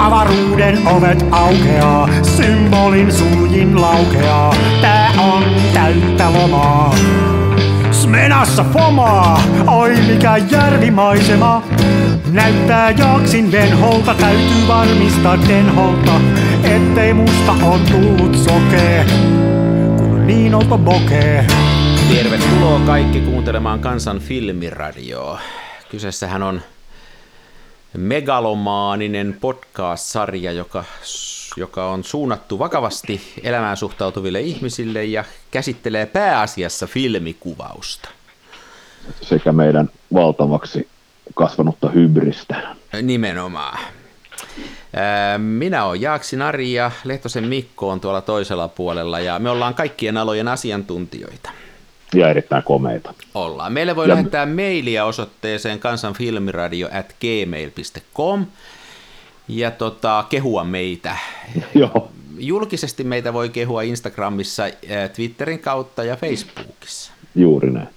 Avaruuden 0.00 0.88
ovet 0.88 1.24
aukeaa, 1.30 2.08
symbolin 2.22 3.12
suljin 3.12 3.80
laukeaa. 3.80 4.54
Tää 4.80 5.12
on 5.18 5.44
täyttä 5.74 6.32
lomaa. 6.32 6.94
Smenassa 7.90 8.64
fomaa, 8.64 9.42
oi 9.66 9.96
mikä 10.06 10.36
järvimaisema. 10.36 11.62
Näyttää 12.32 12.90
jaksin 12.90 13.52
venholta, 13.52 14.14
täytyy 14.14 14.68
varmistaa 14.68 15.38
denholta, 15.48 16.20
ettei 16.64 17.14
musta 17.14 17.52
on 17.52 17.80
tullut 17.90 18.36
sokee, 18.36 19.06
kun 19.96 20.26
niin 20.26 20.54
olta 20.54 20.78
bokee. 20.78 21.46
Tervetuloa 22.14 22.80
kaikki 22.86 23.20
kuuntelemaan 23.20 23.80
Kansan 23.80 24.18
filmiradioa. 24.18 25.40
Kyseessähän 25.90 26.42
on 26.42 26.60
megalomaaninen 27.96 29.36
podcast-sarja, 29.40 30.52
joka, 30.52 30.84
joka 31.56 31.90
on 31.90 32.04
suunnattu 32.04 32.58
vakavasti 32.58 33.20
elämään 33.42 33.76
suhtautuville 33.76 34.40
ihmisille 34.40 35.04
ja 35.04 35.24
käsittelee 35.50 36.06
pääasiassa 36.06 36.86
filmikuvausta. 36.86 38.08
sekä 39.22 39.52
meidän 39.52 39.90
valtavaksi 40.14 40.88
kasvanutta 41.34 41.90
hybristä. 41.90 42.76
Nimenomaan. 43.02 43.78
Minä 45.38 45.84
olen 45.84 46.00
Jaaksi 46.00 46.36
Nari 46.36 46.72
ja 46.72 46.90
Lehtosen 47.04 47.48
Mikko 47.48 47.88
on 47.90 48.00
tuolla 48.00 48.20
toisella 48.20 48.68
puolella 48.68 49.20
ja 49.20 49.38
me 49.38 49.50
ollaan 49.50 49.74
kaikkien 49.74 50.16
alojen 50.16 50.48
asiantuntijoita. 50.48 51.50
Ja 52.14 52.28
erittäin 52.30 52.62
komeita. 52.62 53.14
Ollaan. 53.34 53.72
Meille 53.72 53.96
voi 53.96 54.04
Ja- 54.08 54.14
lähettää 54.14 54.46
mailia 54.46 55.04
osoitteeseen 55.04 55.78
kansanfilmiradio 55.78 56.88
at 56.92 57.14
gmail.com 57.20 58.46
ja 59.48 59.70
tota, 59.70 60.24
kehua 60.28 60.64
meitä. 60.64 61.16
Joo, 61.74 62.10
Julkisesti 62.38 63.04
meitä 63.04 63.32
voi 63.32 63.48
kehua 63.48 63.82
Instagramissa, 63.82 64.62
ää, 64.62 65.08
Twitterin 65.08 65.58
kautta 65.58 66.04
ja 66.04 66.16
Facebookissa. 66.16 67.12
juuri 67.34 67.70
näin. 67.70 67.88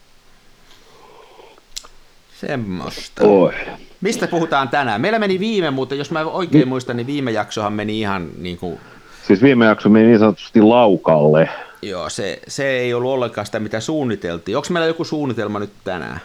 Semmosta. 2.40 3.24
Oi. 3.28 3.54
Mistä 4.02 4.28
puhutaan 4.28 4.70
tänään? 4.70 5.02
Meillä 5.02 5.20
meni 5.20 5.40
viime, 5.40 5.72
mutta 5.72 5.96
jos 5.96 6.12
mä 6.12 6.26
oikein 6.26 6.68
muistan, 6.68 6.98
niin 6.98 7.08
viime 7.08 7.32
jaksohan 7.32 7.74
meni 7.74 8.00
ihan 8.00 8.30
niin 8.38 8.58
kuin, 8.58 8.80
Siis 9.28 9.42
viime 9.42 9.66
jakso 9.66 9.90
meni 9.90 10.06
niin 10.08 10.20
sanotusti 10.20 10.62
laukalle. 10.62 11.50
Joo, 11.90 12.10
se, 12.10 12.40
se 12.48 12.70
ei 12.70 12.94
ollut 12.94 13.12
ollenkaan 13.12 13.46
sitä, 13.46 13.60
mitä 13.60 13.80
suunniteltiin. 13.80 14.58
Onko 14.58 14.68
meillä 14.70 14.88
joku 14.88 15.04
suunnitelma 15.04 15.60
nyt 15.60 15.74
tänään? 15.84 16.20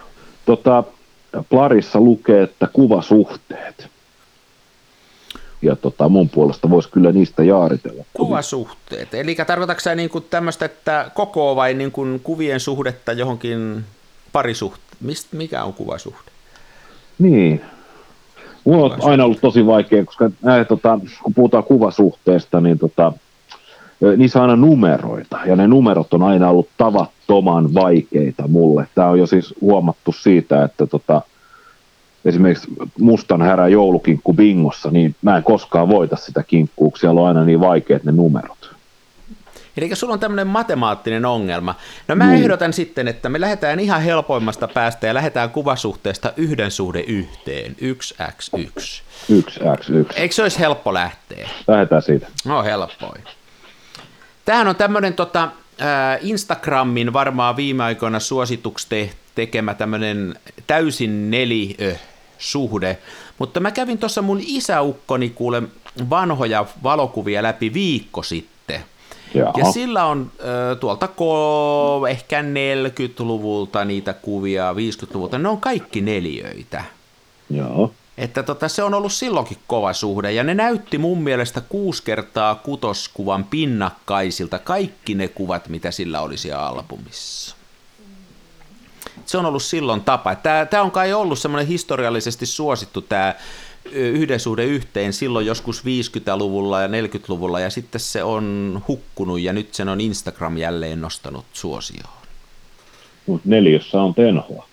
Tota, 0.47 0.85
Plarissa 1.49 2.01
lukee, 2.01 2.43
että 2.43 2.69
kuvasuhteet. 2.73 3.89
Ja 5.63 5.77
tota, 5.77 6.09
mun 6.09 6.29
puolesta 6.29 6.71
voisi 6.71 6.89
kyllä 6.89 7.13
niistä 7.13 7.45
jaaritella. 7.45 8.05
Kuvasuhteet. 8.13 9.15
Eli 9.15 9.35
tarkoitatko 9.35 9.81
sä 9.81 9.95
niin 9.95 10.11
tämmöistä, 10.31 10.65
että 10.65 11.11
koko 11.15 11.57
vai 11.57 11.75
niin 11.75 11.93
kuin 11.93 12.21
kuvien 12.21 12.61
suhdetta 12.61 13.13
johonkin 13.13 13.85
parisuhte? 14.33 14.83
Mist, 15.01 15.33
mikä 15.33 15.65
on 15.65 15.73
kuvasuhde? 15.73 16.31
Niin. 17.19 17.61
Mulla 18.65 18.95
on 18.95 19.11
aina 19.11 19.25
ollut 19.25 19.41
tosi 19.41 19.67
vaikea, 19.67 20.05
koska 20.05 20.31
näin, 20.43 20.67
tota, 20.67 21.01
kun 21.23 21.35
puhutaan 21.35 21.65
kuvasuhteesta, 21.65 22.61
niin 22.61 22.79
tota, 22.79 23.13
niissä 24.17 24.39
on 24.43 24.51
aina 24.51 24.57
numeroita, 24.67 25.39
ja 25.47 25.57
ne 25.57 25.67
numerot 25.67 26.15
on 26.15 26.23
aina 26.23 26.49
ollut 26.51 26.69
tavattoman 26.77 27.75
vaikeita 27.75 28.49
mulle. 28.49 28.87
Tämä 28.95 29.09
on 29.09 29.19
jo 29.19 29.27
siis 29.27 29.55
huomattu 29.61 30.13
siitä, 30.13 30.65
että 30.65 30.87
tota, 30.87 31.23
esimerkiksi 32.25 32.69
mustan 32.99 33.43
härä 33.43 33.69
joulukinkku 33.69 34.35
bingossa, 34.35 34.91
niin 34.91 35.15
mä 35.23 35.37
en 35.37 35.43
koskaan 35.43 35.89
voita 35.89 36.17
sitä 36.17 36.43
kinkkuu, 36.43 36.93
siellä 36.99 37.21
on 37.21 37.29
aina 37.29 37.45
niin 37.45 37.61
vaikeat 37.61 38.05
ne 38.05 38.13
numerot. 38.13 38.79
Eli 39.77 39.95
sulla 39.95 40.13
on 40.15 40.21
tämmöinen 40.21 40.47
matemaattinen 40.47 41.25
ongelma. 41.25 41.75
No 42.09 42.15
mä 42.15 42.27
Niin. 42.27 42.43
ehdotan 42.43 42.73
sitten, 42.73 43.09
että 43.09 43.29
me 43.29 43.41
lähdetään 43.41 43.81
ihan 43.81 44.03
helpoimmasta 44.03 44.69
päästä 44.69 45.07
ja 45.07 45.15
lähdetään 45.15 45.51
kuvasuhteesta 45.51 46.33
yhden 46.37 46.71
suhde 46.71 47.01
yhteen, 47.01 47.77
1x1. 47.81 49.03
1x1. 49.33 50.13
Eikö 50.17 50.35
se 50.35 50.43
olisi 50.43 50.59
helppo 50.59 50.95
lähteä? 50.95 51.49
Lähdetään 51.69 52.03
siitä. 52.03 52.27
No 52.47 52.63
helppoin. 52.63 53.23
Tämähän 54.49 54.69
on 54.69 54.77
tämmöinen 54.77 55.15
tota, 55.15 55.49
Instagramin 56.21 57.13
varmaan 57.13 57.57
viime 57.57 57.85
aikoina 57.85 58.21
suosituksi 58.21 58.87
te- 58.89 59.11
tekemä 59.35 59.75
tämmöinen 59.75 60.35
täysin 60.67 61.31
neliö 61.31 61.97
suhde, 62.39 62.99
mutta 63.39 63.61
mä 63.61 63.71
kävin 63.71 63.99
tuossa 63.99 64.23
mun 64.23 64.41
isäukkoni 64.43 65.31
kuule 65.31 65.63
vanhoja 66.11 66.67
valokuvia 66.83 67.43
läpi 67.43 67.75
viikko 67.75 68.23
sitten. 68.23 68.81
Jaa. 69.35 69.53
Ja 69.57 69.73
sillä 69.73 70.05
on 70.05 70.33
äh, 70.41 70.79
tuolta 70.81 71.07
ko- 71.07 72.09
ehkä 72.09 72.43
40-luvulta 72.43 73.85
niitä 73.85 74.13
kuvia, 74.13 74.73
50-luvulta, 74.73 75.39
ne 75.39 75.49
on 75.49 75.61
kaikki 75.61 76.01
neliöitä. 76.01 76.85
Joo. 77.51 77.93
Että 78.19 78.43
tota, 78.43 78.69
se 78.69 78.83
on 78.83 78.95
ollut 78.95 79.13
silloinkin 79.13 79.59
kova 79.67 79.93
suhde, 79.93 80.33
ja 80.33 80.45
ne 80.45 80.55
näytti 80.55 80.99
mun 80.99 81.23
mielestä 81.23 81.61
kuusi 81.61 82.03
kertaa 82.03 82.55
kutoskuvan 82.55 83.45
pinnakkaisilta 83.45 84.59
kaikki 84.59 85.15
ne 85.15 85.29
kuvat, 85.29 85.69
mitä 85.69 85.91
sillä 85.91 86.21
oli 86.21 86.37
siellä 86.37 86.67
albumissa. 86.67 87.57
Se 89.27 89.39
on 89.39 89.47
ollut 89.47 89.63
silloin 89.63 90.01
tapa. 90.01 90.35
Tämä 90.71 90.83
on 90.83 90.91
kai 90.91 91.13
ollut 91.13 91.39
semmoinen 91.39 91.67
historiallisesti 91.67 92.47
suosittu 92.47 93.01
tämä 93.01 93.35
yhden 93.93 94.41
suhde 94.41 94.65
yhteen 94.65 95.13
silloin 95.13 95.47
joskus 95.47 95.85
50-luvulla 95.85 96.83
ja 96.83 96.89
40-luvulla, 96.89 97.61
ja 97.61 97.71
sitten 97.71 98.01
se 98.01 98.23
on 98.23 98.83
hukkunut, 98.89 99.41
ja 99.41 99.53
nyt 99.53 99.75
sen 99.75 99.89
on 99.89 100.01
Instagram 100.01 100.57
jälleen 100.57 101.01
nostanut 101.01 101.45
suosioon. 101.53 102.19
Mutta 103.27 103.49
neljössä 103.49 104.03
on 104.03 104.15
tenhoa. 104.15 104.68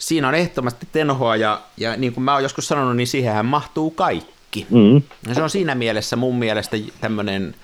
Siinä 0.00 0.28
on 0.28 0.34
ehdottomasti 0.34 0.88
tenhoa, 0.92 1.36
ja, 1.36 1.60
ja 1.76 1.96
niin 1.96 2.12
kuin 2.12 2.24
mä 2.24 2.32
oon 2.32 2.42
joskus 2.42 2.68
sanonut, 2.68 2.96
niin 2.96 3.06
siihenhän 3.06 3.46
mahtuu 3.46 3.90
kaikki. 3.90 4.66
Mm. 4.70 5.02
No 5.28 5.34
se 5.34 5.42
on 5.42 5.50
siinä 5.50 5.74
mielessä 5.74 6.16
mun 6.16 6.38
mielestä 6.38 6.76
tämmöinen 7.00 7.54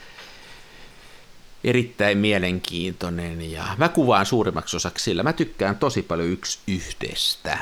erittäin 1.64 2.18
mielenkiintoinen 2.18 3.52
ja 3.52 3.64
mä 3.76 3.88
kuvaan 3.88 4.26
suurimmaksi 4.26 4.76
osaksi 4.76 5.04
sillä. 5.04 5.22
Mä 5.22 5.32
tykkään 5.32 5.76
tosi 5.76 6.02
paljon 6.02 6.28
yksi 6.28 6.58
yhdestä. 6.66 7.58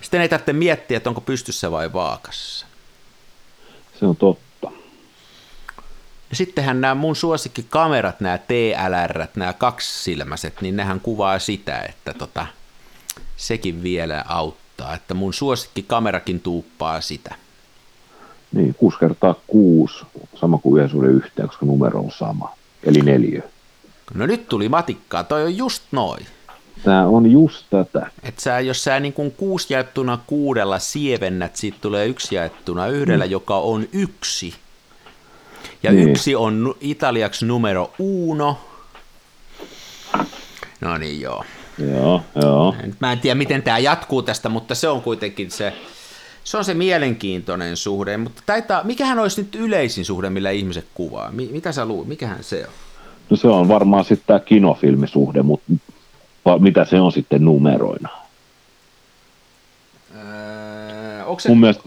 Sitten 0.00 0.20
ei 0.20 0.28
tarvitse 0.28 0.52
miettiä, 0.52 0.96
että 0.96 1.10
onko 1.10 1.20
pystyssä 1.20 1.70
vai 1.70 1.92
vaakassa. 1.92 2.66
Se 4.00 4.06
on 4.06 4.16
totta. 4.16 4.70
Ja 6.30 6.36
sittenhän 6.36 6.80
nämä 6.80 6.94
mun 6.94 7.16
suosikkikamerat, 7.16 8.20
nämä 8.20 8.38
TLR, 8.38 9.26
nämä 9.36 9.52
kaksisilmäiset, 9.52 10.60
niin 10.60 10.76
nehän 10.76 11.00
kuvaa 11.00 11.38
sitä, 11.38 11.78
että 11.78 12.14
tota, 12.14 12.46
sekin 13.38 13.82
vielä 13.82 14.24
auttaa. 14.28 14.94
Että 14.94 15.14
mun 15.14 15.34
suosikkikamerakin 15.34 16.40
tuuppaa 16.40 17.00
sitä. 17.00 17.34
Niin, 18.52 18.74
6 18.74 18.98
kertaa 18.98 19.34
6, 19.46 19.94
sama 20.34 20.58
kuin 20.58 20.78
yhden 20.78 20.90
suhde 20.90 21.08
yhteen, 21.08 21.48
koska 21.48 21.66
numero 21.66 22.00
on 22.00 22.10
sama. 22.10 22.52
Eli 22.84 22.98
neljä. 23.00 23.42
No 24.14 24.26
nyt 24.26 24.48
tuli 24.48 24.68
matikkaa, 24.68 25.24
toi 25.24 25.44
on 25.44 25.56
just 25.56 25.82
noin. 25.92 26.26
Tämä 26.84 27.06
on 27.06 27.30
just 27.30 27.66
tätä. 27.70 28.10
Et 28.22 28.38
sä, 28.38 28.60
jos 28.60 28.84
sä 28.84 29.00
niin 29.00 29.12
kuin 29.12 29.30
kuusi 29.32 29.72
jaettuna 29.74 30.18
kuudella 30.26 30.78
sievennät, 30.78 31.56
siitä 31.56 31.78
tulee 31.80 32.06
yksi 32.06 32.34
jaettuna 32.34 32.86
yhdellä, 32.86 33.24
mm. 33.24 33.30
joka 33.30 33.56
on 33.58 33.88
yksi. 33.92 34.54
Ja 35.82 35.92
Niin. 35.92 36.08
yksi 36.08 36.34
on 36.36 36.74
italiaksi 36.80 37.46
numero 37.46 37.92
uno. 37.98 38.58
No 40.80 40.98
niin 40.98 41.20
joo. 41.20 41.44
Joo, 41.78 42.22
joo. 42.42 42.74
Mä 43.00 43.12
en 43.12 43.20
tiedä, 43.20 43.34
miten 43.34 43.62
tämä 43.62 43.78
jatkuu 43.78 44.22
tästä, 44.22 44.48
mutta 44.48 44.74
se 44.74 44.88
on 44.88 45.02
kuitenkin 45.02 45.50
se, 45.50 45.72
se 46.44 46.56
on 46.56 46.64
se 46.64 46.74
mielenkiintoinen 46.74 47.76
suhde. 47.76 48.16
Mutta 48.16 48.42
taitaa, 48.46 48.84
mikähän 48.84 49.18
olisi 49.18 49.42
nyt 49.42 49.54
yleisin 49.54 50.04
suhde, 50.04 50.30
millä 50.30 50.50
ihmiset 50.50 50.86
kuvaa? 50.94 51.30
Mi- 51.30 51.48
mitä 51.52 51.72
sä 51.72 51.84
luulet? 51.86 52.08
Mikähän 52.08 52.44
se 52.44 52.64
on? 52.66 52.72
No 53.30 53.36
se 53.36 53.48
on 53.48 53.68
varmaan 53.68 54.04
sitten 54.04 54.26
tämä 54.26 54.40
kinofilmisuhde, 54.40 55.42
mutta 55.42 55.72
mitä 56.58 56.84
se 56.84 57.00
on 57.00 57.12
sitten 57.12 57.44
numeroina? 57.44 58.08
Öö, 60.16 61.24
onko, 61.24 61.40
se, 61.40 61.48
Mun 61.48 61.60
mielestä, 61.60 61.82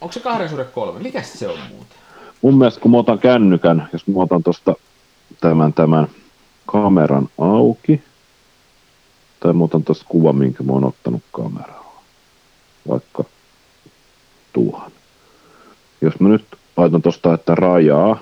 onko 0.00 0.12
se 0.12 0.20
kahden 0.20 0.48
suhde 0.48 0.64
kolme? 0.64 1.00
Mikä 1.00 1.22
se 1.22 1.48
on 1.48 1.58
muuten? 1.68 1.98
mun 2.42 2.58
mielestä 2.58 2.80
kun 2.80 2.90
mä 2.90 2.98
otan 2.98 3.18
kännykän, 3.18 3.88
jos 3.92 4.06
mä 4.06 4.22
otan 4.22 4.42
tuosta 4.42 4.74
tämän, 5.40 5.72
tämän 5.72 6.06
kameran 6.66 7.28
auki, 7.38 8.02
tai 9.44 9.52
mä 9.52 9.64
otan 9.64 9.84
kuvan, 10.08 10.36
minkä 10.36 10.62
mä 10.62 10.72
oon 10.72 10.84
ottanut 10.84 11.22
kameralla, 11.32 12.02
vaikka 12.88 13.24
tuohon. 14.52 14.92
Jos 16.00 16.20
mä 16.20 16.28
nyt 16.28 16.44
laitan 16.76 17.02
tuosta, 17.02 17.34
että 17.34 17.54
rajaa, 17.54 18.18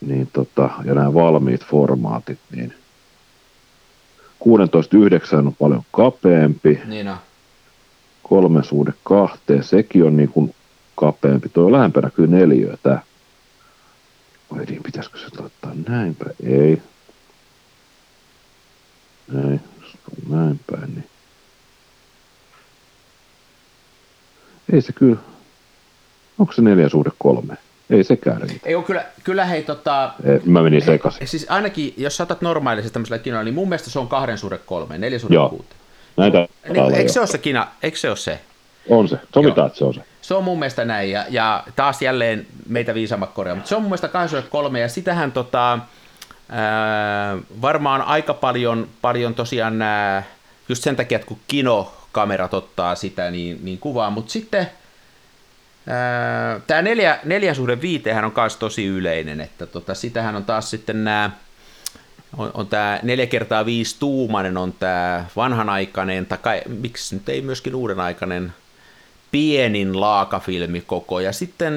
niin 0.00 0.30
tota, 0.32 0.70
ja 0.84 0.94
nämä 0.94 1.14
valmiit 1.14 1.64
formaatit, 1.64 2.38
niin 2.56 2.74
16.9 4.44 5.46
on 5.46 5.54
paljon 5.58 5.82
kapeampi, 5.92 6.80
Niin 6.86 7.08
on. 7.08 7.16
kolme 8.22 8.64
suhde 8.64 8.92
kahteen, 9.04 9.64
sekin 9.64 10.04
on 10.04 10.16
niin 10.16 10.28
kuin 10.28 10.54
kapeampi. 10.96 11.48
Tuo 11.48 11.66
on 11.66 11.72
lähempänä 11.72 12.10
kyllä 12.10 12.36
neljötä. 12.36 13.02
Vai 14.54 14.64
niin, 14.64 14.82
pitäisikö 14.82 15.18
se 15.18 15.26
laittaa 15.40 15.72
näinpä? 15.88 16.24
Ei, 16.42 16.82
näin 20.28 20.60
päin, 20.70 20.94
niin. 20.94 21.04
Ei 24.72 24.80
se 24.80 24.92
kyllä. 24.92 25.16
Onko 26.38 26.52
se 26.52 26.62
neljä 26.62 26.88
suhde 26.88 27.10
kolme? 27.18 27.56
Ei 27.90 28.04
sekään 28.04 28.42
riitä. 28.42 28.68
Ei 28.68 28.82
kyllä, 28.86 29.04
kyllä 29.24 29.44
hei 29.44 29.62
tota... 29.62 30.12
Ei, 30.24 30.40
mä 30.44 30.62
menin 30.62 30.82
sekaisin. 30.82 31.28
Siis 31.28 31.46
ainakin, 31.48 31.94
jos 31.96 32.16
saatat 32.16 32.40
normaalisesti 32.40 32.92
tämmöisellä 32.92 33.18
kinoilla, 33.18 33.44
niin 33.44 33.54
mun 33.54 33.68
mielestä 33.68 33.90
se 33.90 33.98
on 33.98 34.08
kahden 34.08 34.38
suhde 34.38 34.58
kolme, 34.58 34.98
neljä 34.98 35.18
suhde 35.18 35.34
Joo. 35.34 35.48
kuuteen. 35.48 35.80
Näitä 36.16 36.48
Niin, 36.68 36.94
eikö 36.94 37.12
se 37.12 37.20
ole 37.20 37.26
se 37.26 37.38
kina, 37.38 37.66
eikö 37.82 37.98
se 37.98 38.08
ole 38.08 38.16
se? 38.16 38.40
On 38.88 39.08
se. 39.08 39.18
Sovitaan, 39.34 39.56
Joo. 39.56 39.66
että 39.66 39.78
se 39.78 39.84
on 39.84 39.94
se. 39.94 40.00
Se 40.20 40.34
on 40.34 40.44
mun 40.44 40.58
mielestä 40.58 40.84
näin, 40.84 41.10
ja, 41.10 41.24
ja 41.30 41.64
taas 41.76 42.02
jälleen 42.02 42.46
meitä 42.68 42.94
viisaammat 42.94 43.32
korjaa, 43.32 43.54
mutta 43.54 43.68
se 43.68 43.76
on 43.76 43.82
mun 43.82 43.88
mielestä 43.88 44.08
23, 44.08 44.80
ja 44.80 44.88
sitähän 44.88 45.32
tota, 45.32 45.78
ää, 46.48 47.38
varmaan 47.62 48.02
aika 48.02 48.34
paljon, 48.34 48.88
paljon 49.02 49.34
tosiaan 49.34 49.78
nää, 49.78 50.22
just 50.68 50.82
sen 50.82 50.96
takia, 50.96 51.16
että 51.16 51.28
kun 51.28 51.38
kinokamerat 52.18 52.54
ottaa 52.54 52.94
sitä, 52.94 53.30
niin, 53.30 53.58
niin 53.62 53.78
kuvaa, 53.78 54.10
mutta 54.10 54.32
sitten 54.32 54.70
tämä 56.66 56.82
neljä, 56.82 57.18
neljä 57.24 57.54
suhde 57.54 57.80
viitehän 57.80 58.24
on 58.24 58.32
myös 58.36 58.56
tosi 58.56 58.86
yleinen, 58.86 59.40
että 59.40 59.66
tota, 59.66 59.94
sitähän 59.94 60.36
on 60.36 60.44
taas 60.44 60.70
sitten 60.70 61.04
nämä 61.04 61.30
on, 62.36 62.50
on 62.54 62.66
tämä 62.66 63.00
4 63.02 63.26
kertaa 63.26 63.66
5 63.66 63.96
tuumainen 63.98 64.56
on 64.56 64.72
tämä 64.72 65.24
vanhanaikainen, 65.36 66.26
tai 66.26 66.38
kai, 66.38 66.62
miksi 66.66 67.14
nyt 67.14 67.28
ei 67.28 67.42
myöskin 67.42 67.74
uudenaikainen 67.74 68.52
pienin 69.30 70.00
laakafilmikoko, 70.00 71.20
ja 71.20 71.32
sitten 71.32 71.72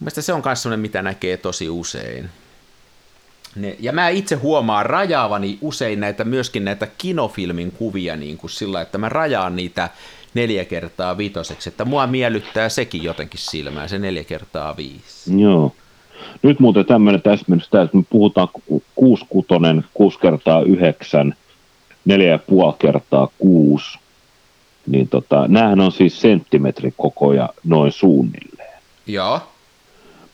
mielestäni 0.00 0.24
se 0.24 0.32
on 0.32 0.42
myös 0.44 0.62
sellainen, 0.62 0.80
mitä 0.80 1.02
näkee 1.02 1.36
tosi 1.36 1.68
usein. 1.68 2.30
Ne, 3.56 3.76
ja 3.80 3.92
mä 3.92 4.08
itse 4.08 4.34
huomaan 4.34 4.86
rajaavani 4.86 5.58
usein 5.60 6.00
näitä 6.00 6.24
myöskin 6.24 6.64
näitä 6.64 6.88
kinofilmin 6.98 7.72
kuvia 7.72 8.16
niin 8.16 8.36
kuin 8.36 8.50
sillä, 8.50 8.80
että 8.80 8.98
mä 8.98 9.08
rajaan 9.08 9.56
niitä 9.56 9.90
neljä 10.34 10.64
kertaa 10.64 11.16
viitoseksi, 11.16 11.68
että 11.68 11.84
mua 11.84 12.06
miellyttää 12.06 12.68
sekin 12.68 13.02
jotenkin 13.02 13.40
silmään, 13.40 13.88
se 13.88 13.98
neljä 13.98 14.24
kertaa 14.24 14.76
viisi. 14.76 15.40
Joo. 15.40 15.72
Nyt 16.42 16.60
muuten 16.60 16.86
tämmöinen 16.86 17.22
täsmennys, 17.22 17.66
että 17.66 17.96
me 17.96 18.02
puhutaan 18.10 18.48
6 18.94 19.24
kutonen, 19.28 19.84
6 19.94 20.18
kertaa 20.18 20.62
9, 20.62 21.34
4,5 22.08 22.76
kertaa 22.78 23.28
6, 23.38 23.98
niin 24.86 25.08
tota, 25.08 25.48
näähän 25.48 25.80
on 25.80 25.92
siis 25.92 26.20
senttimetrikokoja 26.20 27.48
noin 27.64 27.92
suunnilleen. 27.92 28.80
Joo. 29.06 29.40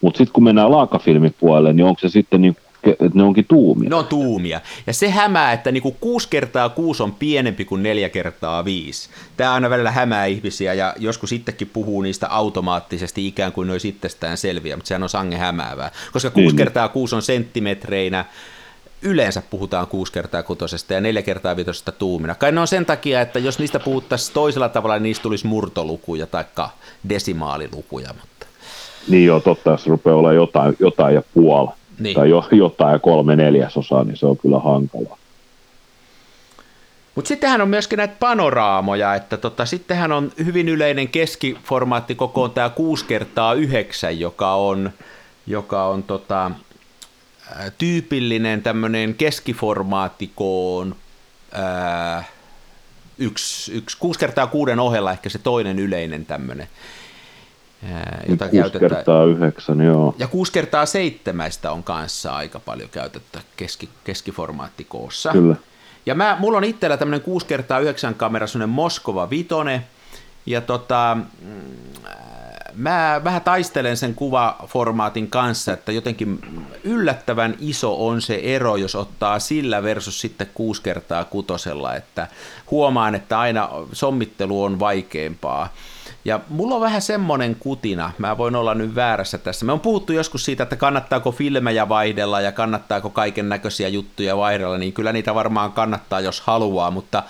Mutta 0.00 0.18
sitten 0.18 0.32
kun 0.32 0.44
mennään 0.44 0.70
laakafilmipuolelle, 0.70 1.72
niin 1.72 1.86
onko 1.86 2.00
se 2.00 2.08
sitten 2.08 2.40
niin, 2.42 2.56
että 2.90 3.10
ne 3.14 3.22
onkin 3.22 3.44
tuumia? 3.48 3.90
Ne 3.90 3.96
on 3.96 4.06
tuumia. 4.06 4.60
Ja 4.86 4.92
se 4.92 5.10
hämää, 5.10 5.52
että 5.52 5.72
niinku 5.72 5.96
6 6.00 6.28
kertaa 6.28 6.68
6 6.68 7.02
on 7.02 7.14
pienempi 7.14 7.64
kuin 7.64 7.82
4 7.82 8.08
kertaa 8.08 8.64
5. 8.64 9.08
Tämä 9.36 9.54
aina 9.54 9.70
välillä 9.70 9.90
hämää 9.90 10.26
ihmisiä 10.26 10.74
ja 10.74 10.94
joskus 10.98 11.30
sittenkin 11.30 11.70
puhuu 11.72 12.02
niistä 12.02 12.28
automaattisesti 12.28 13.26
ikään 13.26 13.52
kuin 13.52 13.66
ne 13.66 13.72
olisi 13.72 13.88
itsestään 13.88 14.36
selviä, 14.36 14.76
mutta 14.76 14.88
sehän 14.88 15.02
on 15.02 15.08
sange 15.08 15.36
hämäävää. 15.36 15.90
Koska 16.12 16.30
6 16.30 16.46
Niin. 16.46 16.56
kertaa 16.56 16.88
6 16.88 17.14
on 17.16 17.22
senttimetreinä, 17.22 18.24
yleensä 19.02 19.42
puhutaan 19.50 19.86
6 19.86 20.12
kertaa 20.12 20.42
kutosesta 20.42 20.94
ja 20.94 21.00
4 21.00 21.22
kertaa 21.22 21.56
vitosesta 21.56 21.92
tuumina. 21.92 22.34
Kai 22.34 22.52
ne 22.52 22.60
on 22.60 22.66
sen 22.66 22.86
takia, 22.86 23.20
että 23.20 23.38
jos 23.38 23.58
niistä 23.58 23.80
puhuttaisiin 23.80 24.34
toisella 24.34 24.68
tavalla, 24.68 24.96
niin 24.96 25.02
niistä 25.02 25.22
tulisi 25.22 25.46
murtolukuja 25.46 26.26
tai 26.26 26.44
desimaalilukuja. 27.08 28.08
Mutta... 28.20 28.46
Niin 29.08 29.26
joo, 29.26 29.40
totta, 29.40 29.70
jos 29.70 29.86
rupeaa 29.86 30.16
olemaan 30.16 30.36
jotain, 30.36 30.76
jotain 30.80 31.14
ja 31.14 31.22
puoli, 31.34 31.70
Niin. 31.98 32.14
tai 32.14 32.30
jo, 32.30 32.48
jotain 32.52 33.00
kolme 33.00 33.36
neljäsosaa, 33.36 34.04
niin 34.04 34.16
se 34.16 34.26
on 34.26 34.36
kyllä 34.36 34.58
hankala. 34.58 35.18
Mutta 37.14 37.28
sittenhän 37.28 37.60
on 37.60 37.68
myöskin 37.68 37.96
näitä 37.96 38.14
panoraamoja, 38.20 39.14
että 39.14 39.36
tota, 39.36 39.66
sittenhän 39.66 40.12
on 40.12 40.32
hyvin 40.44 40.68
yleinen 40.68 41.08
keskiformaatti 41.08 42.14
koko 42.14 42.42
on 42.42 42.50
tämä 42.50 42.68
6 42.68 43.04
kertaa 43.04 43.54
9, 43.54 44.20
joka 44.20 44.54
on, 44.54 44.90
joka 45.46 45.86
on 45.86 46.02
tota, 46.02 46.50
tyypillinen 47.78 48.62
tämmöinen 48.62 49.14
keskiformaattikoon 49.14 50.96
ää, 51.52 52.24
yksi, 53.18 53.72
yksi, 53.72 53.96
6 53.98 54.18
kertaa 54.18 54.46
6 54.46 54.72
ohella 54.72 55.12
ehkä 55.12 55.28
se 55.28 55.38
toinen 55.38 55.78
yleinen 55.78 56.26
tämmöinen, 56.26 56.68
jota 58.28 58.44
Kuusi 58.44 58.60
käytetään. 58.60 58.90
kertaa 58.90 59.24
yhdeksän, 59.24 59.80
joo. 59.80 60.14
Ja 60.18 60.26
6 60.26 60.52
kertaa 60.52 60.86
7 60.86 61.50
on 61.70 61.82
kanssa 61.82 62.36
aika 62.36 62.60
paljon 62.60 62.88
käytettä 62.88 63.40
keski, 63.56 63.88
keskiformaattikoossa. 64.04 65.32
Kyllä. 65.32 65.56
Ja 66.06 66.14
mä, 66.14 66.36
mulla 66.40 66.58
on 66.58 66.64
itsellä 66.64 66.96
tämmönen 66.96 67.20
6 67.20 67.46
kertaa 67.46 67.78
9 67.78 68.14
kamera, 68.14 68.46
semmonen 68.46 68.68
Moskova 68.68 69.30
Vitone, 69.30 69.82
ja 70.46 70.60
tota, 70.60 71.16
mm, 71.42 72.02
mä 72.74 73.20
vähän 73.24 73.42
taistelen 73.42 73.96
sen 73.96 74.14
kuvaformaatin 74.14 75.30
kanssa, 75.30 75.72
että 75.72 75.92
jotenkin 75.92 76.38
yllättävän 76.84 77.54
iso 77.60 78.06
on 78.06 78.22
se 78.22 78.40
ero, 78.42 78.76
jos 78.76 78.94
ottaa 78.94 79.38
sillä 79.38 79.82
versus 79.82 80.20
sitten 80.20 80.50
6 80.54 80.82
kertaa 80.82 81.24
kutosella, 81.24 81.94
että 81.94 82.26
huomaan, 82.70 83.14
että 83.14 83.38
aina 83.38 83.68
sommittelu 83.92 84.62
on 84.62 84.78
vaikeampaa. 84.78 85.68
Ja 86.26 86.40
mulla 86.48 86.74
on 86.74 86.80
vähän 86.80 87.02
semmoinen 87.02 87.56
kutina, 87.60 88.12
mä 88.18 88.38
voin 88.38 88.56
olla 88.56 88.74
nyt 88.74 88.94
väärässä 88.94 89.38
tässä. 89.38 89.66
Me 89.66 89.72
on 89.72 89.80
puhuttu 89.80 90.12
joskus 90.12 90.44
siitä, 90.44 90.62
että 90.62 90.76
kannattaako 90.76 91.32
filmejä 91.32 91.88
vaihdella 91.88 92.40
ja 92.40 92.52
kannattaako 92.52 93.10
kaiken 93.10 93.48
näköisiä 93.48 93.88
juttuja 93.88 94.36
vaihdella, 94.36 94.78
niin 94.78 94.92
kyllä 94.92 95.12
niitä 95.12 95.34
varmaan 95.34 95.72
kannattaa, 95.72 96.20
jos 96.20 96.40
haluaa, 96.40 96.90
mutta 96.90 97.22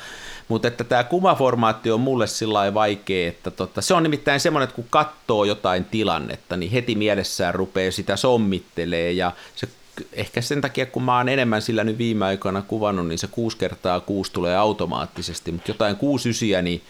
mutta 0.49 0.69
että 0.69 0.85
tämä 0.85 1.05
kuvaformaatti 1.05 1.91
on 1.91 2.01
mulle 2.01 2.27
sillä 2.27 2.75
vaikea, 2.75 3.29
että 3.29 3.51
tota, 3.51 3.83
se 3.83 3.95
on 3.95 4.03
nimittäin 4.03 4.41
semmoinen, 4.41 4.65
että 4.65 4.77
kun 4.77 4.87
katsoo 4.91 5.45
jotain 5.45 5.85
tilannetta, 5.85 6.57
niin 6.57 6.73
heti 6.73 6.95
mielessään 6.95 7.55
rupeaa 7.55 7.91
sitä 7.91 8.17
sommittelee 8.17 9.13
ja 9.13 9.33
se 9.57 9.69
ehkä 10.13 10.41
sen 10.41 10.61
takia, 10.61 10.87
kun 10.87 11.03
mä 11.03 11.17
oon 11.17 11.29
enemmän 11.29 11.63
sillä 11.63 11.85
nyt 11.85 11.99
viime 11.99 12.25
aikoina 12.25 12.63
kuvannut, 12.63 13.09
niin 13.09 13.19
se 13.19 13.27
6 13.27 13.57
kertaa 13.57 14.01
6 14.01 14.33
tulee 14.33 14.57
automaattisesti, 14.57 15.53
mutta 15.53 15.71
jotain 15.71 15.97
6 15.97 16.29
ysiä, 16.29 16.63
niin 16.63 16.83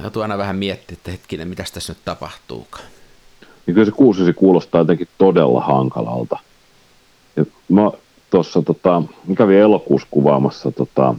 joutuu 0.00 0.22
aina 0.22 0.38
vähän 0.38 0.56
miettiä, 0.56 0.96
että 0.98 1.10
hetkinen, 1.10 1.48
mitä 1.48 1.64
tässä 1.74 1.92
nyt 1.92 2.04
tapahtuukaan. 2.04 2.84
Niin 3.66 3.74
kyllä 3.74 3.84
se 3.84 3.90
6 3.90 4.32
kuulostaa 4.32 4.80
jotenkin 4.80 5.08
todella 5.18 5.60
hankalalta. 5.60 6.38
Ja 7.36 7.44
mä 7.68 7.90
tuossa 8.30 8.62
tota, 8.62 9.02
kävin 9.36 9.58
elokuussa 9.58 10.08
kuvaamassa 10.10 10.72
tota, 10.72 11.14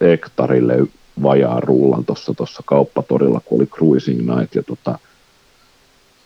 Ektarille 0.00 0.78
vajaan 1.22 1.62
rullan 1.62 2.04
tuossa 2.04 2.34
tossa 2.34 2.62
kauppatorilla, 2.66 3.40
kun 3.44 3.58
oli 3.58 3.66
Cruising 3.66 4.34
Night. 4.34 4.54
Ja 4.54 4.62
tota, 4.62 4.98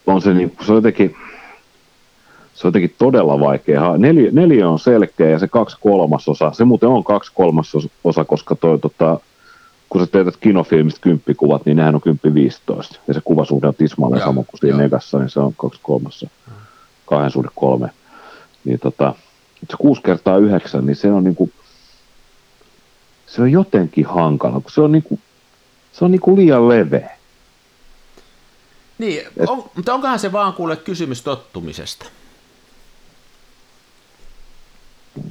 on 0.06 0.22
se, 0.22 0.34
niin, 0.34 0.56
se 0.66 0.72
on 0.72 0.76
jotenkin, 0.76 1.16
se 2.54 2.66
on 2.66 2.68
jotenkin 2.68 2.94
todella 2.98 3.40
vaikea. 3.40 3.96
Neljä, 3.96 4.30
neljä 4.32 4.68
on 4.68 4.78
selkeä 4.78 5.30
ja 5.30 5.38
se 5.38 5.48
kaksi 5.48 5.76
kolmasosa, 5.80 6.52
se 6.52 6.64
muuten 6.64 6.88
on 6.88 7.04
kaksi 7.04 7.32
kolmasosa, 7.34 8.24
koska 8.26 8.54
toi, 8.54 8.78
tota, 8.78 9.20
kun 9.88 10.00
sä 10.00 10.06
teetät 10.06 10.36
kinofilmistä 10.36 11.00
kymppikuvat, 11.00 11.66
niin 11.66 11.76
nehän 11.76 11.94
on 11.94 12.00
kymppi 12.00 12.34
15. 12.34 13.00
Ja 13.08 13.14
se 13.14 13.20
kuvasuhde 13.24 13.68
on 13.68 13.74
tismalleen 13.74 14.20
Joo, 14.20 14.28
sama 14.28 14.44
kuin 14.44 14.60
siinä 14.60 14.78
negassa, 14.78 15.18
niin 15.18 15.30
se 15.30 15.40
on 15.40 15.54
kaksi 15.56 15.80
kolmassa, 15.82 16.28
kahden 17.06 17.30
suhde 17.30 17.48
kolme. 17.54 17.90
Niin 18.64 18.78
tota, 18.78 19.14
se 19.70 19.76
kuusi 19.78 20.02
kertaa 20.02 20.38
yhdeksän, 20.38 20.86
niin 20.86 20.96
se 20.96 21.12
on 21.12 21.24
niinku, 21.24 21.50
se 23.26 23.42
on 23.42 23.52
jotenkin 23.52 24.06
hankala, 24.06 24.60
kun 24.60 24.70
se 24.70 24.80
on 24.80 24.92
niinku, 24.92 25.18
se 25.92 26.04
on 26.04 26.10
niinku 26.10 26.36
liian 26.36 26.68
leveä. 26.68 27.16
Niin, 28.98 29.26
on, 29.48 29.64
mutta 29.76 29.94
onkohan 29.94 30.18
se 30.18 30.32
vaan 30.32 30.52
kuule 30.52 30.76
kysymys 30.76 31.22
tottumisesta? 31.22 32.06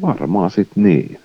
Varmaan 0.01 0.51
sit 0.51 0.69
niin. 0.75 1.19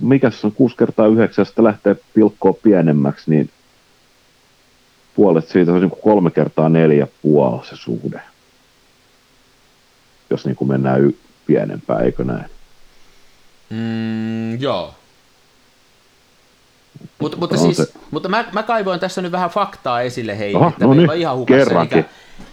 Mikä 0.00 0.30
se 0.30 0.46
on 0.46 0.52
6 0.52 0.76
kertaa 0.76 1.06
9, 1.06 1.46
sitä 1.46 1.64
lähtee 1.64 1.96
pilkkoa 2.14 2.52
pienemmäksi, 2.52 3.30
niin 3.30 3.50
puolet 5.14 5.48
siitä 5.48 5.72
on 5.72 5.80
niin 5.80 5.90
kuin 5.90 6.02
kolme 6.02 6.30
kertaa 6.30 6.68
neljä 6.68 7.06
puoli 7.22 7.66
se 7.66 7.76
suhde. 7.76 8.20
Jos 10.30 10.44
niin 10.46 10.56
kuin 10.56 10.68
mennään 10.68 11.00
y- 11.00 11.16
pienempään, 11.46 12.04
eikö 12.04 12.24
näin? 12.24 12.44
Mm, 13.70 14.60
joo. 14.60 14.94
Mut, 17.20 17.36
mutta 17.36 17.56
On 17.56 17.62
siis, 17.62 17.76
se. 17.76 17.86
mutta 18.10 18.28
mä, 18.28 18.44
mä 18.52 18.62
kaivoin 18.62 19.00
tässä 19.00 19.22
nyt 19.22 19.32
vähän 19.32 19.50
faktaa 19.50 20.00
esille 20.00 20.38
hei, 20.38 20.54
Aha, 20.54 20.68
että 20.68 20.84
no 20.86 20.94
niin, 20.94 21.12
ihan 21.12 21.36
hukassa. 21.36 21.86
Eli, 21.90 22.04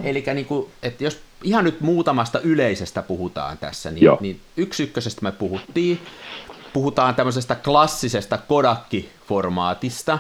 eli 0.03 0.23
niin 0.33 0.45
kuin, 0.45 0.69
että 0.83 1.03
jos 1.03 1.21
ihan 1.43 1.63
nyt 1.63 1.81
muutamasta 1.81 2.39
yleisestä 2.39 3.01
puhutaan 3.01 3.57
tässä, 3.57 3.91
niin, 3.91 4.03
Joo. 4.03 4.17
niin 4.21 4.39
yksi 4.57 4.83
ykkösestä 4.83 5.21
me 5.21 5.31
puhuttiin. 5.31 5.99
Puhutaan 6.73 7.15
tämmöisestä 7.15 7.55
klassisesta 7.55 8.37
Kodakki-formaatista. 8.47 10.19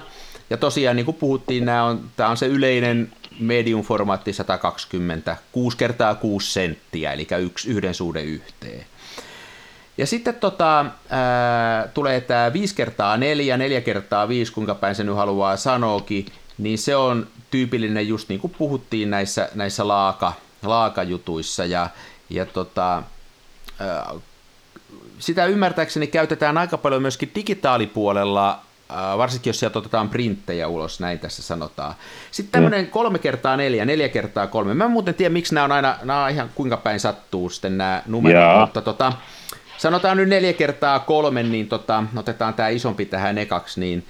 Ja 0.49 0.57
tosiaan, 0.57 0.95
niin 0.95 1.05
kuin 1.05 1.17
puhuttiin, 1.17 1.65
nämä 1.65 1.83
on, 1.83 2.09
tämä 2.15 2.29
on 2.29 2.37
se 2.37 2.47
yleinen 2.47 3.11
medium-formaatti 3.39 4.33
120, 4.33 5.37
6 5.51 5.77
kertaa 5.77 6.15
6 6.15 6.53
senttiä, 6.53 7.13
eli 7.13 7.27
yksi, 7.39 7.69
yhden 7.69 7.93
suhde 7.93 8.21
yhteen. 8.21 8.85
Ja 9.97 10.07
sitten 10.07 10.35
tota, 10.35 10.85
ää, 11.09 11.87
tulee 11.93 12.21
tämä 12.21 12.53
5 12.53 12.75
kertaa 12.75 13.17
4, 13.17 13.57
4 13.57 13.81
kertaa 13.81 14.27
5, 14.27 14.53
kuinka 14.53 14.75
päin 14.75 14.95
se 14.95 15.03
nyt 15.03 15.15
haluaa 15.15 15.57
sanoakin, 15.57 16.25
niin 16.57 16.77
se 16.77 16.95
on 16.95 17.27
tyypillinen 17.51 18.07
just 18.07 18.29
niin 18.29 18.39
kuin 18.39 18.53
puhuttiin 18.57 19.09
näissä, 19.09 19.49
näissä 19.55 19.87
laaka, 19.87 20.33
laakajutuissa. 20.63 21.65
Ja, 21.65 21.89
ja 22.29 22.45
tota, 22.45 23.03
ää, 23.79 24.13
sitä 25.19 25.45
ymmärtääkseni 25.45 26.07
käytetään 26.07 26.57
aika 26.57 26.77
paljon 26.77 27.01
myöskin 27.01 27.31
digitaalipuolella 27.35 28.59
varsinkin 29.17 29.49
jos 29.49 29.59
sieltä 29.59 29.79
otetaan 29.79 30.09
printtejä 30.09 30.67
ulos, 30.67 30.99
näin 30.99 31.19
tässä 31.19 31.43
sanotaan. 31.43 31.93
Sitten 32.31 32.51
tämmöinen 32.51 32.87
kolme 32.87 33.19
kertaa 33.19 33.57
neljä, 33.57 33.85
neljä 33.85 34.09
kertaa 34.09 34.47
kolme. 34.47 34.73
Mä 34.73 34.85
en 34.85 34.91
muuten 34.91 35.13
tiedä, 35.13 35.33
miksi 35.33 35.55
nämä 35.55 35.65
on 35.65 35.71
aina, 35.71 35.97
nämä 36.03 36.23
on 36.23 36.29
ihan 36.29 36.49
kuinka 36.55 36.77
päin 36.77 36.99
sattuu 36.99 37.49
sitten 37.49 37.77
nämä 37.77 38.03
numerot, 38.05 38.41
Jaa. 38.41 38.61
mutta 38.61 38.81
tota, 38.81 39.13
sanotaan 39.77 40.17
nyt 40.17 40.29
neljä 40.29 40.53
kertaa 40.53 40.99
kolme, 40.99 41.43
niin 41.43 41.67
tota, 41.67 42.03
otetaan 42.15 42.53
tämä 42.53 42.69
isompi 42.69 43.05
tähän 43.05 43.37
ekaksi, 43.37 43.79
niin 43.79 44.05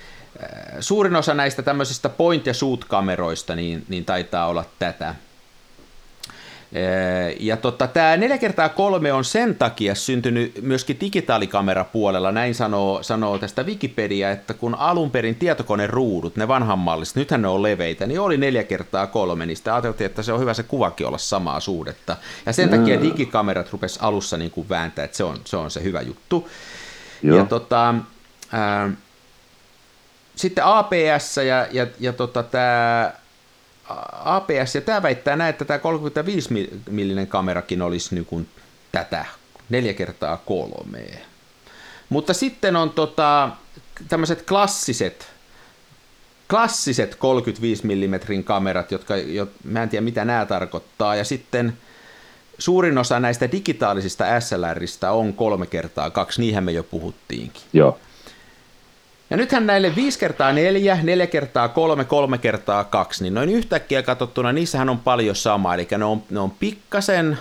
suurin 0.79 1.15
osa 1.15 1.33
näistä 1.33 1.61
tämmöisistä 1.61 2.09
point- 2.09 2.45
ja 2.47 2.53
shoot-kameroista 2.53 3.55
niin, 3.55 3.85
niin 3.87 4.05
taitaa 4.05 4.47
olla 4.47 4.65
tätä. 4.79 5.15
Ja 7.39 7.57
tota, 7.57 7.87
tämä 7.87 8.17
4 8.17 8.37
kertaa 8.37 8.69
3 8.69 9.13
on 9.13 9.25
sen 9.25 9.55
takia 9.55 9.95
syntynyt 9.95 10.61
myöskin 10.61 10.97
digitaalikamerapuolella, 11.01 12.31
näin 12.31 12.55
sanoo, 12.55 13.03
sanoo 13.03 13.37
tästä 13.37 13.63
Wikipedia, 13.63 14.31
että 14.31 14.53
kun 14.53 14.75
alun 14.75 15.11
perin 15.11 15.35
tietokoneruudut, 15.35 16.35
ne 16.35 16.47
vanhanmalliset, 16.47 17.15
nythän 17.15 17.41
ne 17.41 17.47
on 17.47 17.63
leveitä, 17.63 18.05
niin 18.05 18.19
oli 18.19 18.37
4 18.37 18.63
kertaa 18.63 19.07
3, 19.07 19.45
niin 19.45 19.57
ajateltiin, 19.73 20.05
että 20.05 20.23
se 20.23 20.33
on 20.33 20.39
hyvä 20.39 20.53
se 20.53 20.63
kuvakin 20.63 21.07
olla 21.07 21.17
samaa 21.17 21.59
suhdetta. 21.59 22.15
Ja 22.45 22.53
sen 22.53 22.69
takia 22.69 23.01
digikamerat 23.01 23.71
rupes 23.71 23.97
alussa 24.01 24.37
niin 24.37 24.51
kuin 24.51 24.69
vääntää, 24.69 25.05
että 25.05 25.17
se 25.17 25.23
on 25.23 25.37
se, 25.45 25.57
on 25.57 25.71
se 25.71 25.83
hyvä 25.83 26.01
juttu. 26.01 26.49
Joo. 27.23 27.37
Ja 27.37 27.45
tota, 27.45 27.95
ää, 28.51 28.89
sitten 30.35 30.63
APS 30.63 31.37
ja, 31.37 31.67
ja, 31.71 31.87
ja 31.99 32.13
tota, 32.13 32.43
tämä 32.43 33.13
APS, 34.25 34.75
ja 34.75 34.81
tämä 34.81 35.01
väittää 35.01 35.35
näin, 35.35 35.49
että 35.49 35.65
tämä 35.65 35.79
35 35.79 36.49
millinen 36.89 37.27
kamerakin 37.27 37.81
olisi 37.81 38.15
niin 38.15 38.25
kuin 38.25 38.47
tätä, 38.91 39.25
neljä 39.69 39.93
kertaa 39.93 40.37
kolmea. 40.37 41.17
Mutta 42.09 42.33
sitten 42.33 42.75
on 42.75 42.89
tota, 42.89 43.49
tämmöiset 44.07 44.45
klassiset, 44.47 45.27
klassiset 46.49 47.15
35 47.15 47.83
mm 47.87 48.43
kamerat, 48.43 48.91
jotka, 48.91 49.17
jo, 49.17 49.47
mä 49.63 49.83
en 49.83 49.89
tiedä 49.89 50.03
mitä 50.03 50.25
nämä 50.25 50.45
tarkoittaa, 50.45 51.15
ja 51.15 51.23
sitten 51.23 51.77
suurin 52.57 52.97
osa 52.97 53.19
näistä 53.19 53.51
digitaalisista 53.51 54.25
SLRistä 54.39 55.11
on 55.11 55.33
kolme 55.33 55.67
kertaa 55.67 56.09
kaksi, 56.09 56.41
niinhän 56.41 56.63
me 56.63 56.71
jo 56.71 56.83
puhuttiinkin. 56.83 57.61
Joo. 57.73 57.99
Ja 59.33 59.37
nythän 59.37 59.67
näille 59.67 59.95
5 59.95 60.19
kertaa 60.19 60.53
4, 60.53 60.99
4 61.03 61.27
kertaa 61.27 61.69
3, 61.69 62.05
3 62.05 62.37
kertaa 62.37 62.83
2, 62.83 63.23
niin 63.23 63.33
noin 63.33 63.49
yhtäkkiä 63.49 64.03
katsottuna 64.03 64.51
niissähän 64.51 64.89
on 64.89 64.99
paljon 64.99 65.35
sama, 65.35 65.73
eli 65.73 65.87
ne 65.97 66.05
on, 66.05 66.23
ne 66.29 66.39
on 66.39 66.51
pikkasen, 66.51 67.37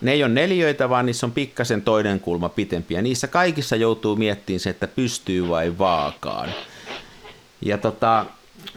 ne 0.00 0.12
ei 0.12 0.24
ole 0.24 0.32
neljöitä, 0.32 0.88
vaan 0.88 1.06
niissä 1.06 1.26
on 1.26 1.32
pikkasen 1.32 1.82
toinen 1.82 2.20
kulma 2.20 2.48
pitempi, 2.48 2.94
ja 2.94 3.02
niissä 3.02 3.26
kaikissa 3.26 3.76
joutuu 3.76 4.16
miettimään 4.16 4.60
se, 4.60 4.70
että 4.70 4.86
pystyy 4.86 5.48
vai 5.48 5.78
vaakaan. 5.78 6.50
Ja 7.60 7.78
tota, 7.78 8.26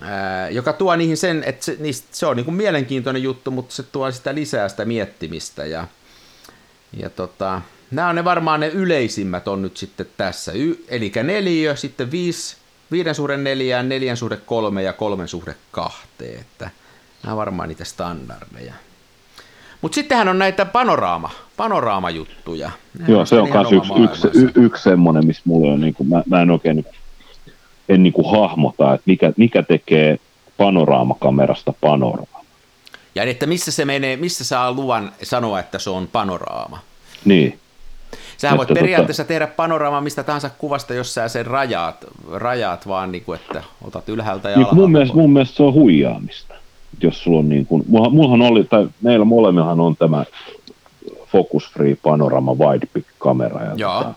ää, 0.01 0.49
joka 0.49 0.73
tuo 0.73 0.95
niihin 0.95 1.17
sen, 1.17 1.43
että 1.45 1.65
se, 1.65 1.75
niistä, 1.79 2.07
se 2.11 2.25
on 2.25 2.35
niinku 2.35 2.51
mielenkiintoinen 2.51 3.23
juttu, 3.23 3.51
mutta 3.51 3.75
se 3.75 3.83
tuo 3.83 4.11
sitä 4.11 4.35
lisää 4.35 4.69
sitä 4.69 4.85
miettimistä, 4.85 5.65
ja, 5.65 5.87
ja 6.97 7.09
tota, 7.09 7.61
nämä 7.91 8.09
on 8.09 8.15
ne 8.15 8.23
varmaan 8.23 8.59
ne 8.59 8.67
yleisimmät 8.67 9.47
on 9.47 9.61
nyt 9.61 9.77
sitten 9.77 10.07
tässä. 10.17 10.51
Y- 10.51 10.83
eli 10.87 11.11
neljä, 11.23 11.75
sitten 11.75 12.11
viisi, 12.11 12.58
viiden 12.91 13.15
suhde 13.15 13.37
neljään, 13.37 13.89
neljän 13.89 14.17
suhde 14.17 14.37
kolme 14.37 14.83
ja 14.83 14.93
kolmen 14.93 15.27
suhde 15.27 15.55
kahteen. 15.71 16.39
Että 16.39 16.69
nämä 17.23 17.33
on 17.33 17.37
varmaan 17.37 17.69
niitä 17.69 17.85
standardeja. 17.85 18.73
Mutta 19.81 19.95
sittenhän 19.95 20.27
on 20.27 20.39
näitä 20.39 20.65
panoraama, 20.65 21.29
panoraamajuttuja. 21.57 22.71
Nehän 22.99 23.11
Joo, 23.11 23.25
se 23.25 23.39
on 23.39 23.49
myös 23.49 23.71
yksi, 23.71 24.27
yksi, 24.27 24.51
yksi 24.55 24.83
semmoinen, 24.83 25.27
missä 25.27 25.41
mulla 25.45 25.73
on, 25.73 25.81
niin 25.81 25.93
kuin, 25.93 26.09
mä, 26.09 26.23
mä 26.25 26.41
en 26.41 26.51
oikein 26.51 26.85
en 27.89 28.03
niin 28.03 28.13
kuin 28.13 28.31
hahmota, 28.31 28.93
että 28.93 29.03
mikä, 29.05 29.33
mikä 29.37 29.63
tekee 29.63 30.19
panoraamakamerasta 30.57 31.73
panoraama. 31.81 32.45
Ja 33.15 33.23
että 33.23 33.45
missä 33.45 33.71
se 33.71 33.85
menee, 33.85 34.17
missä 34.17 34.43
saa 34.43 34.71
luvan 34.71 35.11
sanoa, 35.23 35.59
että 35.59 35.79
se 35.79 35.89
on 35.89 36.07
panoraama? 36.07 36.79
Niin. 37.25 37.59
Sähän 38.39 38.57
voit 38.57 38.69
tota- 38.69 38.73
periaatteessa 38.73 39.23
tota... 39.23 39.27
tehdä 39.27 39.47
panorama 39.47 40.01
mistä 40.01 40.23
tahansa 40.23 40.49
kuvasta, 40.57 40.93
jos 40.93 41.13
sä 41.13 41.27
sen 41.27 41.45
rajaat, 41.45 42.05
rajaat 42.31 42.87
vaan, 42.87 43.11
niin 43.11 43.23
kuin, 43.23 43.39
että 43.39 43.63
otat 43.81 44.09
ylhäältä 44.09 44.49
ja 44.49 44.57
niin, 44.57 44.67
mun, 44.71 44.91
mielestä, 44.91 45.15
mun 45.15 45.33
mielestä 45.33 45.57
se 45.57 45.63
on 45.63 45.73
huijaamista. 45.73 46.55
Jos 47.03 47.23
sulla 47.23 47.39
on 47.39 47.49
niin 47.49 47.65
kuin, 47.65 47.83
mullahan 47.87 48.41
oli, 48.41 48.63
tai 48.63 48.87
meillä 49.01 49.25
molemmillahan 49.25 49.79
on 49.79 49.95
tämä 49.95 50.25
focus 51.25 51.71
free 51.73 51.97
panorama 52.03 52.53
wide 52.53 52.87
pick 52.93 53.07
kamera. 53.17 53.63
Ja 53.63 53.73
Joo. 53.75 53.97
Tota, 53.97 54.13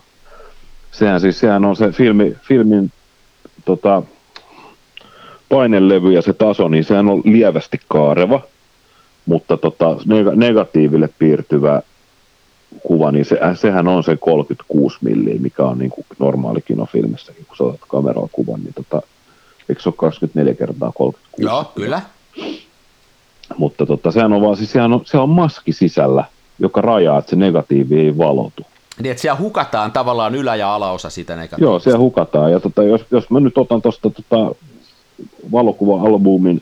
sehän 0.91 1.21
siis 1.21 1.39
sehän 1.39 1.65
on 1.65 1.75
se 1.75 1.91
filmi, 1.91 2.35
filmin 2.41 2.91
tota, 3.65 4.03
painelevy 5.49 6.13
ja 6.13 6.21
se 6.21 6.33
taso, 6.33 6.67
niin 6.67 6.83
sehän 6.83 7.09
on 7.09 7.21
lievästi 7.25 7.79
kaareva, 7.87 8.41
mutta 9.25 9.57
tota, 9.57 9.97
negatiiville 10.35 11.09
piirtyvä 11.19 11.81
kuva, 12.87 13.11
niin 13.11 13.25
se, 13.25 13.39
sehän 13.55 13.87
on 13.87 14.03
se 14.03 14.17
36 14.17 14.97
milliä, 15.01 15.39
mikä 15.39 15.63
on 15.63 15.77
niin 15.77 15.89
kuin 15.89 16.05
normaali 16.19 16.61
kinofilmissäkin, 16.61 17.45
kun 17.45 17.57
sä 17.57 17.63
otat 17.63 17.79
kameralla 17.87 18.29
kuvan, 18.31 18.59
niin 18.59 18.73
tota, 18.73 19.01
eikö 19.69 19.81
se 19.81 19.89
ole 19.89 19.95
24 19.97 20.53
kertaa 20.53 20.91
36? 20.91 21.43
Joo, 21.43 21.71
kyllä. 21.75 22.01
Mutta 23.57 23.85
tota, 23.85 24.11
sehän 24.11 24.33
on 24.33 24.41
vaan, 24.41 24.57
siis 24.57 24.71
sehän 24.71 24.93
on, 24.93 25.01
se 25.05 25.17
on 25.17 25.29
maski 25.29 25.73
sisällä, 25.73 26.25
joka 26.59 26.81
rajaa, 26.81 27.19
että 27.19 27.29
se 27.29 27.35
negatiivi 27.35 27.99
ei 27.99 28.17
valotu. 28.17 28.63
Niin, 28.99 29.11
että 29.11 29.21
siellä 29.21 29.39
hukataan 29.39 29.91
tavallaan 29.91 30.35
ylä- 30.35 30.55
ja 30.55 30.75
alaosa 30.75 31.09
sitä 31.09 31.35
negatiivista. 31.35 31.63
Joo, 31.63 31.79
siellä 31.79 31.99
hukataan. 31.99 32.51
Ja 32.51 32.59
tota, 32.59 32.83
jos, 32.83 33.05
jos 33.11 33.29
mä 33.29 33.39
nyt 33.39 33.57
otan 33.57 33.81
tuosta 33.81 34.09
tota, 34.09 34.55
valokuva-albumin 35.51 36.61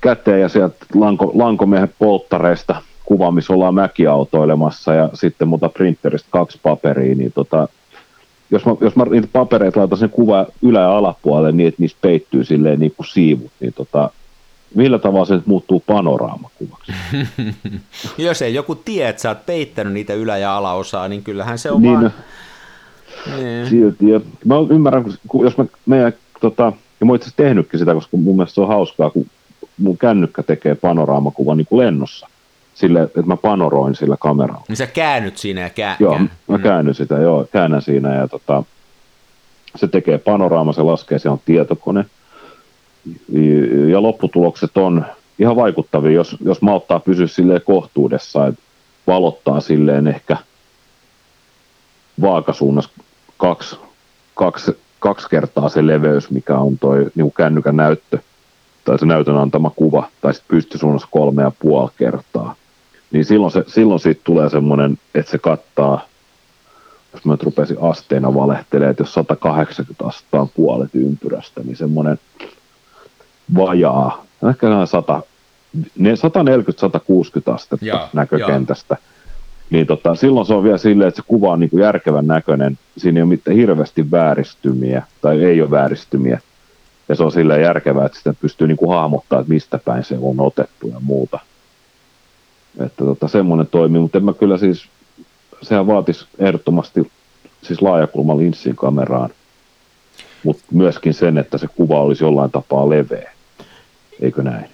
käteen 0.00 0.40
ja 0.40 0.48
sieltä 0.48 0.86
lanko, 0.94 1.32
lankomiehen 1.34 1.94
polttareista– 1.98 2.74
kuva, 3.04 3.30
missä 3.30 3.52
ollaan 3.52 3.74
mäkiautoilemassa 3.74 4.94
ja 4.94 5.08
sitten 5.14 5.48
muuta 5.48 5.68
printeristä 5.68 6.28
kaksi 6.30 6.58
paperia, 6.62 7.14
niin 7.14 7.32
tota, 7.32 7.68
jos 8.50 8.66
mä, 8.66 8.74
jos 8.80 8.96
mä 8.96 9.04
niitä 9.04 9.28
papereita 9.32 9.80
laitan 9.80 9.98
sen 9.98 10.10
kuva 10.10 10.46
ylä- 10.62 10.80
ja 10.80 10.96
alapuolelle 10.96 11.52
niin, 11.52 11.68
että 11.68 11.82
niistä 11.82 11.98
peittyy 12.00 12.44
silleen 12.44 12.80
niin 12.80 12.92
kuin 12.96 13.06
siivut, 13.06 13.52
niin 13.60 13.72
tota, 13.72 14.10
millä 14.74 14.98
tavalla 14.98 15.24
se 15.24 15.34
nyt 15.34 15.46
muuttuu 15.46 15.82
panoraamakuvaksi? 15.86 16.92
jos 18.18 18.42
ei 18.42 18.54
joku 18.54 18.74
tiedä, 18.74 19.08
että 19.08 19.22
sä 19.22 19.28
oot 19.28 19.46
peittänyt 19.46 19.92
niitä 19.92 20.14
ylä- 20.14 20.38
ja 20.38 20.56
alaosaa, 20.56 21.08
niin 21.08 21.22
kyllähän 21.22 21.58
se 21.58 21.70
on 21.70 21.82
niin, 21.82 21.92
vaan... 21.92 22.12
Niin. 23.36 23.66
Silti, 23.66 24.10
ja 24.10 24.20
mä 24.44 24.54
ymmärrän, 24.70 25.04
kun 25.28 25.44
jos 25.44 25.56
mä 25.56 25.64
meidän, 25.86 26.12
tota, 26.40 26.72
ja 27.00 27.06
mä 27.06 27.12
oon 27.12 27.16
itse 27.16 27.30
tehnytkin 27.36 27.78
sitä, 27.80 27.94
koska 27.94 28.16
mun 28.16 28.36
mielestä 28.36 28.54
se 28.54 28.60
on 28.60 28.68
hauskaa, 28.68 29.10
kun 29.10 29.26
mun 29.78 29.98
kännykkä 29.98 30.42
tekee 30.42 30.74
panoraamakuvan 30.74 31.56
niin 31.56 31.66
kuin 31.66 31.86
lennossa 31.86 32.28
sille, 32.74 33.02
että 33.02 33.22
mä 33.22 33.36
panoroin 33.36 33.94
sillä 33.94 34.16
kameralla. 34.20 34.64
Niin 34.68 34.76
sä 34.76 34.86
käännyt 34.86 35.38
siinä 35.38 35.60
ja 35.60 35.70
kää... 35.70 35.96
Joo, 36.00 36.18
mä 36.18 36.56
mm. 36.56 36.62
käännyn 36.62 36.94
sitä, 36.94 37.14
joo, 37.14 37.46
käännän 37.52 37.82
siinä 37.82 38.14
ja 38.14 38.28
tota, 38.28 38.62
se 39.76 39.88
tekee 39.88 40.18
panoraama, 40.18 40.72
se 40.72 40.82
laskee, 40.82 41.18
se 41.18 41.28
on 41.28 41.40
tietokone. 41.44 42.04
Ja 43.88 44.02
lopputulokset 44.02 44.76
on 44.76 45.06
ihan 45.38 45.56
vaikuttavia, 45.56 46.12
jos, 46.12 46.36
jos 46.44 46.62
malttaa 46.62 47.00
pysyä 47.00 47.26
silleen 47.26 47.60
kohtuudessa, 47.64 48.46
että 48.46 48.62
valottaa 49.06 49.60
silleen 49.60 50.06
ehkä 50.06 50.36
vaakasuunnassa 52.20 52.90
kaksi, 53.36 53.76
kaksi, 54.34 54.76
kaksi 54.98 55.28
kertaa 55.30 55.68
se 55.68 55.86
leveys, 55.86 56.30
mikä 56.30 56.58
on 56.58 56.78
toi 56.78 57.06
niin 57.14 57.32
kännykän 57.32 57.76
näyttö 57.76 58.18
tai 58.84 58.98
se 58.98 59.06
näytön 59.06 59.38
antama 59.38 59.70
kuva, 59.70 60.08
tai 60.20 60.34
sitten 60.34 60.56
pystysuunnassa 60.56 61.08
kolme 61.10 61.42
ja 61.42 61.52
puoli 61.58 61.90
kertaa 61.96 62.54
niin 63.14 63.24
silloin, 63.24 63.52
se, 63.52 63.64
silloin 63.66 64.00
siitä 64.00 64.20
tulee 64.24 64.50
semmoinen, 64.50 64.98
että 65.14 65.30
se 65.30 65.38
kattaa, 65.38 66.06
jos 67.12 67.24
mä 67.24 67.32
nyt 67.32 67.42
rupesin 67.42 67.76
asteena 67.80 68.34
valehtelemaan, 68.34 68.90
että 68.90 69.02
jos 69.02 69.14
180 69.14 70.06
astetta 70.06 70.40
on 70.40 70.48
puolet 70.48 70.94
ympyrästä, 70.94 71.60
niin 71.64 71.76
semmoinen 71.76 72.18
vajaa, 73.56 74.24
ehkä 74.50 74.66
100, 74.86 75.22
140-160 75.76 77.54
astetta 77.54 77.86
ja, 77.86 78.08
näkökentästä. 78.12 78.96
Ja. 79.00 79.14
Niin 79.70 79.86
tota, 79.86 80.14
silloin 80.14 80.46
se 80.46 80.54
on 80.54 80.64
vielä 80.64 80.78
silleen, 80.78 81.08
että 81.08 81.22
se 81.22 81.28
kuva 81.28 81.52
on 81.52 81.60
niin 81.60 81.70
kuin 81.70 81.82
järkevän 81.82 82.26
näköinen, 82.26 82.78
siinä 82.96 83.18
ei 83.18 83.22
ole 83.22 83.28
mitään 83.28 83.56
hirveästi 83.56 84.10
vääristymiä, 84.10 85.02
tai 85.20 85.44
ei 85.44 85.60
ole 85.60 85.70
vääristymiä, 85.70 86.40
ja 87.08 87.14
se 87.14 87.22
on 87.22 87.32
sillä 87.32 87.56
järkevää, 87.56 88.06
että 88.06 88.18
sitä 88.18 88.34
pystyy 88.40 88.66
niin 88.66 88.76
kuin 88.76 88.96
hahmottaa, 88.96 89.40
että 89.40 89.52
mistä 89.52 89.78
päin 89.84 90.04
se 90.04 90.18
on 90.22 90.40
otettu 90.40 90.88
ja 90.88 91.00
muuta. 91.00 91.40
Että 92.80 93.04
tota, 93.04 93.28
semmoinen 93.28 93.66
toimii, 93.66 94.00
mutta 94.00 94.18
en 94.18 94.24
mä 94.24 94.32
kyllä 94.32 94.58
siis, 94.58 94.86
sehän 95.62 95.86
vaatisi 95.86 96.26
ehdottomasti 96.38 97.12
siis 97.62 97.82
laajakulman 97.82 98.38
linssin 98.38 98.76
kameraan, 98.76 99.30
mutta 100.44 100.64
myöskin 100.70 101.14
sen, 101.14 101.38
että 101.38 101.58
se 101.58 101.66
kuva 101.66 102.00
olisi 102.00 102.24
jollain 102.24 102.50
tapaa 102.50 102.90
leveä. 102.90 103.32
Eikö 104.20 104.42
näin? 104.42 104.73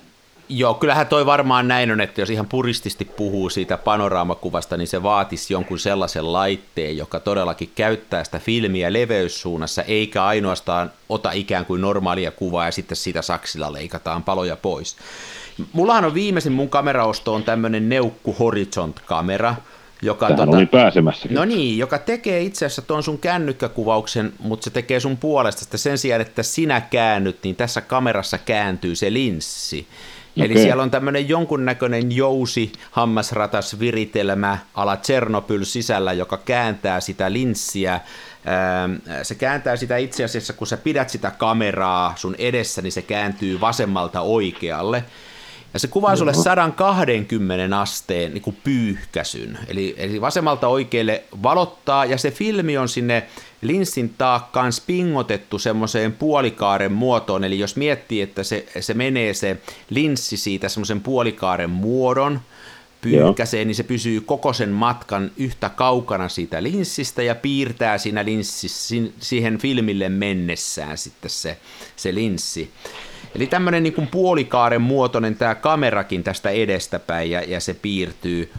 Joo, 0.52 0.74
kyllähän 0.74 1.06
toi 1.06 1.26
varmaan 1.26 1.68
näin 1.68 1.90
on, 1.90 2.00
että 2.00 2.20
jos 2.20 2.30
ihan 2.30 2.46
purististi 2.46 3.04
puhuu 3.04 3.50
siitä 3.50 3.76
panoraamakuvasta, 3.76 4.76
niin 4.76 4.88
se 4.88 5.02
vaatisi 5.02 5.52
jonkun 5.52 5.78
sellaisen 5.78 6.32
laitteen, 6.32 6.96
joka 6.96 7.20
todellakin 7.20 7.70
käyttää 7.74 8.24
sitä 8.24 8.38
filmiä 8.38 8.92
leveyssuunnassa, 8.92 9.82
eikä 9.82 10.24
ainoastaan 10.24 10.90
ota 11.08 11.32
ikään 11.32 11.66
kuin 11.66 11.80
normaalia 11.80 12.30
kuvaa 12.30 12.64
ja 12.64 12.72
sitten 12.72 12.96
siitä 12.96 13.22
saksilla 13.22 13.72
leikataan 13.72 14.22
paloja 14.22 14.56
pois. 14.56 14.96
Mullahan 15.72 16.04
on 16.04 16.14
viimeisin 16.14 16.52
mun 16.52 16.68
kameraosto 16.68 17.34
on 17.34 17.42
tämmöinen 17.42 17.88
Neukku 17.88 18.36
Horizont-kamera, 18.38 19.54
joka, 20.02 20.26
Tähän 20.26 20.46
tota, 20.46 20.56
oli 20.56 20.66
pääsemässäkin. 20.66 21.34
No 21.34 21.44
niin, 21.44 21.78
joka 21.78 21.98
tekee 21.98 22.42
itse 22.42 22.66
asiassa 22.66 22.82
tuon 22.82 23.02
sun 23.02 23.18
kännykkäkuvauksen, 23.18 24.32
mutta 24.38 24.64
se 24.64 24.70
tekee 24.70 25.00
sun 25.00 25.16
puolesta 25.16 25.64
sitä 25.64 25.76
sen 25.76 25.98
sijaan, 25.98 26.20
että 26.20 26.42
sinä 26.42 26.80
käännyt, 26.80 27.38
niin 27.42 27.56
tässä 27.56 27.80
kamerassa 27.80 28.38
kääntyy 28.38 28.94
se 28.94 29.12
linssi. 29.12 29.86
Okay. 30.36 30.46
Eli 30.46 30.54
siellä 30.54 30.82
on 30.82 30.90
tämmöinen 30.90 31.28
jonkunnäköinen 31.28 32.12
jousi 32.12 32.72
hammasratas 32.90 33.78
viritelmä 33.78 34.58
ala 34.74 34.96
Tsernobyl 34.96 35.64
sisällä, 35.64 36.12
joka 36.12 36.36
kääntää 36.36 37.00
sitä 37.00 37.32
linssiä. 37.32 38.00
Se 39.22 39.34
kääntää 39.34 39.76
sitä 39.76 39.96
itse 39.96 40.24
asiassa, 40.24 40.52
kun 40.52 40.66
sä 40.66 40.76
pidät 40.76 41.10
sitä 41.10 41.30
kameraa 41.30 42.12
sun 42.16 42.34
edessä, 42.38 42.82
niin 42.82 42.92
se 42.92 43.02
kääntyy 43.02 43.60
vasemmalta 43.60 44.20
oikealle. 44.20 45.04
Ja 45.74 45.78
se 45.78 45.88
kuvaa 45.88 46.16
sulle 46.16 46.34
120 46.34 47.80
asteen 47.80 48.34
niin 48.34 48.42
kuin 48.42 48.56
pyyhkäsyn. 48.64 49.58
Eli, 49.68 49.94
eli 49.98 50.20
vasemmalta 50.20 50.68
oikealle 50.68 51.22
valottaa, 51.42 52.04
ja 52.04 52.18
se 52.18 52.30
filmi 52.30 52.78
on 52.78 52.88
sinne 52.88 53.26
linssin 53.60 54.14
taakkaan 54.18 54.72
spingotettu 54.72 55.58
semmoiseen 55.58 56.12
puolikaaren 56.12 56.92
muotoon. 56.92 57.44
Eli 57.44 57.58
jos 57.58 57.76
miettii, 57.76 58.20
että 58.20 58.42
se, 58.42 58.66
se 58.80 58.94
menee 58.94 59.34
se 59.34 59.56
linssi 59.90 60.36
siitä 60.36 60.68
semmoisen 60.68 61.00
puolikaaren 61.00 61.70
muodon, 61.70 62.40
pyyhkäsee, 63.00 63.64
niin 63.64 63.74
se 63.74 63.82
pysyy 63.82 64.20
koko 64.20 64.52
sen 64.52 64.68
matkan 64.70 65.30
yhtä 65.36 65.68
kaukana 65.68 66.28
siitä 66.28 66.62
linssistä 66.62 67.22
ja 67.22 67.34
piirtää 67.34 67.98
siinä 67.98 68.24
linssissä, 68.24 68.94
siihen 69.20 69.58
filmille 69.58 70.08
mennessään 70.08 70.98
sitten 70.98 71.30
se, 71.30 71.58
se 71.96 72.14
linssi. 72.14 72.70
Eli 73.34 73.46
tämmöinen 73.46 73.82
niin 73.82 74.08
puolikaaren 74.10 74.82
muotoinen 74.82 75.36
tämä 75.36 75.54
kamerakin 75.54 76.24
tästä 76.24 76.50
edestäpäin 76.50 77.30
ja, 77.30 77.40
ja 77.40 77.60
se 77.60 77.74
piirtyy. 77.74 78.52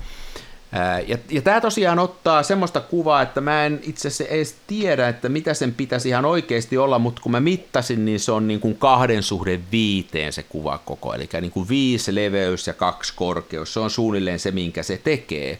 Ja, 1.07 1.17
ja 1.29 1.41
tämä 1.41 1.61
tosiaan 1.61 1.99
ottaa 1.99 2.43
semmoista 2.43 2.81
kuvaa, 2.81 3.21
että 3.21 3.41
mä 3.41 3.65
en 3.65 3.79
itse 3.83 4.07
asiassa 4.07 4.33
edes 4.33 4.55
tiedä, 4.67 5.09
että 5.09 5.29
mitä 5.29 5.53
sen 5.53 5.73
pitäisi 5.73 6.09
ihan 6.09 6.25
oikeasti 6.25 6.77
olla, 6.77 6.99
mutta 6.99 7.21
kun 7.21 7.31
mä 7.31 7.39
mittasin, 7.39 8.05
niin 8.05 8.19
se 8.19 8.31
on 8.31 8.47
niin 8.47 8.59
kuin 8.59 8.77
kahden 8.77 9.23
suhde 9.23 9.59
viiteen 9.71 10.33
se 10.33 10.43
kuva 10.43 10.77
koko, 10.77 11.13
eli 11.13 11.29
niin 11.41 11.51
kuin 11.51 11.69
viisi 11.69 12.15
leveys 12.15 12.67
ja 12.67 12.73
kaksi 12.73 13.13
korkeus, 13.15 13.73
se 13.73 13.79
on 13.79 13.89
suunnilleen 13.89 14.39
se, 14.39 14.51
minkä 14.51 14.83
se 14.83 15.01
tekee. 15.03 15.59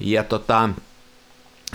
Ja 0.00 0.24
tota, 0.24 0.70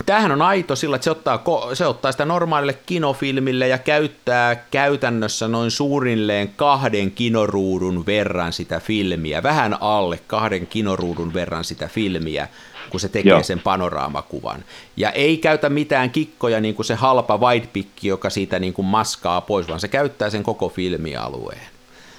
Tämähän 0.06 0.32
on 0.32 0.42
aito 0.42 0.76
sillä, 0.76 0.96
että 0.96 1.04
se 1.04 1.10
ottaa, 1.10 1.44
se 1.74 1.86
ottaa 1.86 2.12
sitä 2.12 2.24
normaalille 2.24 2.78
kinofilmille 2.86 3.68
ja 3.68 3.78
käyttää 3.78 4.54
käytännössä 4.54 5.48
noin 5.48 5.70
suurilleen 5.70 6.48
kahden 6.56 7.10
kinoruudun 7.10 8.06
verran 8.06 8.52
sitä 8.52 8.80
filmiä, 8.80 9.42
vähän 9.42 9.76
alle 9.80 10.20
kahden 10.26 10.66
kinoruudun 10.66 11.34
verran 11.34 11.64
sitä 11.64 11.88
filmiä, 11.88 12.48
kun 12.90 13.00
se 13.00 13.08
tekee 13.08 13.30
Joo. 13.30 13.42
sen 13.42 13.60
panoraamakuvan. 13.60 14.64
Ja 14.96 15.10
ei 15.10 15.36
käytä 15.36 15.68
mitään 15.68 16.10
kikkoja 16.10 16.60
niin 16.60 16.74
kuin 16.74 16.86
se 16.86 16.94
halpa 16.94 17.38
widepikki, 17.38 18.08
joka 18.08 18.30
siitä 18.30 18.58
niin 18.58 18.72
kuin 18.72 18.86
maskaa 18.86 19.40
pois, 19.40 19.68
vaan 19.68 19.80
se 19.80 19.88
käyttää 19.88 20.30
sen 20.30 20.42
koko 20.42 20.68
filmialueen. 20.68 21.66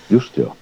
Just 0.10 0.38
joo. 0.38 0.58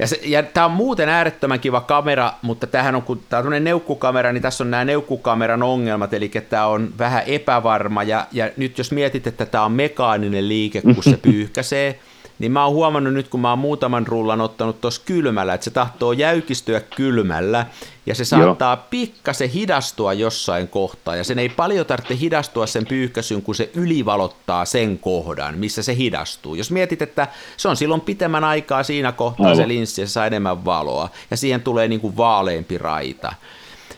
Ja, 0.00 0.06
se, 0.06 0.20
ja 0.24 0.42
tämä 0.42 0.66
on 0.66 0.72
muuten 0.72 1.08
äärettömän 1.08 1.60
kiva 1.60 1.80
kamera, 1.80 2.32
mutta 2.42 2.66
tämähän 2.66 2.94
on, 2.94 3.02
kun 3.02 3.22
tämä 3.28 3.42
on 3.42 3.64
neukkukamera, 3.64 4.32
niin 4.32 4.42
tässä 4.42 4.64
on 4.64 4.70
nämä 4.70 4.84
neukkukameran 4.84 5.62
ongelmat, 5.62 6.14
eli 6.14 6.28
tämä 6.28 6.66
on 6.66 6.92
vähän 6.98 7.22
epävarma, 7.26 8.02
ja, 8.02 8.26
ja 8.32 8.50
nyt 8.56 8.78
jos 8.78 8.92
mietit, 8.92 9.26
että 9.26 9.46
tämä 9.46 9.64
on 9.64 9.72
mekaaninen 9.72 10.48
liike, 10.48 10.82
kun 10.82 11.02
se 11.02 11.16
pyyhkäsee, 11.22 11.98
niin 12.40 12.52
mä 12.52 12.64
oon 12.64 12.74
huomannut 12.74 13.14
nyt, 13.14 13.28
kun 13.28 13.40
mä 13.40 13.50
oon 13.50 13.58
muutaman 13.58 14.06
rullan 14.06 14.40
ottanut 14.40 14.80
tuossa 14.80 15.02
kylmällä, 15.04 15.54
että 15.54 15.64
se 15.64 15.70
tahtoo 15.70 16.12
jäykistyä 16.12 16.80
kylmällä, 16.80 17.66
ja 18.06 18.14
se 18.14 18.24
saattaa 18.24 18.74
Joo. 18.74 18.84
pikkasen 18.90 19.50
hidastua 19.50 20.12
jossain 20.12 20.68
kohtaa, 20.68 21.16
ja 21.16 21.24
sen 21.24 21.38
ei 21.38 21.48
paljon 21.48 21.86
tarvitse 21.86 22.18
hidastua 22.20 22.66
sen 22.66 22.86
pyyhkäsyn, 22.86 23.42
kun 23.42 23.54
se 23.54 23.70
ylivalottaa 23.74 24.64
sen 24.64 24.98
kohdan, 24.98 25.58
missä 25.58 25.82
se 25.82 25.96
hidastuu. 25.96 26.54
Jos 26.54 26.70
mietit, 26.70 27.02
että 27.02 27.28
se 27.56 27.68
on 27.68 27.76
silloin 27.76 28.00
pitemmän 28.00 28.44
aikaa 28.44 28.82
siinä 28.82 29.12
kohtaa 29.12 29.46
Aivan. 29.46 29.56
se 29.56 29.68
linssi, 29.68 30.00
ja 30.00 30.06
se 30.06 30.12
saa 30.12 30.26
enemmän 30.26 30.64
valoa, 30.64 31.08
ja 31.30 31.36
siihen 31.36 31.62
tulee 31.62 31.88
niin 31.88 32.00
kuin 32.00 32.16
vaaleampi 32.16 32.78
raita. 32.78 33.32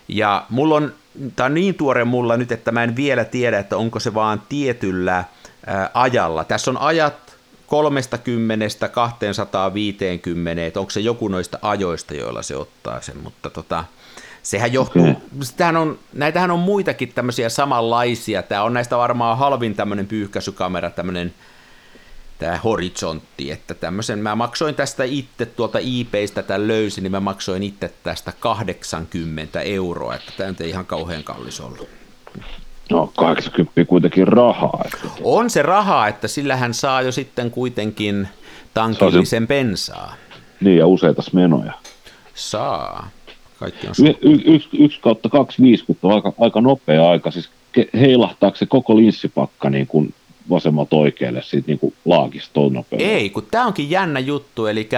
Ja 0.08 0.46
mulla 0.50 0.74
on, 0.74 0.92
tämä 1.36 1.46
on 1.46 1.54
niin 1.54 1.74
tuore 1.74 2.04
mulla 2.04 2.36
nyt, 2.36 2.52
että 2.52 2.72
mä 2.72 2.84
en 2.84 2.96
vielä 2.96 3.24
tiedä, 3.24 3.58
että 3.58 3.76
onko 3.76 4.00
se 4.00 4.14
vaan 4.14 4.42
tietyllä 4.48 5.24
ajalla. 5.94 6.44
Tässä 6.44 6.70
on 6.70 6.78
ajat 6.78 7.31
30 7.72 8.88
250, 8.88 10.66
että 10.66 10.80
onko 10.80 10.90
se 10.90 11.00
joku 11.00 11.28
noista 11.28 11.58
ajoista, 11.62 12.14
joilla 12.14 12.42
se 12.42 12.56
ottaa 12.56 13.00
sen, 13.00 13.16
mutta 13.18 13.50
tota, 13.50 13.84
sehän 14.42 14.72
johtuu, 14.72 15.02
okay. 15.02 15.76
on, 15.76 15.98
näitähän 16.12 16.50
on 16.50 16.58
muitakin 16.58 17.12
tämmöisiä 17.12 17.48
samanlaisia, 17.48 18.42
tämä 18.42 18.62
on 18.62 18.74
näistä 18.74 18.96
varmaan 18.96 19.38
halvin 19.38 19.74
tämmöinen 19.74 20.06
pyyhkäisykamera, 20.06 20.90
tämmöinen 20.90 21.34
tämä 22.38 22.56
horisontti, 22.64 23.50
että 23.50 23.74
tämmöisen, 23.74 24.18
mä 24.18 24.34
maksoin 24.34 24.74
tästä 24.74 25.04
itse 25.04 25.46
tuolta 25.46 25.78
eBaystä 25.78 26.42
tämän 26.42 26.68
löysin, 26.68 27.02
niin 27.02 27.12
mä 27.12 27.20
maksoin 27.20 27.62
itse 27.62 27.92
tästä 28.02 28.32
80 28.40 29.60
euroa, 29.60 30.14
että 30.14 30.32
tämä 30.36 30.54
ei 30.60 30.68
ihan 30.68 30.86
kauhean 30.86 31.24
kallis 31.24 31.60
ollut. 31.60 32.01
No 32.90 33.12
80 33.16 33.84
kuitenkin 33.84 34.28
rahaa. 34.28 34.82
Että... 34.84 35.08
On 35.22 35.50
se 35.50 35.62
rahaa, 35.62 36.08
että 36.08 36.28
sillä 36.28 36.56
hän 36.56 36.74
saa 36.74 37.02
jo 37.02 37.12
sitten 37.12 37.50
kuitenkin 37.50 38.28
tankillisen 38.74 39.46
pensaa. 39.46 40.14
Niin 40.60 40.78
ja 40.78 40.86
useita 40.86 41.22
menoja. 41.32 41.72
Saa. 42.34 43.10
Kaikki 43.58 43.86
on 43.86 43.94
y- 44.06 44.30
y- 44.30 44.54
yksi, 44.54 44.68
yksi 44.72 45.00
kautta 45.00 45.28
250 45.28 46.06
on 46.06 46.14
aika, 46.14 46.32
aika 46.40 46.60
nopea 46.60 47.10
aika. 47.10 47.30
Siis 47.30 47.50
heilahtaako 48.00 48.56
se 48.56 48.66
koko 48.66 48.96
linssipakka 48.96 49.70
niin 49.70 49.86
kuin 49.86 50.14
vasemmalta 50.50 50.96
oikealle 50.96 51.42
siitä 51.42 51.66
niin 51.66 51.78
kuin 51.78 51.94
laakista 52.04 52.60
nopeasti? 52.60 53.04
Ei, 53.04 53.30
kun 53.30 53.46
tämä 53.50 53.66
onkin 53.66 53.90
jännä 53.90 54.20
juttu, 54.20 54.66
eli 54.66 54.88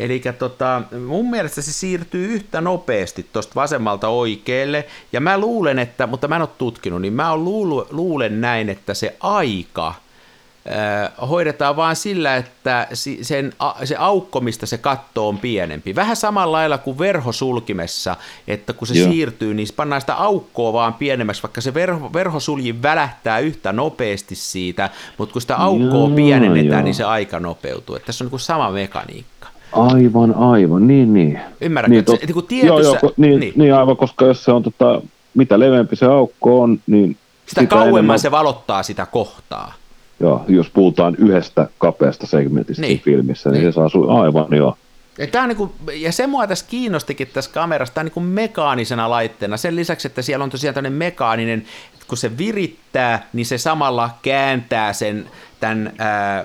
Eli 0.00 0.22
tota, 0.38 0.82
mun 1.06 1.30
mielestä 1.30 1.62
se 1.62 1.72
siirtyy 1.72 2.26
yhtä 2.26 2.60
nopeasti 2.60 3.26
tuosta 3.32 3.52
vasemmalta 3.54 4.08
oikealle, 4.08 4.86
ja 5.12 5.20
mä 5.20 5.38
luulen, 5.38 5.78
että, 5.78 6.06
mutta 6.06 6.28
mä 6.28 6.36
en 6.36 6.42
ole 6.42 6.48
tutkinut, 6.58 7.02
niin 7.02 7.12
mä 7.12 7.36
luulu, 7.36 7.86
luulen 7.90 8.40
näin, 8.40 8.68
että 8.68 8.94
se 8.94 9.16
aika 9.20 9.88
äh, 9.88 11.28
hoidetaan 11.28 11.76
vaan 11.76 11.96
sillä, 11.96 12.36
että 12.36 12.88
sen, 13.22 13.52
se 13.84 13.96
aukko, 13.96 14.40
mistä 14.40 14.66
se 14.66 14.78
katto 14.78 15.28
on 15.28 15.38
pienempi. 15.38 15.94
Vähän 15.94 16.16
samalla 16.16 16.56
lailla 16.56 16.78
kuin 16.78 16.98
verhosulkimessa, 16.98 18.16
että 18.48 18.72
kun 18.72 18.88
se 18.88 18.94
Joo. 18.94 19.10
siirtyy, 19.10 19.54
niin 19.54 19.68
pannaan 19.76 20.00
sitä 20.00 20.14
aukkoa 20.14 20.72
vaan 20.72 20.94
pienemmäksi, 20.94 21.42
vaikka 21.42 21.60
se 21.60 21.74
verho, 21.74 22.12
verhosulji 22.12 22.82
välähtää 22.82 23.38
yhtä 23.38 23.72
nopeasti 23.72 24.34
siitä, 24.34 24.90
mutta 25.18 25.32
kun 25.32 25.42
sitä 25.42 25.56
aukkoa 25.56 26.08
Joo, 26.08 26.16
pienennetään, 26.16 26.80
jo. 26.80 26.84
niin 26.84 26.94
se 26.94 27.04
aika 27.04 27.40
nopeutuu. 27.40 27.96
Että 27.96 28.06
tässä 28.06 28.24
on 28.24 28.30
niin 28.30 28.40
sama 28.40 28.70
mekaniikka. 28.70 29.39
Aivan, 29.72 30.34
aivan, 30.34 30.86
niin, 30.86 31.14
niin. 31.14 31.40
Ymmärrätkö? 31.60 31.94
Niin, 31.94 32.04
tot... 32.04 32.20
niin 32.22 32.46
tietyssä... 32.46 32.82
joo, 32.82 32.98
joo, 33.02 33.12
niin, 33.16 33.40
niin. 33.40 33.52
niin, 33.56 33.74
aivan, 33.74 33.96
koska 33.96 34.24
jos 34.24 34.44
se 34.44 34.52
on, 34.52 34.62
tota, 34.62 35.02
mitä 35.34 35.58
leveämpi 35.58 35.96
se 35.96 36.06
aukko 36.06 36.62
on, 36.62 36.80
niin... 36.86 37.16
Sitä, 37.46 37.60
sitä 37.60 37.66
kauemman 37.66 37.98
enemmän... 37.98 38.18
se 38.18 38.30
valottaa 38.30 38.82
sitä 38.82 39.06
kohtaa. 39.06 39.74
Joo, 40.20 40.44
jos 40.48 40.70
puhutaan 40.70 41.14
yhdestä 41.18 41.68
kapeasta 41.78 42.26
segmentistä 42.26 42.82
niin. 42.82 43.00
filmissä, 43.00 43.50
niin, 43.50 43.62
niin. 43.62 43.72
se 43.72 43.74
saa 43.74 43.88
su... 43.88 44.08
aivan, 44.08 44.46
joo. 44.50 44.76
Ja, 45.18 45.26
tämä 45.26 45.42
on 45.42 45.48
niin 45.48 45.56
kuin, 45.56 45.72
ja 45.94 46.12
se 46.12 46.26
mua 46.26 46.46
tässä 46.46 46.66
kiinnostikin 46.68 47.28
tässä 47.32 47.50
kamerassa, 47.50 47.94
tämä 47.94 48.02
on 48.02 48.06
niin 48.06 48.12
kuin 48.12 48.26
mekaanisena 48.26 49.10
laitteena. 49.10 49.56
Sen 49.56 49.76
lisäksi, 49.76 50.08
että 50.08 50.22
siellä 50.22 50.42
on 50.42 50.50
tosiaan 50.50 50.74
tämmöinen 50.74 50.98
mekaaninen, 50.98 51.64
että 51.94 52.06
kun 52.08 52.18
se 52.18 52.38
virittää, 52.38 53.28
niin 53.32 53.46
se 53.46 53.58
samalla 53.58 54.10
kääntää 54.22 54.92
sen 54.92 55.30
tämän 55.60 55.92
ää, 55.98 56.44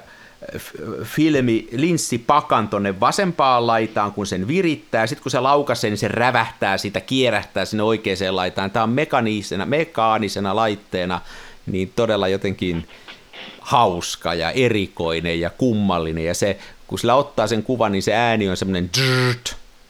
filmi 1.04 1.68
linssipakan 1.72 2.68
tonne 2.68 3.00
vasempaan 3.00 3.68
laitaan, 3.68 4.12
kun 4.12 4.28
sen 4.28 4.48
virittää, 4.48 5.08
sitten 5.08 5.24
kun 5.24 5.32
se 5.32 5.40
laukaisee, 5.40 5.90
niin 5.90 5.98
se 5.98 6.08
rävähtää 6.08 6.78
sitä, 6.78 7.02
kierähtää 7.02 7.66
sinne 7.66 7.84
oikeaan 7.84 8.36
laitaan. 8.36 8.72
Tämä 8.72 8.84
on 8.84 8.90
mekaanisena, 8.90 9.66
mekaanisena 9.66 10.56
laitteena, 10.56 11.22
niin 11.66 11.92
todella 11.96 12.28
jotenkin 12.28 12.88
hauska 13.60 14.34
ja 14.34 14.52
erikoinen 14.52 15.40
ja 15.40 15.50
kummallinen 15.50 16.26
ja 16.26 16.34
se, 16.34 16.60
kun 16.88 17.00
sillä 17.00 17.16
ottaa 17.16 17.48
sen 17.48 17.64
kuvan, 17.64 17.92
niin 17.92 18.04
se 18.04 18.14
ääni 18.14 18.50
on 18.50 18.58
semmoinen 18.58 18.90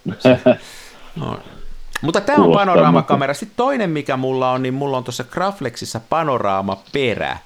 no. 1.16 1.40
Mutta 2.02 2.22
tämä 2.22 2.44
on 2.44 2.54
panoraamakamera. 2.54 3.34
Sitten 3.34 3.58
toinen, 3.58 3.90
mikä 3.90 4.18
mulla 4.18 4.52
on, 4.52 4.62
niin 4.62 4.74
mulla 4.74 4.98
on 4.98 5.04
tuossa 5.04 5.24
Graflexissa 5.24 6.02
panoraamaperä, 6.10 7.38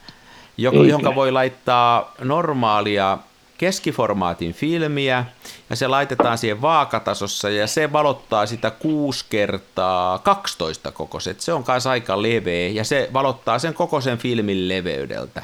jonka 0.62 1.16
voi 1.16 1.32
laittaa 1.32 2.14
normaalia 2.20 3.18
keskiformaatin 3.58 4.54
filmiä 4.54 5.26
ja 5.70 5.76
se 5.76 5.88
laitetaan 5.88 6.38
siihen 6.38 6.62
vaakatasossa 6.62 7.50
ja 7.50 7.68
se 7.68 7.94
valottaa 7.94 8.46
sitä 8.46 8.72
6 8.72 9.26
kertaa 9.30 10.20
12 10.20 10.92
kokoiset. 10.92 11.42
Se 11.42 11.54
on 11.54 11.64
myös 11.68 11.88
aika 11.88 12.22
leveä 12.22 12.68
ja 12.68 12.84
se 12.84 13.10
valottaa 13.14 13.60
sen 13.60 13.74
kokoisen 13.74 14.18
filmin 14.18 14.70
leveydeltä. 14.70 15.44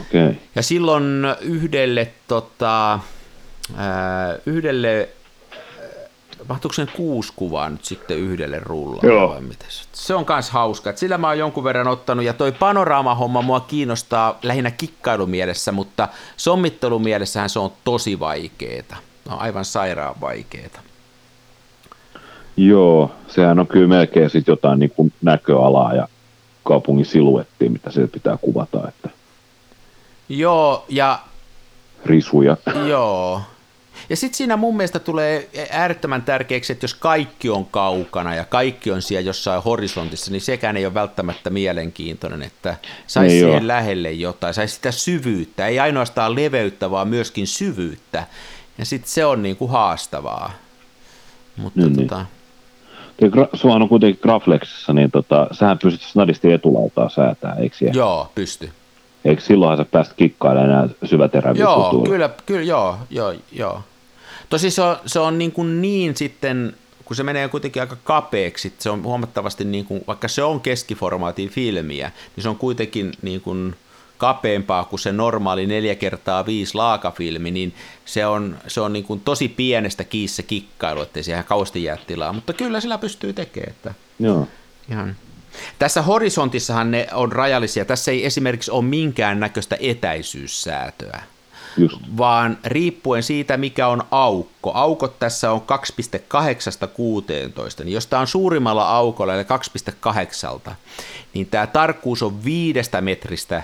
Okay. 0.00 0.34
Ja 0.54 0.62
silloin 0.62 1.24
yhdelle, 1.40 2.12
tota, 2.28 2.98
yhdelle 4.46 5.08
mahtuuko 6.48 6.72
sen 6.72 6.90
kuusi 6.96 7.32
kuvaa 7.36 7.70
nyt 7.70 7.84
sitten 7.84 8.18
yhdelle 8.18 8.58
rullalle 8.58 9.12
Joo. 9.12 9.28
vai 9.28 9.40
miten 9.40 9.68
se? 9.92 10.14
on 10.14 10.24
myös 10.28 10.50
hauska. 10.50 10.90
Et 10.90 10.98
sillä 10.98 11.18
mä 11.18 11.26
oon 11.26 11.38
jonkun 11.38 11.64
verran 11.64 11.88
ottanut, 11.88 12.24
ja 12.24 12.32
toi 12.32 12.52
panoraamahomma 12.52 13.42
mua 13.42 13.60
kiinnostaa 13.60 14.38
lähinnä 14.42 14.70
kikkailumielessä, 14.70 15.72
mutta 15.72 16.08
sommittelumielessähän 16.36 17.50
se 17.50 17.58
on 17.58 17.72
tosi 17.84 18.20
vaikeeta. 18.20 18.96
No 19.28 19.36
aivan 19.38 19.64
sairaan 19.64 20.20
vaikeeta. 20.20 20.80
Joo, 22.56 23.10
sehän 23.28 23.58
on 23.58 23.66
kyllä 23.66 23.88
melkein 23.88 24.30
sit 24.30 24.46
jotain 24.46 24.78
niin 24.78 24.90
kuin 24.90 25.12
näköalaa 25.22 25.94
ja 25.94 26.08
kaupungin 26.64 27.06
siluettia, 27.06 27.70
mitä 27.70 27.90
se 27.90 28.06
pitää 28.06 28.36
kuvata. 28.36 28.88
Että... 28.88 29.10
Joo, 30.28 30.84
ja... 30.88 31.18
Risuja. 32.04 32.56
Joo, 32.88 33.40
ja 34.08 34.16
sitten 34.16 34.36
siinä 34.36 34.56
mun 34.56 34.76
mielestä 34.76 34.98
tulee 34.98 35.48
äärettömän 35.70 36.22
tärkeäksi, 36.22 36.72
että 36.72 36.84
jos 36.84 36.94
kaikki 36.94 37.50
on 37.50 37.66
kaukana 37.66 38.34
ja 38.34 38.44
kaikki 38.44 38.90
on 38.90 39.02
siellä 39.02 39.26
jossain 39.26 39.62
horisontissa, 39.62 40.30
niin 40.30 40.40
sekään 40.40 40.76
ei 40.76 40.86
ole 40.86 40.94
välttämättä 40.94 41.50
mielenkiintoinen, 41.50 42.42
että 42.42 42.76
saisi 43.06 43.34
niin 43.34 43.44
siihen 43.44 43.60
ole. 43.60 43.66
lähelle 43.66 44.12
jotain, 44.12 44.54
saisi 44.54 44.74
sitä 44.74 44.92
syvyyttä, 44.92 45.66
ei 45.66 45.78
ainoastaan 45.78 46.34
leveyttä, 46.34 46.90
vaan 46.90 47.08
myöskin 47.08 47.46
syvyyttä. 47.46 48.26
Ja 48.78 48.84
sitten 48.84 49.10
se 49.10 49.24
on 49.26 49.42
niin 49.42 49.56
kuin 49.56 49.70
haastavaa. 49.70 50.52
Mutta 51.56 51.80
niin, 51.80 51.96
tota... 51.96 52.26
niin. 53.20 53.32
Sua 53.52 53.74
on 53.74 53.88
kuitenkin 53.88 54.20
Graflexissa, 54.22 54.92
niin 54.92 55.10
tota, 55.10 55.46
sähän 55.52 55.78
pystyt 55.78 56.02
snadisti 56.02 56.52
etulautaa 56.52 57.08
säätää, 57.08 57.54
eikö 57.54 57.76
siellä? 57.76 57.98
Joo, 57.98 58.32
pysty. 58.34 58.70
Eikö 59.26 59.42
silloinhan 59.42 59.76
sä 59.78 59.84
päästä 59.90 60.14
kikkailemaan 60.14 60.70
enää 60.70 60.88
syväteräviä 61.04 61.62
Joo, 61.62 61.84
kutuilla? 61.84 62.08
kyllä, 62.08 62.30
kyllä, 62.46 62.62
joo, 62.62 62.98
joo, 63.10 63.34
joo. 63.52 63.82
Tosi 64.48 64.70
se 64.70 64.82
on, 64.82 64.96
se 65.06 65.18
on 65.18 65.38
niin, 65.38 65.52
kuin 65.52 65.82
niin 65.82 66.16
sitten, 66.16 66.76
kun 67.04 67.16
se 67.16 67.22
menee 67.22 67.48
kuitenkin 67.48 67.82
aika 67.82 67.96
kapeaksi, 68.04 68.72
se 68.78 68.90
on 68.90 69.02
huomattavasti, 69.02 69.64
niin 69.64 69.84
kuin, 69.84 70.04
vaikka 70.06 70.28
se 70.28 70.42
on 70.42 70.60
keskiformaatin 70.60 71.48
filmiä, 71.48 72.10
niin 72.36 72.42
se 72.42 72.48
on 72.48 72.56
kuitenkin 72.56 73.12
niin 73.22 73.40
kuin 73.40 73.74
kapeampaa 74.18 74.84
kuin 74.84 75.00
se 75.00 75.12
normaali 75.12 75.66
4 75.66 75.94
kertaa 75.94 76.46
5 76.46 76.74
laakafilmi, 76.74 77.50
niin 77.50 77.74
se 78.04 78.26
on, 78.26 78.56
se 78.66 78.80
on 78.80 78.92
niin 78.92 79.04
kuin 79.04 79.20
tosi 79.20 79.48
pienestä 79.48 80.04
kiissä 80.04 80.42
kikkailu, 80.42 81.00
ettei 81.00 81.22
siihen 81.22 81.44
kausti 81.44 81.84
jää 81.84 81.98
tilaa, 82.06 82.32
mutta 82.32 82.52
kyllä 82.52 82.80
sillä 82.80 82.98
pystyy 82.98 83.32
tekemään. 83.32 83.70
Että 83.70 83.94
Joo. 84.18 84.48
Ihan. 84.90 85.16
Tässä 85.78 86.02
horisontissahan 86.02 86.90
ne 86.90 87.06
on 87.12 87.32
rajallisia. 87.32 87.84
Tässä 87.84 88.10
ei 88.10 88.26
esimerkiksi 88.26 88.70
ole 88.70 88.84
minkään 88.84 89.40
näköistä 89.40 89.76
etäisyyssäätöä. 89.80 91.22
Just. 91.78 91.96
vaan 92.16 92.58
riippuen 92.64 93.22
siitä, 93.22 93.56
mikä 93.56 93.88
on 93.88 94.02
aukko. 94.10 94.72
Aukot 94.74 95.18
tässä 95.18 95.52
on 95.52 95.60
2,8-16, 95.60 97.84
niin 97.84 97.92
jos 97.92 98.06
tämä 98.06 98.20
on 98.20 98.26
suurimmalla 98.26 98.88
aukolla, 98.88 99.34
eli 99.34 99.46
2,8, 100.68 100.72
niin 101.34 101.46
tämä 101.46 101.66
tarkkuus 101.66 102.22
on 102.22 102.44
viidestä 102.44 103.00
metristä 103.00 103.62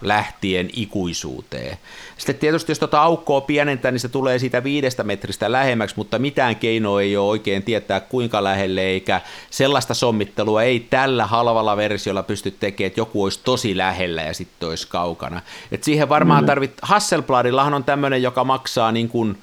lähtien 0.00 0.70
ikuisuuteen. 0.72 1.78
Sitten 2.18 2.34
tietysti 2.34 2.70
jos 2.70 2.78
tuota 2.78 3.02
aukkoa 3.02 3.40
pienentää, 3.40 3.90
niin 3.90 4.00
se 4.00 4.08
tulee 4.08 4.38
siitä 4.38 4.64
viidestä 4.64 5.04
metristä 5.04 5.52
lähemmäksi, 5.52 5.96
mutta 5.96 6.18
mitään 6.18 6.56
keinoa 6.56 7.02
ei 7.02 7.16
ole 7.16 7.28
oikein 7.28 7.62
tietää 7.62 8.00
kuinka 8.00 8.44
lähelle, 8.44 8.80
eikä 8.80 9.20
sellaista 9.50 9.94
sommittelua 9.94 10.62
ei 10.62 10.80
tällä 10.80 11.26
halvalla 11.26 11.76
versiolla 11.76 12.22
pysty 12.22 12.50
tekemään, 12.50 12.86
että 12.86 13.00
joku 13.00 13.24
olisi 13.24 13.40
tosi 13.44 13.76
lähellä 13.76 14.22
ja 14.22 14.34
sitten 14.34 14.68
olisi 14.68 14.88
kaukana. 14.88 15.40
Et 15.72 15.84
siihen 15.84 16.08
varmaan 16.08 16.44
mm. 16.44 16.46
tarvit, 16.46 16.72
Hasselbladillahan 16.82 17.74
on 17.74 17.84
tämmöinen, 17.84 18.22
joka 18.22 18.44
maksaa 18.44 18.92
niin 18.92 19.08
kuin 19.08 19.38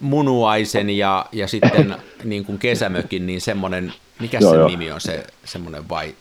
munuaisen 0.00 0.90
ja, 0.90 1.26
ja 1.32 1.48
sitten 1.48 1.96
niin 2.24 2.44
kuin 2.44 2.58
kesämökin, 2.58 3.26
niin 3.26 3.40
semmoinen, 3.40 3.92
mikä 4.20 4.40
se 4.40 4.66
nimi 4.66 4.90
on 4.90 5.00
se 5.00 5.24
semmoinen 5.44 5.88
vai 5.88 6.14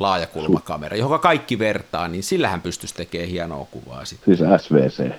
laajakulmakamera, 0.00 0.96
johon 0.96 1.20
kaikki 1.20 1.58
vertaa, 1.58 2.08
niin 2.08 2.22
sillähän 2.22 2.60
pystyisi 2.60 2.94
tekemään 2.94 3.30
hienoa 3.30 3.66
kuvaa. 3.70 4.04
Sitten. 4.04 4.36
Siis 4.36 4.50
SVC? 4.62 5.10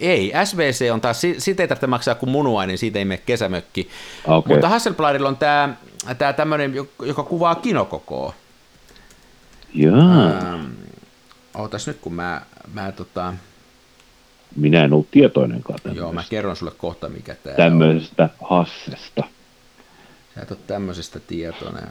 Ei, 0.00 0.32
SVC 0.44 0.90
on 0.92 1.00
taas, 1.00 1.20
siitä 1.38 1.62
ei 1.62 1.68
tarvitse 1.68 1.86
maksaa 1.86 2.14
kuin 2.14 2.30
munuainen, 2.30 2.78
siitä 2.78 2.98
ei 2.98 3.04
mene 3.04 3.22
kesämökki. 3.26 3.88
Okay. 4.26 4.54
Mutta 4.54 4.68
Hasselbladilla 4.68 5.28
on 5.28 5.36
tämä, 5.36 5.74
tämä 6.18 6.32
tämmöinen, 6.32 6.74
joka 7.02 7.22
kuvaa 7.22 7.54
kinokokoa. 7.54 8.34
Jaa. 9.74 10.26
Ähm, 10.26 10.66
ootas 11.54 11.86
nyt, 11.86 11.98
kun 12.00 12.14
mä, 12.14 12.42
mä 12.72 12.92
tota... 12.92 13.34
Minä 14.56 14.84
en 14.84 14.92
ollut 14.92 15.10
tietoinenkaan 15.10 15.78
tämmöistä. 15.82 16.00
Joo, 16.00 16.12
mä 16.12 16.24
kerron 16.30 16.56
sulle 16.56 16.72
kohta, 16.76 17.08
mikä 17.08 17.34
tämä 17.34 17.56
Tämmöisestä 17.56 18.28
on. 18.40 18.48
Hassesta. 18.50 19.24
Sä 20.34 20.42
et 20.42 20.50
ole 20.50 20.58
tämmöisestä 20.66 21.20
tietoinen. 21.20 21.88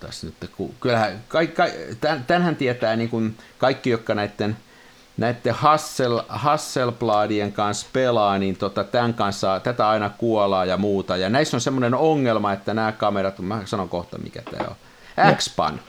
Tässä 0.00 0.26
nyt, 0.26 0.50
kun, 0.56 0.74
kyllähän, 0.80 1.20
ka, 1.28 1.38
ka, 1.46 1.64
tämän, 2.00 2.24
tämänhän 2.24 2.56
tietää 2.56 2.96
niin 2.96 3.08
kuin 3.08 3.36
kaikki, 3.58 3.90
jotka 3.90 4.14
näiden, 4.14 4.56
näiden 5.16 5.54
Hassel, 5.54 6.20
Hasselbladien 6.28 7.52
kanssa 7.52 7.86
pelaa, 7.92 8.38
niin 8.38 8.56
tota, 8.56 8.84
tämän 8.84 9.14
kanssa, 9.14 9.60
tätä 9.60 9.88
aina 9.88 10.10
kuolaa 10.10 10.64
ja 10.64 10.76
muuta. 10.76 11.16
Ja 11.16 11.28
näissä 11.28 11.56
on 11.56 11.60
semmoinen 11.60 11.94
ongelma, 11.94 12.52
että 12.52 12.74
nämä 12.74 12.92
kamerat, 12.92 13.38
mä 13.38 13.62
sanon 13.64 13.88
kohta 13.88 14.18
mikä 14.18 14.42
tämä 14.42 14.68
on, 14.68 14.76
X-Pan. 15.36 15.80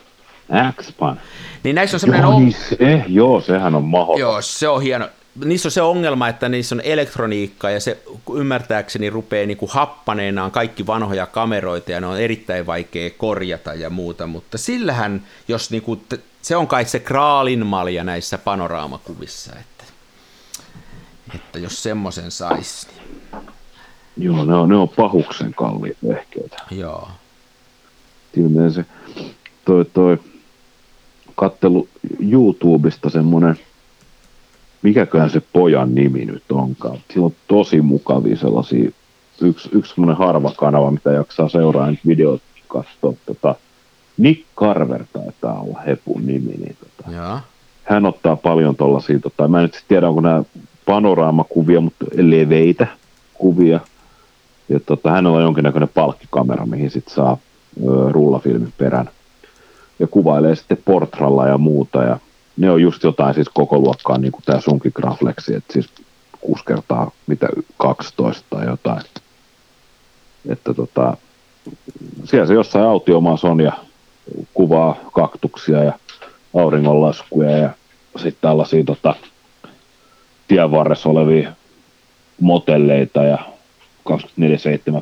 X-Pan. 0.81 1.21
Niin 1.63 1.75
näissä 1.75 1.95
on 1.95 1.99
semmoinen... 1.99 2.29
Joo, 2.29 2.39
niin 2.39 2.53
se, 2.53 3.03
joo, 3.07 3.41
sehän 3.41 3.75
on 3.75 3.83
mahdollista. 3.83 4.19
Joo, 4.19 4.41
se 4.41 4.67
on 4.67 4.81
hieno 4.81 5.09
niissä 5.43 5.67
on 5.67 5.71
se 5.71 5.81
ongelma, 5.81 6.27
että 6.27 6.49
niissä 6.49 6.75
on 6.75 6.81
elektroniikka 6.81 7.69
ja 7.69 7.79
se 7.79 8.03
ymmärtääkseni 8.35 9.09
rupeaa 9.09 9.47
niin 9.47 9.57
kuin 9.57 9.71
happaneenaan 9.71 10.51
kaikki 10.51 10.87
vanhoja 10.87 11.25
kameroita 11.25 11.91
ja 11.91 12.01
ne 12.01 12.07
on 12.07 12.19
erittäin 12.19 12.65
vaikea 12.65 13.09
korjata 13.17 13.73
ja 13.73 13.89
muuta, 13.89 14.27
mutta 14.27 14.57
sillähän, 14.57 15.23
jos 15.47 15.71
niin 15.71 15.81
kuin, 15.81 16.01
se 16.41 16.55
on 16.55 16.67
kai 16.67 16.85
se 16.85 16.99
kraalin 16.99 17.65
malja 17.65 18.03
näissä 18.03 18.37
panoraamakuvissa, 18.37 19.51
että, 19.59 19.83
että 21.35 21.59
jos 21.59 21.83
semmoisen 21.83 22.31
saisi. 22.31 22.87
Niin... 22.87 23.45
Joo, 24.17 24.45
ne 24.45 24.55
on, 24.55 24.69
ne 24.69 24.75
on 24.75 24.89
pahuksen 24.89 25.53
kalliit 25.53 25.97
vehkeitä. 26.07 26.57
Joo. 26.71 27.09
Ilmeen 28.37 28.73
se 28.73 28.85
toi, 29.65 29.85
toi 29.85 30.17
kattelu 31.35 31.87
YouTubesta 32.31 33.09
semmoinen 33.09 33.59
mikäköhän 34.85 35.29
se 35.29 35.41
pojan 35.53 35.95
nimi 35.95 36.25
nyt 36.25 36.43
onkaan. 36.51 36.97
Sillä 37.13 37.25
on 37.25 37.35
tosi 37.47 37.81
mukavia 37.81 38.37
sellaisia, 38.37 38.91
yksi, 39.41 39.69
yksi 39.71 39.93
semmoinen 39.93 40.17
harva 40.17 40.51
kanava, 40.57 40.91
mitä 40.91 41.11
jaksaa 41.11 41.49
seuraa 41.49 41.91
nyt 41.91 41.99
videot 42.07 42.41
katsoa. 42.67 43.13
Tota, 43.25 43.55
Nick 44.17 44.41
Carver 44.57 45.03
taitaa 45.13 45.59
olla 45.59 45.79
Hepun 45.87 46.25
nimi. 46.25 46.51
Niin 46.51 46.75
tota, 46.79 47.11
ja. 47.11 47.39
hän 47.83 48.05
ottaa 48.05 48.35
paljon 48.35 48.75
tuollaisia, 48.75 49.19
tota, 49.19 49.47
mä 49.47 49.59
en 49.59 49.63
nyt 49.63 49.83
tiedä 49.87 50.09
onko 50.09 50.21
nämä 50.21 50.43
panoraamakuvia, 50.85 51.81
mutta 51.81 52.05
leveitä 52.15 52.87
kuvia. 53.33 53.79
Ja 54.69 54.79
tota, 54.79 55.11
hänellä 55.11 55.37
on 55.37 55.43
jonkinnäköinen 55.43 55.89
palkkikamera, 55.93 56.65
mihin 56.65 56.91
sitten 56.91 57.15
saa 57.15 57.37
ö, 57.87 58.11
rullafilmin 58.11 58.73
perän. 58.77 59.09
Ja 59.99 60.07
kuvailee 60.07 60.55
sitten 60.55 60.77
portralla 60.85 61.47
ja 61.47 61.57
muuta. 61.57 62.03
Ja 62.03 62.19
ne 62.57 62.71
on 62.71 62.81
just 62.81 63.03
jotain 63.03 63.33
siis 63.33 63.49
koko 63.49 63.79
luokkaa, 63.79 64.17
niin 64.17 64.31
kuin 64.31 64.43
tämä 64.45 64.61
sunkin 64.61 64.91
Graflexi, 64.95 65.55
että 65.55 65.73
siis 65.73 65.89
6 66.41 66.65
kertaa 66.65 67.11
mitä 67.27 67.47
12 67.77 68.45
tai 68.49 68.65
jotain. 68.65 69.01
Että 70.49 70.73
tota, 70.73 71.17
siellä 72.23 72.47
se 72.47 72.53
jossain 72.53 72.85
autiomaassa 72.85 73.47
on 73.47 73.59
ja 73.59 73.71
kuvaa 74.53 74.95
kaktuksia 75.13 75.83
ja 75.83 75.93
auringonlaskuja 76.53 77.57
ja 77.57 77.69
sitten 78.15 78.41
tällaisia 78.41 78.83
tota, 78.83 79.15
tien 80.47 80.71
varressa 80.71 81.09
olevia 81.09 81.53
motelleita 82.39 83.23
ja 83.23 83.37
24-7 84.09 84.13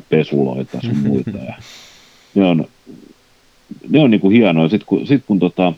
pesuloita 0.08 0.80
sun 0.80 0.96
muita. 1.08 1.38
Ja 1.38 1.54
ne 2.34 2.44
on, 2.44 2.66
ne 3.88 4.00
on 4.00 4.10
niinku 4.10 4.30
hienoja. 4.30 4.68
Sitten 4.68 4.86
kun, 4.86 5.06
sit 5.06 5.22
kun 5.26 5.38
tota, 5.38 5.72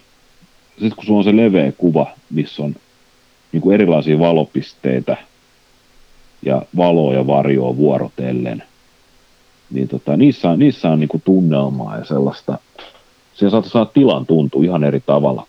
sitten 0.81 0.97
kun 0.97 1.05
sulla 1.05 1.19
on 1.19 1.25
se 1.25 1.37
leveä 1.37 1.73
kuva, 1.73 2.07
missä 2.31 2.62
on 2.62 2.75
niin 3.53 3.61
kuin 3.61 3.75
erilaisia 3.75 4.19
valopisteitä 4.19 5.17
ja 6.43 6.62
valoa 6.77 7.15
ja 7.15 7.27
varjoa 7.27 7.77
vuorotellen, 7.77 8.62
niin 9.71 9.89
tota, 9.89 10.17
niissä 10.17 10.51
on, 10.51 10.59
niissä 10.59 10.89
on 10.91 11.01
niin 11.01 11.09
kuin 11.09 11.23
tunnelmaa 11.25 11.99
ja 11.99 12.05
sellaista, 12.05 12.59
siellä 13.35 13.51
saattaa 13.51 13.71
saada 13.73 13.91
tilan 13.95 14.27
tuntua 14.27 14.65
ihan 14.65 14.85
eri 14.85 15.01
tavalla. 15.07 15.47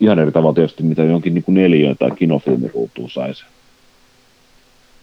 Ihan 0.00 0.18
eri 0.18 0.32
tavalla 0.32 0.54
tietysti, 0.54 0.82
mitä 0.82 1.04
jonkin 1.04 1.34
niin 1.34 1.44
kuin 1.44 1.54
neliöön 1.54 1.96
tai 1.98 2.10
kinofilmiruutuun 2.10 3.10
saisi. 3.10 3.44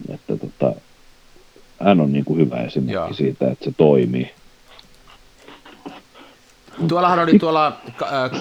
Että 0.09 0.37
tota, 0.37 0.73
hän 1.79 2.01
on 2.01 2.13
niin 2.13 2.25
kuin 2.25 2.39
hyvä 2.39 2.55
esimerkki 2.55 2.93
Joo. 2.93 3.13
siitä, 3.13 3.51
että 3.51 3.65
se 3.65 3.71
toimii. 3.77 4.31
Tuollahan 6.87 7.19
oli 7.19 7.39
tuolla, 7.39 7.67
äh, 8.01 8.31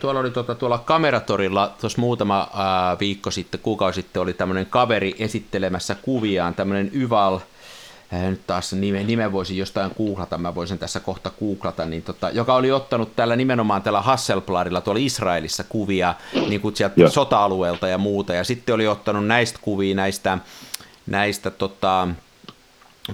tuolla, 0.00 0.20
oli 0.20 0.30
tuota, 0.30 0.54
tuolla 0.54 0.78
kameratorilla 0.78 1.72
tuossa 1.80 2.00
muutama 2.00 2.40
äh, 2.40 2.98
viikko 3.00 3.30
sitten, 3.30 3.60
kuukausi 3.60 4.02
sitten 4.02 4.22
oli 4.22 4.32
tämmöinen 4.32 4.66
kaveri 4.66 5.14
esittelemässä 5.18 5.96
kuviaan, 6.02 6.54
tämmöinen 6.54 6.90
Yval, 6.94 7.38
äh, 8.14 8.30
nyt 8.30 8.46
taas 8.46 8.72
nime, 8.72 9.04
nime 9.04 9.32
voisin 9.32 9.56
jostain 9.56 9.90
googlata, 9.98 10.38
mä 10.38 10.54
voisin 10.54 10.78
tässä 10.78 11.00
kohta 11.00 11.30
googlata, 11.40 11.84
niin 11.84 12.02
tota, 12.02 12.30
joka 12.30 12.54
oli 12.54 12.72
ottanut 12.72 13.16
tällä 13.16 13.36
nimenomaan 13.36 13.82
tällä 13.82 14.00
Hasselbladilla 14.00 14.80
tuolla 14.80 15.00
Israelissa 15.02 15.64
kuvia 15.64 16.14
niin 16.48 16.60
kuin 16.60 16.76
sieltä 16.76 16.94
yeah. 16.98 17.12
sota-alueelta 17.12 17.88
ja 17.88 17.98
muuta, 17.98 18.34
ja 18.34 18.44
sitten 18.44 18.74
oli 18.74 18.86
ottanut 18.86 19.26
näistä 19.26 19.58
kuvia, 19.62 19.94
näistä, 19.94 20.38
näistä 21.06 21.50
tota, 21.50 22.08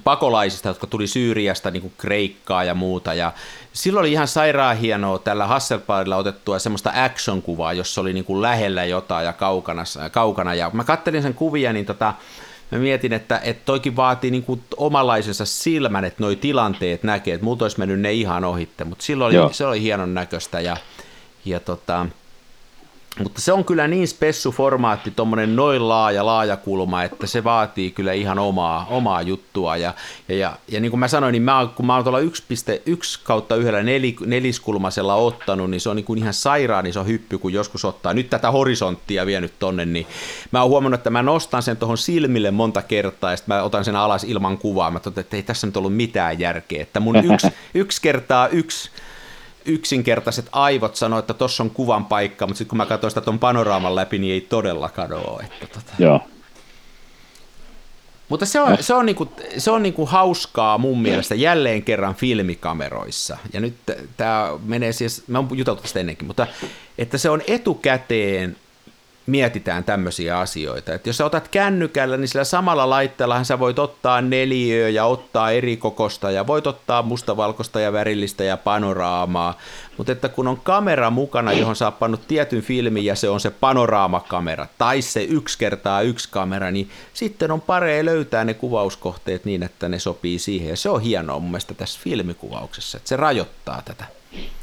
pakolaisista, 0.04 0.68
jotka 0.68 0.86
tuli 0.86 1.06
Syyriasta, 1.06 1.70
niin 1.70 1.80
kuin 1.80 1.92
Kreikkaa 1.98 2.64
ja 2.64 2.74
muuta. 2.74 3.14
Ja 3.14 3.32
silloin 3.72 4.00
oli 4.00 4.12
ihan 4.12 4.28
sairaan 4.28 4.76
hienoa 4.76 5.18
tällä 5.18 5.46
Hasselbladilla 5.46 6.16
otettua 6.16 6.58
semmoista 6.58 6.92
action-kuvaa, 6.94 7.72
jossa 7.72 8.00
oli 8.00 8.12
niin 8.12 8.24
kuin 8.24 8.42
lähellä 8.42 8.84
jotain 8.84 9.26
ja 9.26 9.32
kaukana. 9.32 9.82
kaukana. 10.12 10.54
Ja 10.54 10.70
mä 10.72 10.84
kattelin 10.84 11.22
sen 11.22 11.34
kuvia, 11.34 11.72
niin 11.72 11.86
tota, 11.86 12.14
mä 12.70 12.78
mietin, 12.78 13.12
että, 13.12 13.40
että 13.44 13.62
toikin 13.64 13.96
vaatii 13.96 14.30
niin 14.30 14.42
kuin 14.42 14.62
omalaisensa 14.76 15.44
silmän, 15.46 16.04
että 16.04 16.22
noi 16.22 16.36
tilanteet 16.36 17.02
näkee, 17.02 17.34
että 17.34 17.44
muut 17.44 17.62
olisi 17.62 17.78
mennyt 17.78 18.00
ne 18.00 18.12
ihan 18.12 18.44
ohitte, 18.44 18.84
mutta 18.84 19.04
silloin 19.04 19.40
oli, 19.40 19.54
se 19.54 19.66
oli 19.66 19.82
hienon 19.82 20.14
näköistä 20.14 20.60
ja, 20.60 20.76
ja 21.44 21.60
tota, 21.60 22.06
mutta 23.18 23.40
se 23.40 23.52
on 23.52 23.64
kyllä 23.64 23.88
niin 23.88 24.08
spessu 24.08 24.52
formaatti, 24.52 25.10
tuommoinen 25.10 25.56
noin 25.56 25.88
laaja, 25.88 26.26
laaja 26.26 26.56
kulma, 26.56 27.02
että 27.02 27.26
se 27.26 27.44
vaatii 27.44 27.90
kyllä 27.90 28.12
ihan 28.12 28.38
omaa, 28.38 28.86
omaa 28.90 29.22
juttua. 29.22 29.76
Ja, 29.76 29.94
ja, 30.28 30.36
ja, 30.36 30.56
ja 30.68 30.80
niin 30.80 30.90
kuin 30.90 31.00
mä 31.00 31.08
sanoin, 31.08 31.32
niin 31.32 31.42
mä, 31.42 31.68
kun 31.74 31.86
mä 31.86 31.94
oon 31.94 32.04
tuolla 32.04 32.20
1.1 32.20 32.24
kautta 33.24 33.56
yhdellä 33.56 33.82
nel, 33.82 34.02
neliskulmaisella 34.26 35.14
ottanut, 35.14 35.70
niin 35.70 35.80
se 35.80 35.88
on 35.88 35.96
niin 35.96 36.04
kuin 36.04 36.18
ihan 36.18 36.34
sairaan 36.34 36.86
iso 36.86 37.04
hyppy, 37.04 37.38
kun 37.38 37.52
joskus 37.52 37.84
ottaa 37.84 38.14
nyt 38.14 38.30
tätä 38.30 38.50
horisonttia 38.50 39.26
vienyt 39.26 39.52
tonne, 39.58 39.84
niin 39.84 40.06
mä 40.50 40.60
oon 40.60 40.70
huomannut, 40.70 41.00
että 41.00 41.10
mä 41.10 41.22
nostan 41.22 41.62
sen 41.62 41.76
tuohon 41.76 41.98
silmille 41.98 42.50
monta 42.50 42.82
kertaa, 42.82 43.30
ja 43.30 43.36
sitten 43.36 43.56
mä 43.56 43.62
otan 43.62 43.84
sen 43.84 43.96
alas 43.96 44.24
ilman 44.24 44.58
kuvaa. 44.58 44.90
Mä 44.90 45.00
totean, 45.00 45.20
että 45.20 45.36
ei 45.36 45.42
tässä 45.42 45.66
nyt 45.66 45.76
ollut 45.76 45.96
mitään 45.96 46.40
järkeä, 46.40 46.82
että 46.82 47.00
mun 47.00 47.16
yksi, 47.16 47.48
yksi 47.74 48.02
kertaa 48.02 48.48
yksi 48.48 48.90
yksinkertaiset 49.68 50.48
aivot 50.52 50.96
sanoo, 50.96 51.18
että 51.18 51.34
tuossa 51.34 51.62
on 51.62 51.70
kuvan 51.70 52.04
paikka, 52.04 52.46
mutta 52.46 52.58
sitten 52.58 52.68
kun 52.68 52.76
mä 52.76 52.86
katsoin 52.86 53.10
sitä 53.10 53.20
tuon 53.20 53.38
panoraaman 53.38 53.94
läpi, 53.94 54.18
niin 54.18 54.34
ei 54.34 54.40
todellakaan 54.40 55.12
ole. 55.12 55.42
Että 55.42 55.66
tota. 55.66 55.92
Joo. 55.98 56.20
Mutta 58.28 58.46
se 58.46 58.60
on, 58.60 58.76
se 58.80 58.94
on, 58.94 59.06
niinku, 59.06 59.32
se 59.58 59.70
on 59.70 59.82
niinku 59.82 60.06
hauskaa 60.06 60.78
mun 60.78 61.02
mielestä 61.02 61.34
jälleen 61.34 61.82
kerran 61.82 62.14
filmikameroissa. 62.14 63.36
Ja 63.52 63.60
nyt 63.60 63.74
tämä 64.16 64.50
menee 64.64 64.92
siis, 64.92 65.22
mä 65.26 65.38
oon 65.38 65.48
juteltu 65.52 65.82
tästä 65.82 66.00
ennenkin, 66.00 66.26
mutta 66.26 66.46
että 66.98 67.18
se 67.18 67.30
on 67.30 67.42
etukäteen 67.46 68.56
mietitään 69.28 69.84
tämmöisiä 69.84 70.38
asioita. 70.38 70.94
Että 70.94 71.08
jos 71.08 71.16
sä 71.16 71.24
otat 71.24 71.48
kännykällä, 71.48 72.16
niin 72.16 72.28
sillä 72.28 72.44
samalla 72.44 72.90
laitteellahan 72.90 73.44
sä 73.44 73.58
voit 73.58 73.78
ottaa 73.78 74.20
neliöä 74.20 74.88
ja 74.88 75.04
ottaa 75.04 75.50
eri 75.50 75.76
kokosta 75.76 76.30
ja 76.30 76.46
voit 76.46 76.66
ottaa 76.66 77.02
mustavalkoista 77.02 77.80
ja 77.80 77.92
värillistä 77.92 78.44
ja 78.44 78.56
panoraamaa. 78.56 79.58
Mutta 79.96 80.12
että 80.12 80.28
kun 80.28 80.48
on 80.48 80.60
kamera 80.62 81.10
mukana, 81.10 81.52
johon 81.52 81.76
sä 81.76 81.84
oot 81.84 81.98
pannut 81.98 82.28
tietyn 82.28 82.62
filmin 82.62 83.04
ja 83.04 83.16
se 83.16 83.28
on 83.28 83.40
se 83.40 83.50
panoraamakamera 83.50 84.66
tai 84.78 85.02
se 85.02 85.22
yksi 85.22 85.58
kertaa 85.58 86.02
yksi 86.02 86.28
kamera, 86.30 86.70
niin 86.70 86.90
sitten 87.14 87.50
on 87.50 87.60
paree 87.60 88.04
löytää 88.04 88.44
ne 88.44 88.54
kuvauskohteet 88.54 89.44
niin, 89.44 89.62
että 89.62 89.88
ne 89.88 89.98
sopii 89.98 90.38
siihen. 90.38 90.68
Ja 90.68 90.76
se 90.76 90.90
on 90.90 91.00
hienoa 91.00 91.38
mun 91.38 91.50
mielestä 91.50 91.74
tässä 91.74 92.00
filmikuvauksessa, 92.02 92.96
että 92.96 93.08
se 93.08 93.16
rajoittaa 93.16 93.82
tätä. 93.84 94.04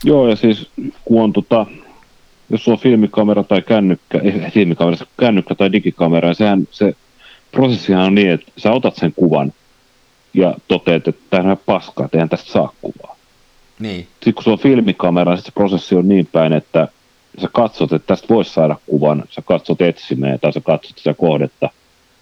Joo, 0.04 0.30
ja 0.30 0.36
siis 0.36 0.70
kun 1.06 1.24
on 1.24 1.34
tota, 1.34 1.66
jos 2.50 2.68
on 2.68 2.78
filmikamera 2.78 3.44
tai 3.44 3.62
kännykkä, 3.62 4.20
ei 4.24 4.52
filmikamera, 4.52 5.06
kännykkä 5.20 5.56
tai 5.56 5.72
digikamera, 5.72 6.34
sehän 6.34 6.68
se 6.72 6.96
prosessihan 7.52 8.06
on 8.06 8.16
niin, 8.16 8.32
että 8.32 8.52
sä 8.58 8.72
otat 8.72 8.96
sen 8.96 9.14
kuvan 9.16 9.54
ja 10.34 10.54
toteat, 10.68 11.08
että 11.08 11.22
tämä 11.30 11.52
on 11.52 11.58
paskaa, 11.66 12.06
että 12.06 12.18
eihän 12.18 12.30
tästä 12.30 12.52
saa 12.52 12.74
kuvaa. 12.82 13.16
Niin. 13.80 14.08
Sitten 14.14 14.34
kun 14.34 14.44
se 14.44 14.50
on 14.50 14.60
filmikamera, 14.60 15.34
niin 15.34 15.44
se 15.44 15.52
prosessi 15.52 15.96
on 15.96 16.08
niin 16.08 16.28
päin, 16.32 16.54
että 16.54 16.88
sä 17.42 17.48
katsot, 17.52 17.94
että 17.94 18.08
tästä 18.08 18.28
voisi 18.30 18.54
saada 18.54 18.76
kuvan, 18.86 19.24
sä 19.30 19.42
katsot 19.42 19.82
etsimeen 19.82 20.40
tai 20.40 20.54
sä 20.54 20.62
katsot 20.62 20.98
sitä 20.98 21.14
kohdetta 21.14 21.70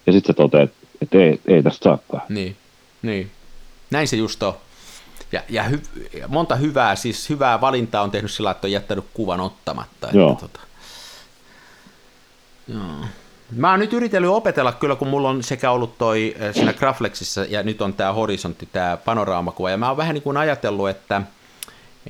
ja 0.06 0.12
sitten 0.12 0.34
sä 0.34 0.36
toteat, 0.36 0.70
että 1.02 1.18
ei, 1.18 1.40
ei 1.46 1.62
tästä 1.62 1.84
saakaan. 1.84 2.22
Niin, 2.28 2.56
niin. 3.02 3.30
Näin 3.90 4.08
se 4.08 4.16
just 4.16 4.42
on. 4.42 4.54
Ja, 5.34 5.42
ja 5.48 5.62
hy, 5.62 5.82
monta 6.28 6.56
hyvää, 6.56 6.96
siis 6.96 7.28
hyvää 7.28 7.60
valintaa 7.60 8.02
on 8.02 8.10
tehnyt 8.10 8.30
sillä, 8.30 8.50
että 8.50 8.66
on 8.66 8.72
jättänyt 8.72 9.04
kuvan 9.14 9.40
ottamatta. 9.40 10.08
Joo. 10.12 10.32
Että, 10.32 10.40
tota, 10.40 10.60
joo. 12.68 13.06
Mä 13.56 13.70
oon 13.70 13.80
nyt 13.80 13.92
yritellyt 13.92 14.30
opetella 14.30 14.72
kyllä, 14.72 14.96
kun 14.96 15.08
mulla 15.08 15.28
on 15.28 15.42
sekä 15.42 15.70
ollut 15.70 15.98
toi 15.98 16.34
eh, 16.38 16.54
siinä 16.54 16.72
Graflexissa 16.72 17.44
ja 17.48 17.62
nyt 17.62 17.82
on 17.82 17.94
tämä 17.94 18.12
horisontti, 18.12 18.68
tämä 18.72 18.96
panoraamakuva, 18.96 19.70
ja 19.70 19.76
mä 19.76 19.88
oon 19.88 19.96
vähän 19.96 20.14
niin 20.14 20.22
kuin 20.22 20.36
ajatellut, 20.36 20.88
että– 20.88 21.22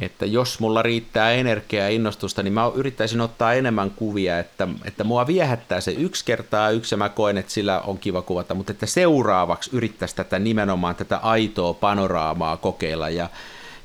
että 0.01 0.27
jos 0.27 0.61
mulla 0.61 0.83
riittää 0.83 1.33
energiaa 1.33 1.85
ja 1.85 1.91
innostusta, 1.91 2.43
niin 2.43 2.53
mä 2.53 2.71
yrittäisin 2.75 3.21
ottaa 3.21 3.55
enemmän 3.55 3.91
kuvia, 3.91 4.39
että, 4.39 4.69
että 4.85 5.05
mua 5.05 5.27
viehättää 5.27 5.81
se 5.81 5.91
yksi 5.91 6.25
kertaa 6.25 6.71
yksi 6.71 6.95
ja 6.95 6.99
mä 6.99 7.09
koen, 7.09 7.39
että 7.39 7.53
sillä 7.53 7.81
on 7.81 7.99
kiva 7.99 8.23
kuvata, 8.23 8.55
mutta 8.55 8.73
että 8.73 8.87
seuraavaksi 8.87 9.71
yrittäisi 9.73 10.17
tätä 10.17 10.39
nimenomaan 10.39 10.95
tätä 10.95 11.17
aitoa 11.17 11.75
panoraamaa 11.75 12.57
kokeilla 12.57 13.11
ja, 13.11 13.29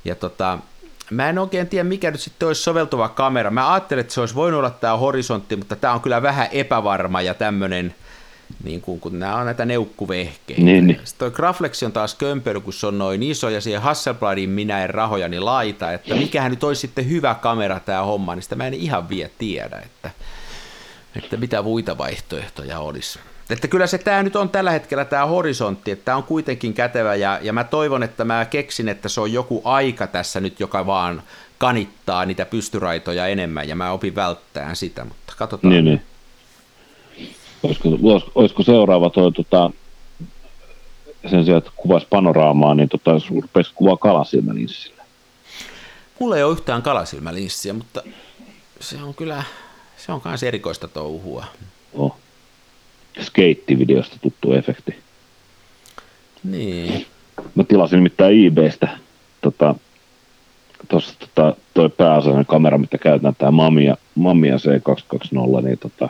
ja 0.05 0.15
tota, 0.15 0.59
Mä 1.11 1.29
en 1.29 1.37
oikein 1.37 1.69
tiedä, 1.69 1.83
mikä 1.83 2.11
nyt 2.11 2.19
sitten 2.19 2.47
olisi 2.47 2.63
soveltuva 2.63 3.09
kamera. 3.09 3.51
Mä 3.51 3.73
ajattelin, 3.73 4.01
että 4.01 4.13
se 4.13 4.19
olisi 4.19 4.35
voinut 4.35 4.57
olla 4.57 4.69
tämä 4.69 4.97
horisontti, 4.97 5.55
mutta 5.55 5.75
tämä 5.75 5.93
on 5.93 6.01
kyllä 6.01 6.21
vähän 6.21 6.47
epävarma 6.51 7.21
ja 7.21 7.33
tämmöinen, 7.33 7.95
niin 8.63 8.81
kuin, 8.81 8.99
kun 8.99 9.19
nämä 9.19 9.35
on 9.35 9.45
näitä 9.45 9.65
neukkuvehkeitä. 9.65 10.61
Niin, 10.61 10.87
niin. 10.87 10.99
Sitten 11.03 11.19
toi 11.19 11.31
Graflex 11.31 11.83
on 11.83 11.91
taas 11.91 12.15
kömpely, 12.15 12.59
kun 12.61 12.73
se 12.73 12.87
on 12.87 12.97
noin 12.97 13.23
iso, 13.23 13.49
ja 13.49 13.61
siihen 13.61 13.81
Hasselbladin 13.81 14.49
minä 14.49 14.83
en 14.83 14.89
rahojani 14.89 15.39
laita, 15.39 15.91
että 15.91 16.15
mikähän 16.15 16.51
nyt 16.51 16.63
olisi 16.63 16.81
sitten 16.81 17.09
hyvä 17.09 17.35
kamera 17.35 17.79
tämä 17.79 18.03
homma, 18.03 18.35
niin 18.35 18.43
sitä 18.43 18.55
mä 18.55 18.67
en 18.67 18.73
ihan 18.73 19.09
vielä 19.09 19.29
tiedä, 19.37 19.77
että, 19.85 20.11
että 21.15 21.37
mitä 21.37 21.61
muita 21.61 21.97
vaihtoehtoja 21.97 22.79
olisi. 22.79 23.19
Että 23.49 23.67
kyllä 23.67 23.87
se 23.87 23.97
tämä 23.97 24.23
nyt 24.23 24.35
on 24.35 24.49
tällä 24.49 24.71
hetkellä 24.71 25.05
tämä 25.05 25.25
horisontti, 25.25 25.91
että 25.91 26.05
tämä 26.05 26.17
on 26.17 26.23
kuitenkin 26.23 26.73
kätevä, 26.73 27.15
ja, 27.15 27.39
ja 27.41 27.53
mä 27.53 27.63
toivon, 27.63 28.03
että 28.03 28.25
mä 28.25 28.45
keksin, 28.45 28.89
että 28.89 29.09
se 29.09 29.21
on 29.21 29.33
joku 29.33 29.61
aika 29.65 30.07
tässä 30.07 30.39
nyt, 30.39 30.59
joka 30.59 30.85
vaan 30.85 31.23
kanittaa 31.57 32.25
niitä 32.25 32.45
pystyraitoja 32.45 33.27
enemmän, 33.27 33.67
ja 33.67 33.75
mä 33.75 33.91
opin 33.91 34.15
välttämään 34.15 34.75
sitä, 34.75 35.05
mutta 35.05 35.33
katsotaan. 35.37 35.73
Niin, 35.73 35.85
niin. 35.85 36.01
Olisiko, 37.63 37.89
olisiko 38.35 38.63
seuraava 38.63 39.09
toi, 39.09 39.31
tota, 39.31 39.71
sen 41.29 41.45
sijaan, 41.45 41.57
että 41.57 41.71
kuvaisi 41.75 42.07
panoraamaa, 42.09 42.75
niin 42.75 42.89
tota, 42.89 43.11
rupesi 43.41 43.71
kuvaa 43.75 43.97
kalasilmälinssillä? 43.97 45.03
Mulla 46.19 46.37
ei 46.37 46.43
ole 46.43 46.51
yhtään 46.51 46.81
kalasilmälinssiä, 46.81 47.73
mutta 47.73 48.03
se 48.79 49.03
on 49.03 49.13
kyllä, 49.13 49.43
se 49.97 50.11
on 50.11 50.21
myös 50.25 50.43
erikoista 50.43 50.87
touhua. 50.87 51.45
Oh. 51.93 52.15
Skeittivideosta 53.21 54.17
tuttu 54.21 54.53
efekti. 54.53 54.95
Niin. 56.43 57.05
Mä 57.55 57.63
tilasin 57.63 57.97
nimittäin 57.97 58.47
eBaystä 58.47 58.97
tota, 59.41 59.75
tuossa 60.87 61.13
tota, 61.19 61.55
toi 61.73 61.89
pääasiallinen 61.89 62.45
kamera, 62.45 62.77
mitä 62.77 62.97
käytetään, 62.97 63.35
tämä 63.35 63.51
Mamia, 63.51 63.97
Mamia 64.19 64.55
C220, 64.55 65.61
niin 65.63 65.77
tota, 65.77 66.09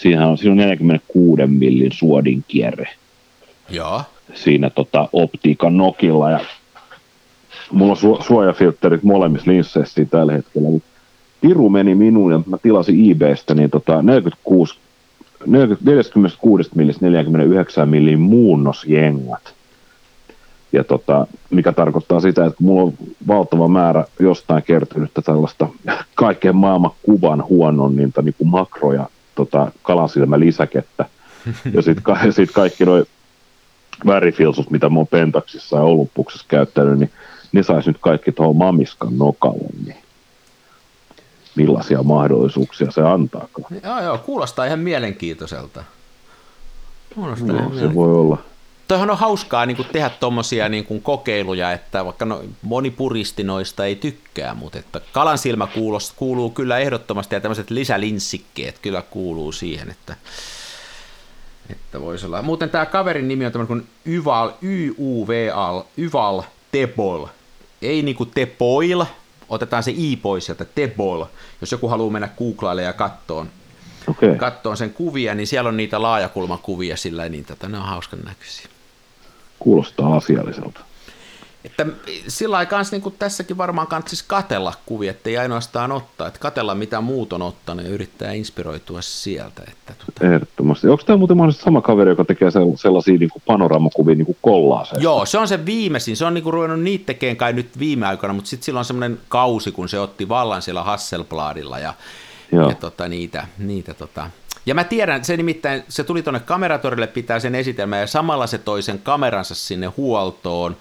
Siinä 0.00 0.28
on, 0.28 0.38
siinä 0.38 0.52
on 0.52 0.56
46 0.56 1.46
millin 1.46 1.92
suodin 1.92 2.44
kierre. 2.48 2.88
Joo. 3.70 4.02
Siinä 4.34 4.70
tota, 4.70 5.08
optiikan 5.12 5.76
nokilla 5.76 6.30
ja 6.30 6.40
mulla 7.72 7.92
on 7.92 7.98
su- 7.98 8.22
suojafilterit 8.22 9.02
molemmissa 9.02 9.50
linsseissä 9.50 10.04
tällä 10.04 10.32
hetkellä. 10.32 10.68
Piru 11.40 11.68
meni 11.68 11.94
minuun 11.94 12.32
ja 12.32 12.40
mä 12.46 12.58
tilasin 12.58 13.10
eBaystä 13.10 13.54
niin 13.54 13.70
tota 13.70 14.02
46, 14.02 14.78
40, 15.46 15.90
46 15.90 16.70
millistä 16.74 17.06
49 17.06 17.88
millin 17.88 18.20
muunnosjengat. 18.20 19.54
Ja 20.72 20.84
tota, 20.84 21.26
mikä 21.50 21.72
tarkoittaa 21.72 22.20
sitä, 22.20 22.46
että 22.46 22.62
mulla 22.62 22.82
on 22.82 22.92
valtava 23.26 23.68
määrä 23.68 24.04
jostain 24.20 24.62
kertynyttä 24.62 25.22
tällaista 25.22 25.68
kaiken 26.14 26.56
maailman 26.56 26.90
kuvan 27.02 27.44
huononninta, 27.48 28.22
niin 28.22 28.34
kuin 28.38 28.48
makroja 28.48 29.06
tota, 29.34 29.72
kalansilmä 29.82 30.40
lisäkettä. 30.40 31.04
Ja 31.72 31.82
sitten 31.82 32.04
sit 32.32 32.50
kaikki 32.50 32.84
nuo 32.84 33.04
värifilsut, 34.06 34.70
mitä 34.70 34.88
mä 34.88 34.98
oon 34.98 35.06
Pentaksissa 35.06 35.76
ja 35.76 35.82
Olympuksessa 35.82 36.46
käyttänyt, 36.48 36.98
niin 36.98 37.10
ne 37.52 37.62
saisi 37.62 37.90
nyt 37.90 37.98
kaikki 38.00 38.32
tuohon 38.32 38.56
mamiskan 38.56 39.18
nokalle. 39.18 39.68
Niin 39.86 39.96
millaisia 41.56 42.02
mahdollisuuksia 42.02 42.90
se 42.90 43.02
antaa. 43.02 43.48
Joo, 43.84 44.02
joo, 44.02 44.18
kuulostaa 44.18 44.64
ihan 44.64 44.78
mielenkiintoiselta. 44.78 45.84
Kuulostaa 47.14 47.48
no, 47.48 47.58
ihan 47.58 47.78
se 47.78 47.94
voi 47.94 48.12
olla. 48.12 48.38
Toihan 48.88 49.10
on 49.10 49.18
hauskaa 49.18 49.66
niin 49.66 49.76
kuin 49.76 49.88
tehdä 49.92 50.10
tuommoisia 50.10 50.68
niin 50.68 51.02
kokeiluja, 51.02 51.72
että 51.72 52.04
vaikka 52.04 52.24
no, 52.24 52.44
moni 52.62 52.90
puristi 52.90 53.44
noista 53.44 53.84
ei 53.84 53.96
tykkää, 53.96 54.54
mutta 54.54 54.78
että 54.78 55.00
kalan 55.12 55.38
silmä 55.38 55.66
kuulos, 55.66 56.12
kuuluu 56.16 56.50
kyllä 56.50 56.78
ehdottomasti 56.78 57.34
ja 57.34 57.40
tämmöiset 57.40 57.70
lisälinssikkeet 57.70 58.78
kyllä 58.78 59.02
kuuluu 59.02 59.52
siihen, 59.52 59.90
että, 59.90 60.16
että 61.70 62.00
voisi 62.00 62.26
olla. 62.26 62.42
Muuten 62.42 62.70
tämä 62.70 62.86
kaverin 62.86 63.28
nimi 63.28 63.46
on 63.46 63.52
tämmöinen 63.52 63.68
kuin 63.68 64.14
Yval, 64.14 64.50
Y-U-V-Al, 64.62 65.82
Yval 65.98 66.42
Tebol. 66.72 67.26
Ei 67.82 68.02
niinku 68.02 68.26
Tepoil, 68.26 69.04
otetaan 69.48 69.82
se 69.82 69.90
i 69.96 70.16
pois 70.16 70.46
sieltä, 70.46 70.64
Tebol. 70.64 71.24
Jos 71.60 71.72
joku 71.72 71.88
haluaa 71.88 72.12
mennä 72.12 72.28
googlaille 72.38 72.82
ja 72.82 72.92
kattoon, 72.92 73.50
okay. 74.08 74.36
kattoon 74.36 74.76
sen 74.76 74.92
kuvia, 74.92 75.34
niin 75.34 75.46
siellä 75.46 75.68
on 75.68 75.76
niitä 75.76 76.02
laajakulmakuvia 76.02 76.96
sillä 76.96 77.28
niin 77.28 77.44
tätä, 77.44 77.68
ne 77.68 77.78
on 77.78 77.86
hauskan 77.86 78.20
näköisiä. 78.24 78.75
Kuulostaa 79.58 80.16
asialliselta. 80.16 80.80
Että 81.66 81.86
sillä 82.28 82.56
aikaa 82.56 82.82
niin 82.90 83.14
tässäkin 83.18 83.58
varmaan 83.58 83.86
kannattaisi 83.86 84.24
katella 84.26 84.74
kuvia, 84.86 85.10
ettei 85.10 85.38
ainoastaan 85.38 85.92
ottaa, 85.92 86.28
että 86.28 86.40
katella 86.40 86.74
mitä 86.74 87.00
muut 87.00 87.32
on 87.32 87.42
ottanut 87.42 87.84
ja 87.84 87.90
yrittää 87.90 88.32
inspiroitua 88.32 89.02
sieltä. 89.02 89.62
Että, 89.68 89.94
tuota... 90.04 90.34
Ehdottomasti. 90.34 90.88
Onko 90.88 91.02
tämä 91.06 91.16
muuten 91.16 91.36
mahdollisesti 91.36 91.64
sama 91.64 91.80
kaveri, 91.80 92.10
joka 92.10 92.24
tekee 92.24 92.50
sellaisia 92.76 93.18
niin 93.18 93.30
panoraamakuvia 93.46 94.14
niin 94.14 94.36
kollaaseen? 94.42 95.02
Joo, 95.02 95.26
se 95.26 95.38
on 95.38 95.48
se 95.48 95.66
viimeisin. 95.66 96.16
Se 96.16 96.24
on 96.24 96.34
niin 96.34 96.44
kuin 96.44 96.54
ruvennut 96.54 96.80
niitä 96.80 97.06
tekemään 97.06 97.36
kai 97.36 97.52
nyt 97.52 97.78
viime 97.78 98.06
aikoina, 98.06 98.32
mutta 98.32 98.48
sitten 98.48 98.64
silloin 98.64 98.80
on 98.80 98.84
semmoinen 98.84 99.18
kausi, 99.28 99.72
kun 99.72 99.88
se 99.88 100.00
otti 100.00 100.28
vallan 100.28 100.62
siellä 100.62 100.82
Hasselbladilla 100.82 101.78
ja, 101.78 101.94
ja 102.52 102.74
tota, 102.74 103.08
niitä, 103.08 103.46
niitä 103.58 103.94
tota, 103.94 104.30
ja 104.66 104.74
mä 104.74 104.84
tiedän, 104.84 105.24
se 105.24 105.36
nimittäin, 105.36 105.84
se 105.88 106.04
tuli 106.04 106.22
tuonne 106.22 106.40
kameratorille 106.40 107.06
pitää 107.06 107.40
sen 107.40 107.54
esitelmän 107.54 108.00
ja 108.00 108.06
samalla 108.06 108.46
se 108.46 108.58
toi 108.58 108.82
sen 108.82 108.98
kameransa 108.98 109.54
sinne 109.54 109.86
huoltoon. 109.86 110.76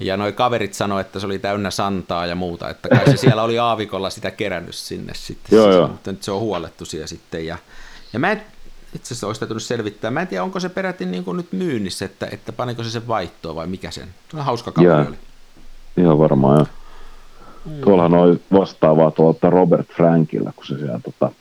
Ja 0.00 0.16
noi 0.16 0.32
kaverit 0.32 0.74
sanoi, 0.74 1.00
että 1.00 1.20
se 1.20 1.26
oli 1.26 1.38
täynnä 1.38 1.70
santaa 1.70 2.26
ja 2.26 2.34
muuta, 2.34 2.70
että 2.70 2.88
kai 2.88 3.10
se 3.10 3.16
siellä 3.16 3.42
oli 3.42 3.58
aavikolla 3.58 4.10
sitä 4.10 4.30
kerännyt 4.30 4.74
sinne 4.74 5.12
sitten. 5.14 5.56
joo, 5.56 5.72
joo. 5.72 5.88
Mutta 5.88 6.12
nyt 6.12 6.22
se 6.22 6.30
on 6.30 6.40
huolettu 6.40 6.84
siellä 6.84 7.06
sitten. 7.06 7.46
Ja, 7.46 7.58
ja 8.12 8.18
mä 8.18 8.32
en, 8.32 8.42
itse 8.94 9.14
asiassa 9.14 9.26
olisi 9.26 9.40
täytynyt 9.40 9.62
selvittää. 9.62 10.10
Mä 10.10 10.20
en 10.20 10.26
tiedä, 10.26 10.44
onko 10.44 10.60
se 10.60 10.68
peräti 10.68 11.06
niin 11.06 11.24
kuin 11.24 11.36
nyt 11.36 11.52
myynnissä, 11.52 12.04
että, 12.04 12.26
että 12.32 12.52
paniko 12.52 12.84
se 12.84 12.90
sen 12.90 13.08
vaihtoon 13.08 13.56
vai 13.56 13.66
mikä 13.66 13.90
sen. 13.90 14.08
Se 14.30 14.36
on 14.36 14.44
hauska 14.44 14.72
kaveri 14.72 15.08
oli. 15.08 15.18
Ihan 15.96 16.18
varmaan, 16.18 16.56
joo. 16.56 16.66
Mm. 17.64 17.80
Tuollahan 17.80 18.14
oli 18.14 18.40
vastaavaa 18.52 19.10
tuolta 19.10 19.50
Robert 19.50 19.88
Frankilla, 19.96 20.52
kun 20.56 20.66
se 20.66 20.78
siellä 20.78 21.00
tota, 21.04 21.32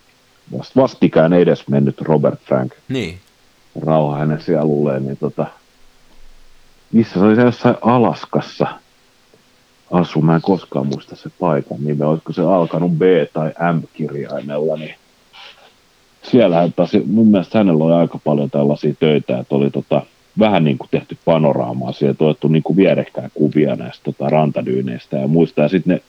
vastikään 0.75 1.33
edes 1.33 1.67
mennyt 1.67 2.01
Robert 2.01 2.39
Frank. 2.39 2.71
Niin. 2.89 3.19
Rauha 3.81 4.17
hänen 4.17 4.41
sielulleen, 4.41 5.05
niin 5.05 5.17
tota, 5.17 5.45
missä 6.91 7.13
se 7.13 7.19
oli 7.19 7.35
se 7.35 7.41
jossain 7.41 7.75
Alaskassa? 7.81 8.67
Asu, 9.91 10.21
mä 10.21 10.35
en 10.35 10.41
koskaan 10.41 10.87
muista 10.87 11.15
se 11.15 11.29
paikan 11.39 11.77
nime, 11.79 12.05
olisiko 12.05 12.33
se 12.33 12.41
alkanut 12.41 12.91
B- 12.91 13.33
tai 13.33 13.51
M-kirjaimella, 13.73 14.77
niin 14.77 14.95
siellähän 16.23 16.73
taas, 16.73 16.91
mun 17.05 17.27
mielestä 17.27 17.57
hänellä 17.57 17.83
oli 17.83 17.93
aika 17.93 18.19
paljon 18.23 18.51
tällaisia 18.51 18.93
töitä, 18.99 19.39
että 19.39 19.55
oli 19.55 19.71
tota, 19.71 20.01
vähän 20.39 20.63
niin 20.63 20.77
kuin 20.77 20.87
tehty 20.91 21.17
panoraamaa, 21.25 21.91
siellä 21.91 22.15
otettu 22.19 22.47
niin 22.47 22.63
kuin 22.63 22.77
vierekkäin 22.77 23.31
kuvia 23.33 23.75
näistä 23.75 24.03
tota, 24.03 24.29
rantadyyneistä 24.29 25.17
ja 25.17 25.27
muista, 25.27 25.61
ja 25.61 25.67
sitten 25.67 25.93
ne, 25.93 26.01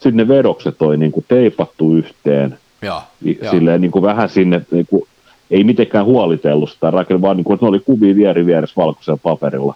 sit 0.00 0.14
ne 0.14 0.28
vedokset 0.28 0.82
oli 0.82 0.96
niin 0.96 1.12
kuin 1.12 1.24
teipattu 1.28 1.96
yhteen, 1.96 2.58
ja, 2.82 3.02
silleen 3.50 3.80
niin 3.80 3.90
kuin 3.90 4.02
vähän 4.02 4.28
sinne, 4.28 4.62
niin 4.70 4.86
kuin, 4.86 5.02
ei 5.50 5.64
mitenkään 5.64 6.04
huolitellut 6.04 6.70
sitä 6.70 6.90
rakennetta, 6.90 7.26
vaan 7.26 7.36
niin 7.36 7.44
kuin, 7.44 7.54
että 7.54 7.66
ne 7.66 7.68
oli 7.68 7.80
kuvia 7.80 8.14
vieri 8.14 8.46
vieressä 8.46 8.74
valkoisella 8.76 9.20
paperilla 9.22 9.74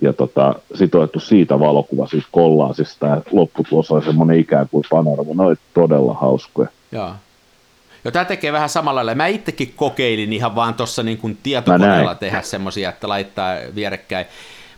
ja 0.00 0.12
tota, 0.12 0.54
sitten 0.74 1.00
otettu 1.00 1.20
siitä 1.20 1.60
valokuva 1.60 2.06
siitä 2.06 2.26
kollaasista 2.30 3.06
ja 3.06 3.22
lopputulos 3.30 3.90
oli 3.90 4.04
semmoinen 4.04 4.40
ikään 4.40 4.68
kuin 4.68 4.84
panorama. 4.90 5.34
Ne 5.34 5.42
oli 5.42 5.56
todella 5.74 6.14
hauskoja. 6.14 6.68
Joo. 6.92 7.12
Jo, 8.04 8.10
tämä 8.10 8.24
tekee 8.24 8.52
vähän 8.52 8.68
samalla 8.68 8.98
lailla. 8.98 9.14
Mä 9.14 9.26
itsekin 9.26 9.72
kokeilin 9.76 10.32
ihan 10.32 10.54
vaan 10.54 10.74
tuossa 10.74 11.02
niin 11.02 11.18
kuin 11.18 11.38
tietokoneella 11.42 12.14
tehdä 12.14 12.42
semmoisia, 12.42 12.88
että 12.88 13.08
laittaa 13.08 13.56
vierekkäin. 13.74 14.26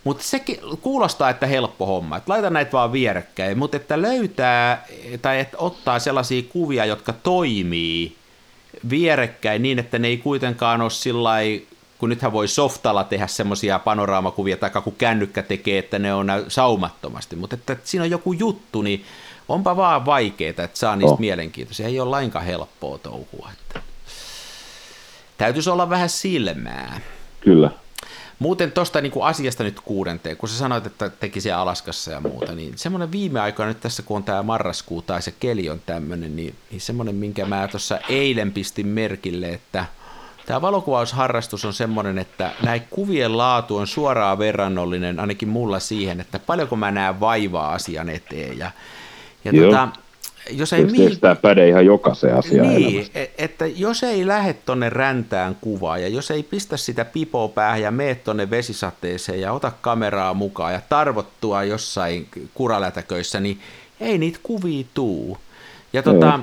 Mutta 0.06 0.22
se 0.22 0.42
kuulostaa, 0.80 1.30
että 1.30 1.46
helppo 1.46 1.86
homma. 1.86 2.16
Että 2.16 2.32
laita 2.32 2.50
näitä 2.50 2.72
vaan 2.72 2.92
vierekkäin, 2.92 3.58
mutta 3.58 3.76
että 3.76 4.02
löytää 4.02 4.86
tai 5.22 5.40
että 5.40 5.58
ottaa 5.58 5.98
sellaisia 5.98 6.42
kuvia, 6.48 6.84
jotka 6.84 7.12
toimii 7.12 8.16
vierekkäin 8.90 9.62
niin, 9.62 9.78
että 9.78 9.98
ne 9.98 10.08
ei 10.08 10.16
kuitenkaan 10.16 10.80
ole 10.80 10.90
sillä 10.90 11.30
kun 11.98 12.08
nythän 12.08 12.32
voi 12.32 12.48
softalla 12.48 13.04
tehdä 13.04 13.26
semmoisia 13.26 13.78
panoraamakuvia, 13.78 14.56
tai 14.56 14.70
kun 14.70 14.94
kännykkä 14.98 15.42
tekee, 15.42 15.78
että 15.78 15.98
ne 15.98 16.14
on 16.14 16.26
saumattomasti, 16.48 17.36
mutta 17.36 17.56
että, 17.56 17.72
että 17.72 17.88
siinä 17.88 18.04
on 18.04 18.10
joku 18.10 18.32
juttu, 18.32 18.82
niin 18.82 19.04
onpa 19.48 19.76
vaan 19.76 20.06
vaikeaa, 20.06 20.50
että 20.50 20.68
saa 20.74 20.96
niistä 20.96 21.14
oh. 21.14 21.20
mielenkiintoisia. 21.20 21.86
Ei 21.86 22.00
ole 22.00 22.10
lainkaan 22.10 22.44
helppoa 22.44 22.98
touhua. 22.98 23.50
Että. 23.52 23.82
Täytyisi 25.38 25.70
olla 25.70 25.90
vähän 25.90 26.08
silmää. 26.08 27.00
Kyllä. 27.40 27.70
Muuten 28.38 28.72
tuosta 28.72 29.00
niin 29.00 29.12
asiasta 29.22 29.64
nyt 29.64 29.80
kuudenteen, 29.80 30.36
kun 30.36 30.48
sä 30.48 30.58
sanoit, 30.58 30.86
että 30.86 31.10
teki 31.10 31.40
siellä 31.40 31.60
Alaskassa 31.60 32.10
ja 32.10 32.20
muuta, 32.20 32.54
niin 32.54 32.78
semmoinen 32.78 33.12
viime 33.12 33.40
aikoina 33.40 33.68
nyt 33.68 33.80
tässä, 33.80 34.02
kun 34.02 34.16
on 34.16 34.24
tämä 34.24 34.42
marraskuu 34.42 35.02
tai 35.02 35.22
se 35.22 35.34
keli 35.40 35.70
on 35.70 35.80
tämmöinen, 35.86 36.36
niin, 36.36 36.54
niin 36.70 36.80
semmoinen, 36.80 37.14
minkä 37.14 37.44
mä 37.44 37.68
tuossa 37.68 37.98
eilen 38.08 38.52
pistin 38.52 38.86
merkille, 38.86 39.48
että– 39.48 39.84
Tämä 40.46 40.60
valokuvausharrastus 40.60 41.64
on 41.64 41.72
semmoinen, 41.72 42.18
että 42.18 42.50
näin 42.62 42.82
kuvien 42.90 43.38
laatu 43.38 43.76
on 43.76 43.86
suoraan 43.86 44.38
verrannollinen 44.38 45.20
ainakin 45.20 45.48
mulla 45.48 45.80
siihen, 45.80 46.20
että 46.20 46.38
paljonko 46.38 46.76
mä 46.76 46.90
näen 46.90 47.20
vaivaa 47.20 47.72
asian 47.72 48.08
eteen. 48.08 48.58
Ja, 48.58 48.70
ja 49.44 49.52
tota, 49.52 49.88
jos 50.50 50.72
ei 50.72 50.84
mihin... 50.84 51.20
tämä 51.20 51.34
päde 51.34 51.68
ihan 51.68 51.86
jokaisen 51.86 52.34
asiaan 52.34 52.68
Niin, 52.68 52.94
elämästä. 52.94 53.20
E- 53.20 53.30
että 53.38 53.66
jos 53.66 54.02
ei 54.02 54.26
lähde 54.26 54.52
tonne 54.52 54.90
räntään 54.90 55.56
kuvaa 55.60 55.98
ja 55.98 56.08
jos 56.08 56.30
ei 56.30 56.42
pistä 56.42 56.76
sitä 56.76 57.04
pipoa 57.04 57.48
päähän 57.48 57.82
ja 57.82 57.90
mene 57.90 58.14
tonne 58.14 58.50
vesisateeseen 58.50 59.40
ja 59.40 59.52
ota 59.52 59.72
kameraa 59.80 60.34
mukaan 60.34 60.72
ja 60.72 60.80
tarvottua 60.88 61.64
jossain 61.64 62.28
kuralätäköissä, 62.54 63.40
niin 63.40 63.60
ei 64.00 64.18
niitä 64.18 64.38
kuvia 64.42 64.84
tuu. 64.94 65.38
Ja 65.92 66.02
tota, 66.02 66.40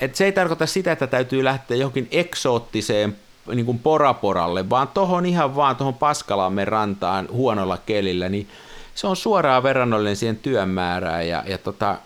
et 0.00 0.14
se 0.14 0.24
ei 0.24 0.32
tarkoita 0.32 0.66
sitä, 0.66 0.92
että 0.92 1.06
täytyy 1.06 1.44
lähteä 1.44 1.76
johonkin 1.76 2.08
eksoottiseen 2.10 3.16
niin 3.54 3.66
kuin 3.66 3.78
poraporalle, 3.78 4.70
vaan 4.70 4.88
tuohon 4.88 5.26
ihan 5.26 5.56
vaan 5.56 5.76
tuohon 5.76 5.94
Paskalammen 5.94 6.68
rantaan 6.68 7.28
huonolla 7.32 7.78
kelillä, 7.86 8.28
niin 8.28 8.48
se 8.94 9.06
on 9.06 9.16
suoraan 9.16 9.62
verrannollinen 9.62 10.16
siihen 10.16 10.36
työn 10.36 10.68
määrään. 10.68 11.28
Ja, 11.28 11.44
ja 11.46 11.58
tota, 11.58 11.96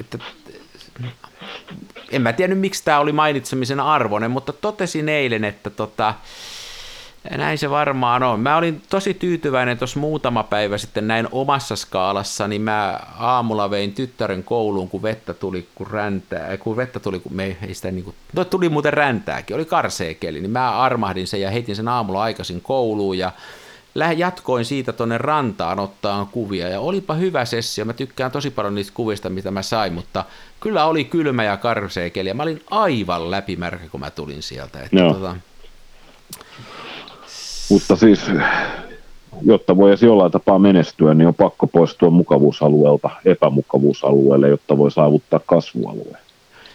että, 0.00 0.18
en 2.10 2.22
mä 2.22 2.32
tiedä 2.32 2.54
miksi 2.54 2.84
tämä 2.84 2.98
oli 2.98 3.12
mainitsemisen 3.12 3.80
arvoinen, 3.80 4.30
mutta 4.30 4.52
totesin 4.52 5.08
eilen, 5.08 5.44
että 5.44 5.70
tota, 5.70 6.14
näin 7.36 7.58
se 7.58 7.70
varmaan 7.70 8.22
on. 8.22 8.40
Mä 8.40 8.56
olin 8.56 8.82
tosi 8.90 9.14
tyytyväinen 9.14 9.78
tuossa 9.78 10.00
muutama 10.00 10.42
päivä 10.42 10.78
sitten 10.78 11.08
näin 11.08 11.28
omassa 11.32 11.76
skaalassa, 11.76 12.48
niin 12.48 12.62
mä 12.62 13.00
aamulla 13.18 13.70
vein 13.70 13.92
tyttären 13.92 14.44
kouluun, 14.44 14.88
kun 14.88 15.02
vettä 15.02 15.34
tuli, 15.34 15.68
kun 15.74 15.86
räntää, 15.86 16.56
kun 16.56 16.76
vettä 16.76 17.00
tuli, 17.00 17.18
kun 17.18 17.36
me 17.36 17.56
ei 17.68 17.74
sitä 17.74 17.90
niin 17.90 18.04
kuin, 18.04 18.16
no 18.32 18.44
tuli 18.44 18.68
muuten 18.68 18.92
räntääkin, 18.92 19.56
oli 19.56 19.64
karsea 19.64 20.14
keli, 20.14 20.40
niin 20.40 20.50
mä 20.50 20.80
armahdin 20.80 21.26
sen 21.26 21.40
ja 21.40 21.50
heitin 21.50 21.76
sen 21.76 21.88
aamulla 21.88 22.22
aikaisin 22.22 22.60
kouluun 22.60 23.18
ja 23.18 23.32
jatkoin 24.16 24.64
siitä 24.64 24.92
tuonne 24.92 25.18
rantaan 25.18 25.78
ottaa 25.78 26.28
kuvia 26.32 26.68
ja 26.68 26.80
olipa 26.80 27.14
hyvä 27.14 27.44
sessio. 27.44 27.84
Mä 27.84 27.92
tykkään 27.92 28.30
tosi 28.30 28.50
paljon 28.50 28.74
niistä 28.74 28.92
kuvista, 28.94 29.30
mitä 29.30 29.50
mä 29.50 29.62
sain, 29.62 29.92
mutta 29.92 30.24
kyllä 30.60 30.84
oli 30.84 31.04
kylmä 31.04 31.44
ja 31.44 31.56
karsea 31.56 32.10
keli 32.10 32.28
ja 32.28 32.34
mä 32.34 32.42
olin 32.42 32.62
aivan 32.70 33.30
läpimärkä, 33.30 33.88
kun 33.88 34.00
mä 34.00 34.10
tulin 34.10 34.42
sieltä. 34.42 34.78
Että 34.82 34.96
tota, 35.12 35.36
mutta 37.70 37.96
siis, 37.96 38.20
jotta 39.42 39.76
voisi 39.76 40.06
jollain 40.06 40.32
tapaa 40.32 40.58
menestyä, 40.58 41.14
niin 41.14 41.28
on 41.28 41.34
pakko 41.34 41.66
poistua 41.66 42.10
mukavuusalueelta 42.10 43.10
epämukavuusalueelle, 43.24 44.48
jotta 44.48 44.78
voi 44.78 44.90
saavuttaa 44.90 45.40
kasvualueen. 45.46 46.18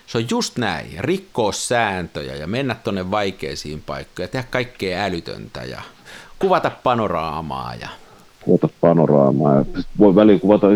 Se 0.08 0.18
on 0.18 0.26
just 0.30 0.58
näin, 0.58 0.88
rikkoa 1.00 1.52
sääntöjä 1.52 2.36
ja 2.36 2.48
mennä 2.48 2.76
tuonne 2.76 3.12
vaikeisiin 3.12 3.84
paikkoihin 3.86 4.24
ja 4.24 4.32
tehdä 4.32 4.48
kaikkea 4.50 5.04
älytöntä 5.04 5.64
ja 5.64 5.82
kuvata 6.44 6.72
panoraamaa 6.84 7.76
ja 7.76 7.90
kuvata 8.42 8.70
panoraamaa. 8.82 9.56
Ja 9.56 9.66
voi 10.00 10.16
väliin 10.16 10.40
kuvata, 10.40 10.68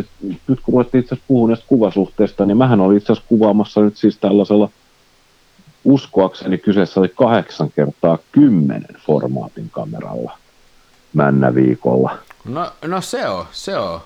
nyt 0.48 0.60
kun 0.64 0.82
itse 0.82 0.98
asiassa 0.98 1.26
puhua 1.28 1.48
näistä 1.48 1.66
kuvasuhteista, 1.68 2.46
niin 2.46 2.58
mähän 2.58 2.82
olin 2.82 2.98
itse 2.98 3.14
asiassa 3.14 3.30
kuvaamassa 3.30 3.82
nyt 3.82 3.98
siis 3.98 4.18
tällaisella, 4.18 4.70
uskoakseni 5.84 6.58
kyseessä 6.58 7.00
oli 7.00 7.10
kahdeksan 7.10 7.72
kertaa 7.72 8.18
kymmenen 8.32 8.96
formaatin 9.06 9.70
kameralla 9.70 10.38
männä 11.14 11.56
viikolla. 11.56 12.18
No, 12.46 12.72
no 12.86 13.02
se 13.02 13.30
on, 13.30 13.46
se 13.52 13.78
on. 13.78 14.00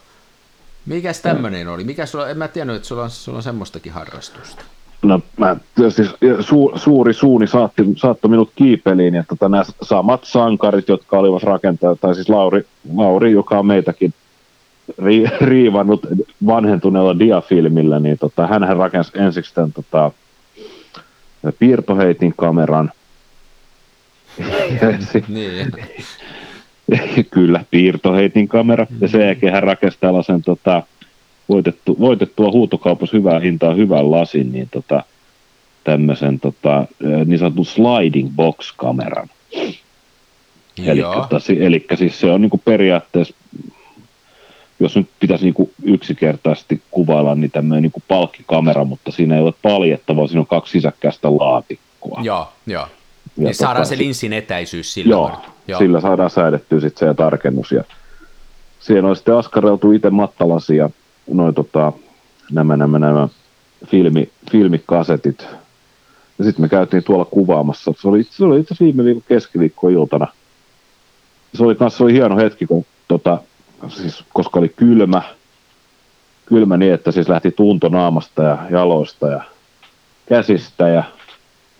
Mikäs 0.86 1.20
tämmöinen 1.20 1.68
oli? 1.68 1.84
Mikä 1.84 2.05
sulla, 2.05 2.30
en 2.30 2.38
mä 2.38 2.47
tiennyt, 2.47 2.76
että 2.76 2.88
sulla 2.88 3.03
on, 3.03 3.09
sulla 3.09 3.38
on 3.38 3.43
semmoistakin 3.43 3.93
harrastusta. 3.93 4.64
No 5.02 5.20
mä 5.38 5.56
tietysti 5.76 6.04
su, 6.39 6.72
suuri 6.76 7.14
suuni 7.14 7.47
saatti, 7.47 7.84
saattoi 7.95 8.32
minut 8.32 8.52
kiipeliin, 8.56 9.14
ja 9.14 9.24
tota, 9.28 9.49
nämä 9.49 9.64
samat 9.82 10.24
sankarit, 10.24 10.88
jotka 10.88 11.20
olivat 11.20 11.43
rakentajat, 11.43 11.99
tai 12.02 12.16
siis 12.16 12.30
Lauri, 12.30 12.66
Lauri 12.95 13.32
joka 13.32 13.60
on 13.60 13.66
meitäkin 13.66 14.14
ri, 15.04 15.26
riivannut 15.41 16.08
vanhentuneella 16.45 17.20
diafilmillä, 17.20 17.99
niin 17.99 18.18
tota, 18.18 18.47
hän 18.47 18.78
rakensi 18.78 19.12
ensiksi 19.16 19.54
tämän 19.54 19.74
tota, 19.74 20.12
piirtoheitin 21.60 22.34
kameran. 22.38 22.91
niin. 25.28 25.72
Kyllä, 27.32 27.66
piirtoheitin 27.72 28.47
kamera. 28.47 28.88
Ja 29.02 29.08
sen 29.08 29.22
jälkeen 29.22 29.54
hän 29.54 29.64
rakensi 29.64 29.97
tällaisen 29.99 30.41
tota, 30.41 30.84
voitettu, 31.52 31.99
voitettua 31.99 32.52
huutokaupassa 32.52 33.18
hyvää 33.18 33.39
hintaa 33.39 33.74
hyvän 33.74 34.12
lasin, 34.12 34.52
niin 34.52 34.68
tota, 34.72 35.04
tämmöisen 35.84 36.39
tota, 36.39 36.86
niin 37.26 37.39
sanotun 37.39 37.66
sliding 37.66 38.30
box-kameran. 38.36 39.30
Eli, 40.86 41.02
tota, 41.02 41.38
eli 41.60 41.86
siis 41.95 42.20
se 42.20 42.32
on 42.32 42.41
niin 42.41 42.49
kuin 42.49 42.62
periaatteessa, 42.66 43.34
jos 44.80 44.95
nyt 44.95 45.08
pitäisi 45.20 45.45
niin 45.45 45.54
kuin 45.54 45.72
yksinkertaisesti 45.84 46.82
kuvailla, 46.91 47.36
niin 47.36 47.52
tämmöinen 47.52 47.82
niin 47.82 47.91
kuin 47.91 48.04
palkkikamera, 48.08 48.86
mutta 48.86 49.12
siinä 49.12 49.36
ei 49.36 49.41
ole 49.41 49.54
paljettavaa, 49.62 50.28
siinä 50.28 50.39
on 50.39 50.47
kaksi 50.47 50.72
sisäkkäistä 50.72 51.32
laatikkoa. 51.32 52.22
Joo, 52.24 52.49
joo. 52.68 52.88
Ja 53.38 53.43
niin 53.43 53.56
saadaan 53.56 53.86
se 53.86 53.97
linssin 53.97 54.34
etäisyys 54.34 54.93
sillä 54.93 55.12
joo, 55.12 55.32
joo, 55.68 55.80
sillä 55.80 56.02
saadaan 56.02 56.30
säädettyä 56.30 56.80
sitten 56.80 57.10
se 57.10 57.14
tarkennus. 57.14 57.72
Ja 57.72 57.84
siihen 58.80 59.06
on 59.06 59.16
sitten 59.16 59.36
askareltu 59.36 59.91
itse 59.91 60.10
mattalasia 60.10 60.89
noin 61.34 61.56
tota, 61.56 61.94
nämä, 62.52 62.78
nämä, 62.78 63.00
nämä 63.00 63.28
filmi, 63.88 64.30
filmikasetit. 64.52 65.48
Ja 66.38 66.46
sitten 66.46 66.62
me 66.62 66.70
käytiin 66.70 67.04
tuolla 67.04 67.26
kuvaamassa. 67.26 67.94
Se 68.02 68.08
oli, 68.08 68.24
se 68.24 68.46
oli 68.46 68.60
itse 68.60 68.76
viime 68.80 69.04
viikon 69.04 69.24
keskiviikkoiltana. 69.28 70.28
Se 71.54 71.64
oli 71.64 71.76
kanssa 71.76 71.98
se 71.98 72.04
oli 72.04 72.14
hieno 72.14 72.38
hetki, 72.38 72.66
kun, 72.66 72.86
tota, 73.08 73.38
siis, 73.90 74.24
koska 74.34 74.60
oli 74.60 74.70
kylmä, 74.70 75.22
kylmä 76.46 76.78
niin, 76.78 76.94
että 76.94 77.12
siis 77.12 77.30
lähti 77.30 77.52
tunto 77.52 77.90
naamasta 77.90 78.44
ja 78.44 78.58
jaloista 78.70 79.28
ja 79.28 79.42
käsistä 80.26 80.88
ja 80.88 81.04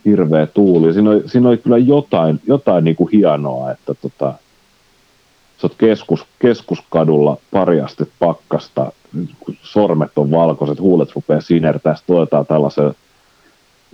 hirveä 0.06 0.48
tuuli. 0.48 0.94
Siinä 0.94 1.10
oli, 1.10 1.24
siinä 1.26 1.50
oli 1.50 1.58
kyllä 1.58 1.78
jotain, 1.78 2.42
jotain 2.48 2.84
niin 2.84 2.96
kuin 2.96 3.12
hienoa, 3.12 3.72
että 3.72 3.94
tota, 3.94 4.34
sä 5.62 5.68
oot 5.68 5.76
keskus, 5.78 6.26
keskuskadulla 6.40 7.38
pariasti 7.52 8.04
pakkasta, 8.20 8.92
sormet 9.62 10.12
on 10.16 10.32
valkoiset, 10.32 10.80
huulet 10.80 11.16
rupeaa 11.16 11.42
sinertää, 11.42 11.96
sitten 11.96 12.16
tuetaan 12.16 12.46
tällaisen 12.46 12.94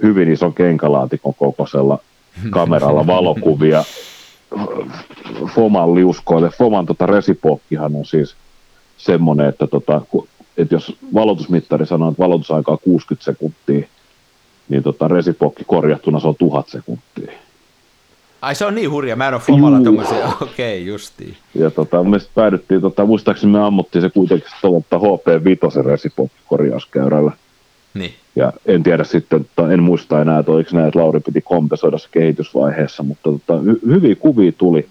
hyvin 0.03 0.31
ison 0.31 0.53
kenkälaatikon 0.53 1.33
kokoisella 1.33 1.99
kameralla 2.49 3.07
valokuvia 3.07 3.83
Foman 5.55 5.95
liuskoille. 5.95 6.49
Foman 6.49 6.85
tota 6.85 7.05
resipokkihan 7.05 7.95
on 7.95 8.05
siis 8.05 8.35
semmoinen, 8.97 9.49
että, 9.49 9.67
tota, 9.67 10.01
että 10.57 10.75
jos 10.75 10.97
valotusmittari 11.13 11.85
sanoo, 11.85 12.09
että 12.09 12.23
valotusaika 12.23 12.71
on 12.71 12.79
60 12.81 13.25
sekuntia, 13.25 13.87
niin 14.69 14.83
tota, 14.83 15.07
resipokki 15.07 15.63
korjattuna 15.67 16.19
se 16.19 16.27
on 16.27 16.35
tuhat 16.35 16.69
sekuntia. 16.69 17.31
Ai 18.41 18.55
se 18.55 18.65
on 18.65 18.75
niin 18.75 18.91
hurja, 18.91 19.15
mä 19.15 19.27
en 19.27 19.33
ole 19.33 19.41
Fomalla 19.41 19.79
tommosia, 19.83 20.27
okei 20.41 20.81
okay, 20.81 20.91
justiin. 20.91 21.37
Ja 21.55 21.71
tota, 21.71 22.03
me 22.03 22.17
päädyttiin, 22.35 22.81
tota, 22.81 23.05
muistaakseni 23.05 23.51
me 23.51 23.63
ammuttiin 23.63 24.01
se 24.01 24.09
kuitenkin 24.09 24.49
tuolta 24.61 24.97
HP5 24.97 25.85
resipokki-korjauskäyrällä. 25.85 27.31
Niin. 27.93 28.13
Ja 28.35 28.53
en 28.65 28.83
tiedä 28.83 29.03
sitten, 29.03 29.41
että 29.41 29.73
en 29.73 29.83
muista 29.83 30.21
enää, 30.21 30.39
että 30.39 30.51
oliko 30.51 30.69
näin, 30.73 30.87
että 30.87 30.99
Lauri 30.99 31.19
piti 31.19 31.41
kompensoida 31.41 31.97
se 31.97 32.07
kehitysvaiheessa, 32.11 33.03
mutta 33.03 33.29
tota, 33.29 33.53
hy- 33.53 33.87
hyviä 33.87 34.15
kuvia 34.15 34.51
tuli. 34.51 34.87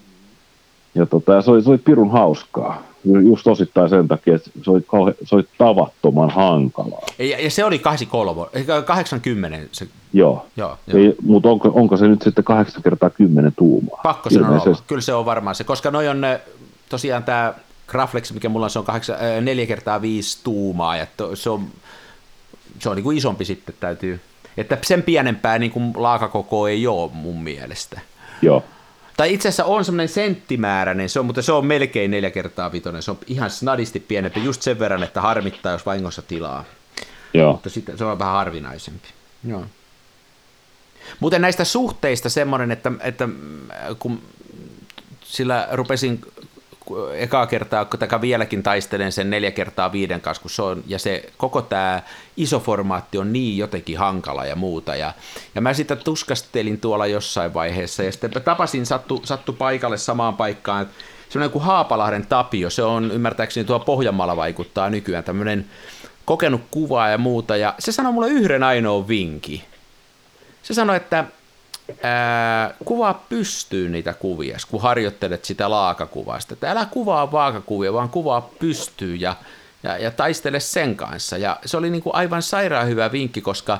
Ja 0.95 1.05
tota, 1.05 1.41
se, 1.41 1.51
oli, 1.51 1.63
se 1.63 1.69
oli 1.69 1.77
pirun 1.77 2.11
hauskaa 2.11 2.83
just 3.03 3.47
osittain 3.47 3.89
sen 3.89 4.07
takia, 4.07 4.35
että 4.35 4.49
se 4.63 4.71
oli, 4.71 4.81
kauhe, 4.87 5.15
se 5.23 5.35
oli 5.35 5.47
tavattoman 5.57 6.29
hankalaa. 6.29 7.05
Ja, 7.19 7.39
ja 7.39 7.51
se 7.51 7.63
oli 7.63 7.79
83, 7.79 8.41
80 8.85 9.57
se. 9.71 9.87
Joo, 10.13 10.45
joo, 10.57 10.77
joo. 10.87 11.13
Mutta 11.21 11.49
onko, 11.49 11.71
onko 11.73 11.97
se 11.97 12.07
nyt 12.07 12.21
sitten 12.21 12.43
8 12.43 12.83
kertaa 12.83 13.09
10 13.09 13.53
tuumaa? 13.57 13.99
Pakko 14.03 14.29
sen 14.29 14.45
olla, 14.45 14.81
kyllä 14.87 15.01
se 15.01 15.13
on 15.13 15.25
varmaan 15.25 15.55
se, 15.55 15.63
koska 15.63 15.91
noi 15.91 16.07
on 16.07 16.21
tosiaan 16.89 17.23
tämä 17.23 17.53
Graflex, 17.87 18.31
mikä 18.31 18.49
mulla 18.49 18.65
on, 18.65 18.69
se 18.69 18.79
on 18.79 18.85
8, 18.85 19.15
4 19.41 19.65
kertaa 19.65 20.01
5 20.01 20.39
tuumaa, 20.43 20.97
ja 20.97 21.07
to, 21.17 21.35
se 21.35 21.49
on, 21.49 21.67
se 22.79 22.89
on 22.89 22.95
niin 22.95 23.03
kuin 23.03 23.17
isompi 23.17 23.45
sitten 23.45 23.75
täytyy, 23.79 24.19
että 24.57 24.77
sen 24.83 25.03
pienempää 25.03 25.59
niin 25.59 25.71
kuin 25.71 25.93
laakakoko 25.95 26.67
ei 26.67 26.87
ole 26.87 27.11
mun 27.13 27.43
mielestä. 27.43 28.01
Joo. 28.41 28.63
Tai 29.17 29.33
itse 29.33 29.47
asiassa 29.47 29.65
on 29.65 29.85
semmoinen 29.85 30.09
senttimääräinen, 30.09 31.09
se 31.09 31.19
on, 31.19 31.25
mutta 31.25 31.41
se 31.41 31.51
on 31.51 31.65
melkein 31.65 32.11
neljä 32.11 32.31
kertaa 32.31 32.71
vitonen. 32.71 33.03
Se 33.03 33.11
on 33.11 33.17
ihan 33.27 33.49
snadisti 33.49 33.99
pienempi, 33.99 34.43
just 34.43 34.61
sen 34.61 34.79
verran, 34.79 35.03
että 35.03 35.21
harmittaa, 35.21 35.71
jos 35.71 35.85
vahingossa 35.85 36.21
tilaa. 36.21 36.63
Joo. 37.33 37.51
Mutta 37.51 37.69
sitten 37.69 37.97
se 37.97 38.05
on 38.05 38.19
vähän 38.19 38.33
harvinaisempi. 38.33 39.07
Joo. 39.47 39.63
Muuten 41.19 41.41
näistä 41.41 41.63
suhteista 41.63 42.29
semmoinen, 42.29 42.71
että, 42.71 42.91
että 43.03 43.29
kun 43.99 44.21
sillä 45.23 45.67
rupesin 45.71 46.21
ekaa 47.13 47.47
kertaa, 47.47 47.85
kun 47.85 48.21
vieläkin 48.21 48.63
taistelen 48.63 49.11
sen 49.11 49.29
neljä 49.29 49.51
kertaa 49.51 49.91
viiden 49.91 50.21
kanssa, 50.21 50.41
kun 50.41 50.51
se 50.51 50.61
on, 50.61 50.83
ja 50.87 50.99
se 50.99 51.29
koko 51.37 51.61
tämä 51.61 52.01
iso 52.37 52.59
formaatti 52.59 53.17
on 53.17 53.33
niin 53.33 53.57
jotenkin 53.57 53.97
hankala 53.97 54.45
ja 54.45 54.55
muuta, 54.55 54.95
ja, 54.95 55.13
ja 55.55 55.61
mä 55.61 55.73
sitä 55.73 55.95
tuskastelin 55.95 56.79
tuolla 56.79 57.07
jossain 57.07 57.53
vaiheessa, 57.53 58.03
ja 58.03 58.11
sitten 58.11 58.31
tapasin 58.31 58.85
sattu, 58.85 59.21
sattu 59.25 59.53
paikalle 59.53 59.97
samaan 59.97 60.37
paikkaan, 60.37 60.89
semmoinen 61.29 61.51
kuin 61.51 61.63
Haapalahden 61.63 62.27
Tapio, 62.27 62.69
se 62.69 62.83
on 62.83 63.11
ymmärtääkseni 63.11 63.65
tuo 63.65 63.79
Pohjanmaalla 63.79 64.35
vaikuttaa 64.35 64.89
nykyään, 64.89 65.23
tämmöinen 65.23 65.65
kokenut 66.25 66.61
kuvaa 66.71 67.09
ja 67.09 67.17
muuta, 67.17 67.57
ja 67.57 67.73
se 67.79 67.91
sanoi 67.91 68.13
mulle 68.13 68.29
yhden 68.29 68.63
ainoan 68.63 69.07
vinki. 69.07 69.63
Se 70.67 70.73
sanoi, 70.73 70.97
että 70.97 71.25
ää, 72.03 72.73
kuvaa 72.85 73.25
pystyy 73.29 73.89
niitä 73.89 74.13
kuvia, 74.13 74.57
kun 74.71 74.81
harjoittelet 74.81 75.45
sitä 75.45 75.69
laakakuvasta. 75.69 76.53
Että 76.53 76.71
älä 76.71 76.85
kuvaa 76.91 77.31
vaakakuvia, 77.31 77.93
vaan 77.93 78.09
kuvaa 78.09 78.49
pystyy 78.59 79.15
ja, 79.15 79.35
ja, 79.83 79.97
ja 79.97 80.11
taistele 80.11 80.59
sen 80.59 80.95
kanssa. 80.95 81.37
Ja 81.37 81.59
se 81.65 81.77
oli 81.77 81.89
niin 81.89 82.03
kuin 82.03 82.15
aivan 82.15 82.41
sairaan 82.41 82.87
hyvä 82.87 83.11
vinkki, 83.11 83.41
koska 83.41 83.79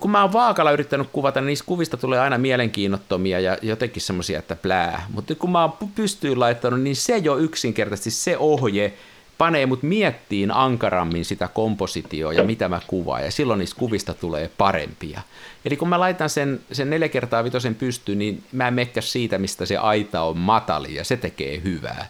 kun 0.00 0.10
mä 0.10 0.22
oon 0.22 0.32
vaakalla 0.32 0.72
yrittänyt 0.72 1.08
kuvata, 1.12 1.40
niin 1.40 1.46
niistä 1.46 1.66
kuvista 1.66 1.96
tulee 1.96 2.20
aina 2.20 2.38
mielenkiinnottomia 2.38 3.40
ja 3.40 3.56
jotenkin 3.62 4.02
semmoisia, 4.02 4.38
että 4.38 4.56
plää. 4.56 5.06
Mutta 5.08 5.34
kun 5.34 5.52
mä 5.52 5.60
oon 5.62 5.72
pystyyn 5.94 6.40
laittanut, 6.40 6.80
niin 6.80 6.96
se 6.96 7.16
jo 7.16 7.36
yksinkertaisesti 7.36 8.10
se 8.10 8.38
ohje 8.38 8.92
panee 9.40 9.66
mut 9.66 9.82
miettiin 9.82 10.50
ankarammin 10.50 11.24
sitä 11.24 11.48
kompositioa 11.48 12.32
ja 12.32 12.44
mitä 12.44 12.68
mä 12.68 12.80
kuvaan, 12.86 13.24
ja 13.24 13.30
silloin 13.30 13.58
niistä 13.58 13.78
kuvista 13.78 14.14
tulee 14.14 14.50
parempia. 14.58 15.20
Eli 15.64 15.76
kun 15.76 15.88
mä 15.88 16.00
laitan 16.00 16.30
sen, 16.30 16.60
sen 16.72 16.90
neljä 16.90 17.08
kertaa 17.08 17.44
vitosen 17.44 17.74
pystyyn, 17.74 18.18
niin 18.18 18.42
mä 18.52 18.68
en 18.68 18.74
mekkä 18.74 19.00
siitä, 19.00 19.38
mistä 19.38 19.66
se 19.66 19.76
aita 19.76 20.22
on 20.22 20.38
matali, 20.38 20.94
ja 20.94 21.04
se 21.04 21.16
tekee 21.16 21.60
hyvää. 21.64 22.08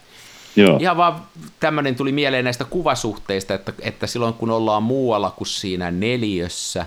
Joo. 0.57 0.79
Ihan 0.81 0.97
vaan 0.97 1.23
tämmöinen 1.61 1.95
tuli 1.95 2.13
mieleen 2.13 2.45
näistä 2.45 2.65
kuvasuhteista, 2.65 3.55
että, 3.55 3.73
että 3.81 4.07
silloin 4.07 4.35
kun 4.35 4.51
ollaan 4.51 4.83
muualla 4.83 5.31
kuin 5.31 5.49
siinä 5.49 5.91
neliössä, 5.91 6.87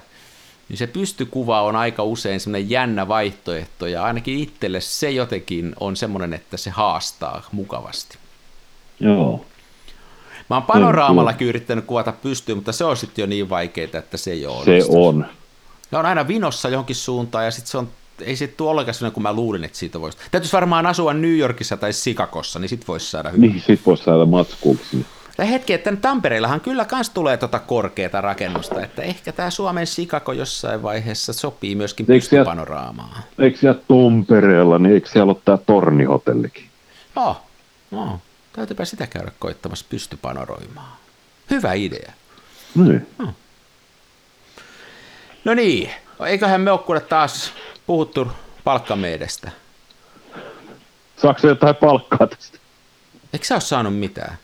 niin 0.70 0.78
se 0.78 0.88
pystykuva 0.88 1.62
on 1.62 1.76
aika 1.76 2.04
usein 2.04 2.40
semmoinen 2.40 2.70
jännä 2.70 3.08
vaihtoehto, 3.08 3.88
ja 3.88 4.04
ainakin 4.04 4.40
itselle 4.40 4.82
se 4.82 5.12
jotenkin 5.12 5.76
on 5.80 5.96
semmoinen, 5.96 6.34
että 6.34 6.58
se 6.58 6.70
haastaa 6.70 7.48
mukavasti. 7.52 8.18
Joo. 9.00 9.46
Mä 10.54 10.58
oon 10.58 10.64
panoraamallakin 10.64 11.48
yrittänyt 11.48 11.86
kuvata 11.86 12.12
pystyyn, 12.12 12.58
mutta 12.58 12.72
se 12.72 12.86
on 12.86 12.98
sitten 12.98 13.24
jo 13.24 13.26
niin 13.26 13.50
vaikeaa, 13.50 13.90
että 13.94 14.18
se 14.18 14.32
ei 14.32 14.46
ole 14.46 14.66
Se 14.66 14.86
on. 14.90 15.26
Ne 15.92 15.98
on 15.98 16.06
aina 16.06 16.28
vinossa 16.28 16.70
johonkin 16.70 16.96
suuntaan 16.96 17.46
ja 17.46 17.52
sitten 17.52 17.72
se 17.72 17.78
on 17.78 17.88
ei 18.22 18.36
se 18.36 18.48
tule 18.48 18.70
ollenkaan 18.70 18.94
sellainen 18.94 19.14
kuin 19.14 19.24
mä 19.24 19.34
luulin, 19.34 19.64
että 19.64 19.78
siitä 19.78 20.02
voisi. 20.02 20.18
Täytyisi 20.32 20.54
varmaan 20.54 20.86
asua 20.86 21.14
New 21.14 21.38
Yorkissa 21.38 21.78
tai 21.78 21.94
Sikakossa, 21.94 22.60
niin 22.60 22.70
sit 22.70 22.88
voisi 22.88 23.10
saada 23.12 23.30
hyvää. 23.30 23.48
Niin, 23.48 23.62
sit 23.62 23.82
voisi 23.86 24.04
saada 24.04 24.26
matskuuksi. 24.26 25.06
Ja 25.38 25.46
hetki, 25.46 25.74
että 25.74 25.96
Tampereellahan 25.96 26.62
kyllä 26.62 26.86
kans 26.86 27.10
tulee 27.10 27.38
tota 27.38 27.60
korkeata 27.60 28.22
rakennusta, 28.22 28.82
että 28.82 29.02
ehkä 29.02 29.32
tämä 29.32 29.50
Suomen 29.50 29.88
Sikako 29.88 30.34
jossain 30.34 30.84
vaiheessa 30.84 31.34
sopii 31.34 31.76
myöskin 31.76 32.06
pystypanoraamaan. 32.06 33.24
Eikö 33.40 33.58
siellä 33.58 33.80
Tampereella, 33.88 34.80
niin 34.80 34.94
eikö 34.94 35.10
siellä 35.10 35.32
ole 35.32 35.42
tämä 35.46 35.58
tornihotellikin? 35.58 36.66
Joo, 37.16 37.38
no, 37.92 38.06
no. 38.06 38.20
Täytyypä 38.54 38.86
sitä 38.86 39.08
käydä 39.08 39.32
koittamassa 39.40 39.86
pystypanoroimaan. 39.90 40.98
Hyvä 41.50 41.74
idea. 41.74 42.14
Niin. 42.76 43.08
No 45.46 45.54
niin, 45.54 45.90
eiköhän 46.26 46.62
me 46.62 46.72
ole 46.72 47.00
taas 47.00 47.54
puhuttu 47.86 48.28
palkkameidestä. 48.64 49.52
Saako 51.22 51.48
jotain 51.48 51.76
palkkaa 51.76 52.28
tästä? 52.28 52.58
Eikö 53.34 53.46
sä 53.46 53.56
ole 53.56 53.62
saanut 53.62 54.00
mitään? 54.00 54.38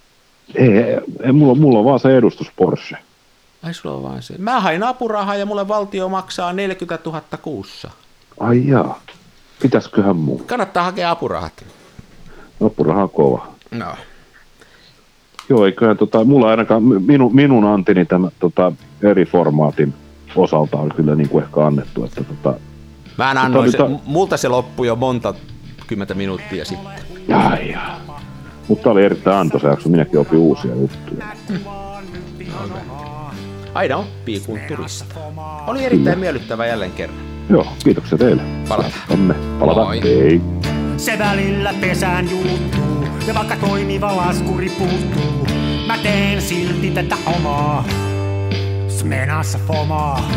Ei, 0.56 0.68
ei 1.24 1.32
mulla, 1.32 1.56
mulla 1.56 1.80
on 1.80 1.86
vaan 1.86 2.00
se 2.00 2.18
edustus 2.18 2.52
Porsche. 2.56 2.98
Ai 3.64 3.74
sulla 3.74 3.96
on 3.96 4.04
vaan 4.04 4.22
se. 4.22 4.38
Mä 4.38 4.60
hain 4.60 4.84
apurahaa 4.84 5.36
ja 5.36 5.46
mulle 5.46 5.68
valtio 5.68 6.10
maksaa 6.10 6.54
40 6.54 7.10
000 7.10 7.22
kuussa. 7.42 7.92
Ai 8.40 8.68
jaa. 8.68 9.02
Pitäisiköhän 9.62 10.16
muu? 10.16 10.44
Kannattaa 10.46 10.84
hakea 10.84 11.12
apurahat. 11.12 11.66
Apuraha 12.66 13.04
on 13.04 13.10
kova. 13.10 13.59
No. 13.72 13.86
Joo, 15.50 15.66
eiköhän 15.66 15.98
tota, 15.98 16.24
mulla 16.24 16.50
ainakaan, 16.50 16.84
minu, 16.84 17.30
minun 17.30 17.66
antini 17.66 18.06
tämä 18.06 18.30
tota, 18.40 18.72
eri 19.04 19.26
formaatin 19.26 19.94
osalta 20.36 20.78
on 20.78 20.90
kyllä 20.96 21.16
niin 21.16 21.30
kuin 21.30 21.44
ehkä 21.44 21.66
annettu, 21.66 22.04
että 22.06 22.24
tota, 22.24 22.60
Mä 23.18 23.30
annoin 23.32 23.72
se, 23.72 23.78
Mutta- 23.78 24.04
multa 24.06 24.38
se 24.38 24.48
loppui 24.48 24.88
jo 24.88 24.96
monta 24.96 25.34
kymmentä 25.88 26.14
minuuttia 26.14 26.66
sitten. 26.66 26.92
Ai 27.36 27.72
jaa. 27.72 28.00
Mutta 28.68 28.84
tää 28.84 28.92
oli 28.92 29.06
erittäin 29.06 29.38
antoisa 29.38 29.68
jakso, 29.68 29.90
minäkin 29.90 30.20
opin 30.20 30.40
uusia 30.40 30.76
juttuja. 30.76 31.26
Aina 33.74 33.98
oppii 33.98 34.40
kun 34.40 34.60
turista. 34.68 35.06
Oli 35.68 35.86
erittäin 35.86 36.20
miellyttävä 36.20 36.66
jälleen 36.66 36.92
kerran. 36.92 37.20
Joo, 37.50 37.68
kiitoksia 37.84 38.18
teille. 38.18 38.42
Palataan. 38.70 39.36
Palataan. 39.60 39.88
Moi. 39.88 40.04
Hei. 40.04 40.42
Se 40.98 41.20
välillä 41.20 41.74
pesään 41.82 42.30
juuttuu, 42.30 42.89
ja 43.30 43.36
vaikka 43.36 43.56
toimiva 43.56 44.18
laskuri 44.18 44.70
puuttuu, 44.70 45.48
mä 45.88 45.98
teen 45.98 46.42
silti 46.42 46.92
tätä 46.92 47.18
omaa. 47.26 47.86
Smenassa 48.88 49.60
fomaa. 49.68 50.32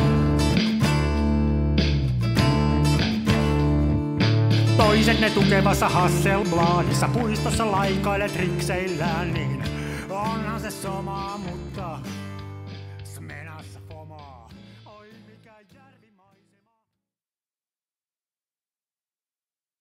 Toiset 4.76 5.20
ne 5.20 5.30
tukevassa 5.30 5.88
Hasselbladissa 5.88 7.08
puistossa 7.08 7.72
laikailet 7.72 8.36
rikseillään, 8.36 9.34
niin 9.34 9.64
onhan 10.10 10.60
se 10.60 10.70
sama, 10.70 11.38
mutta 11.38 11.98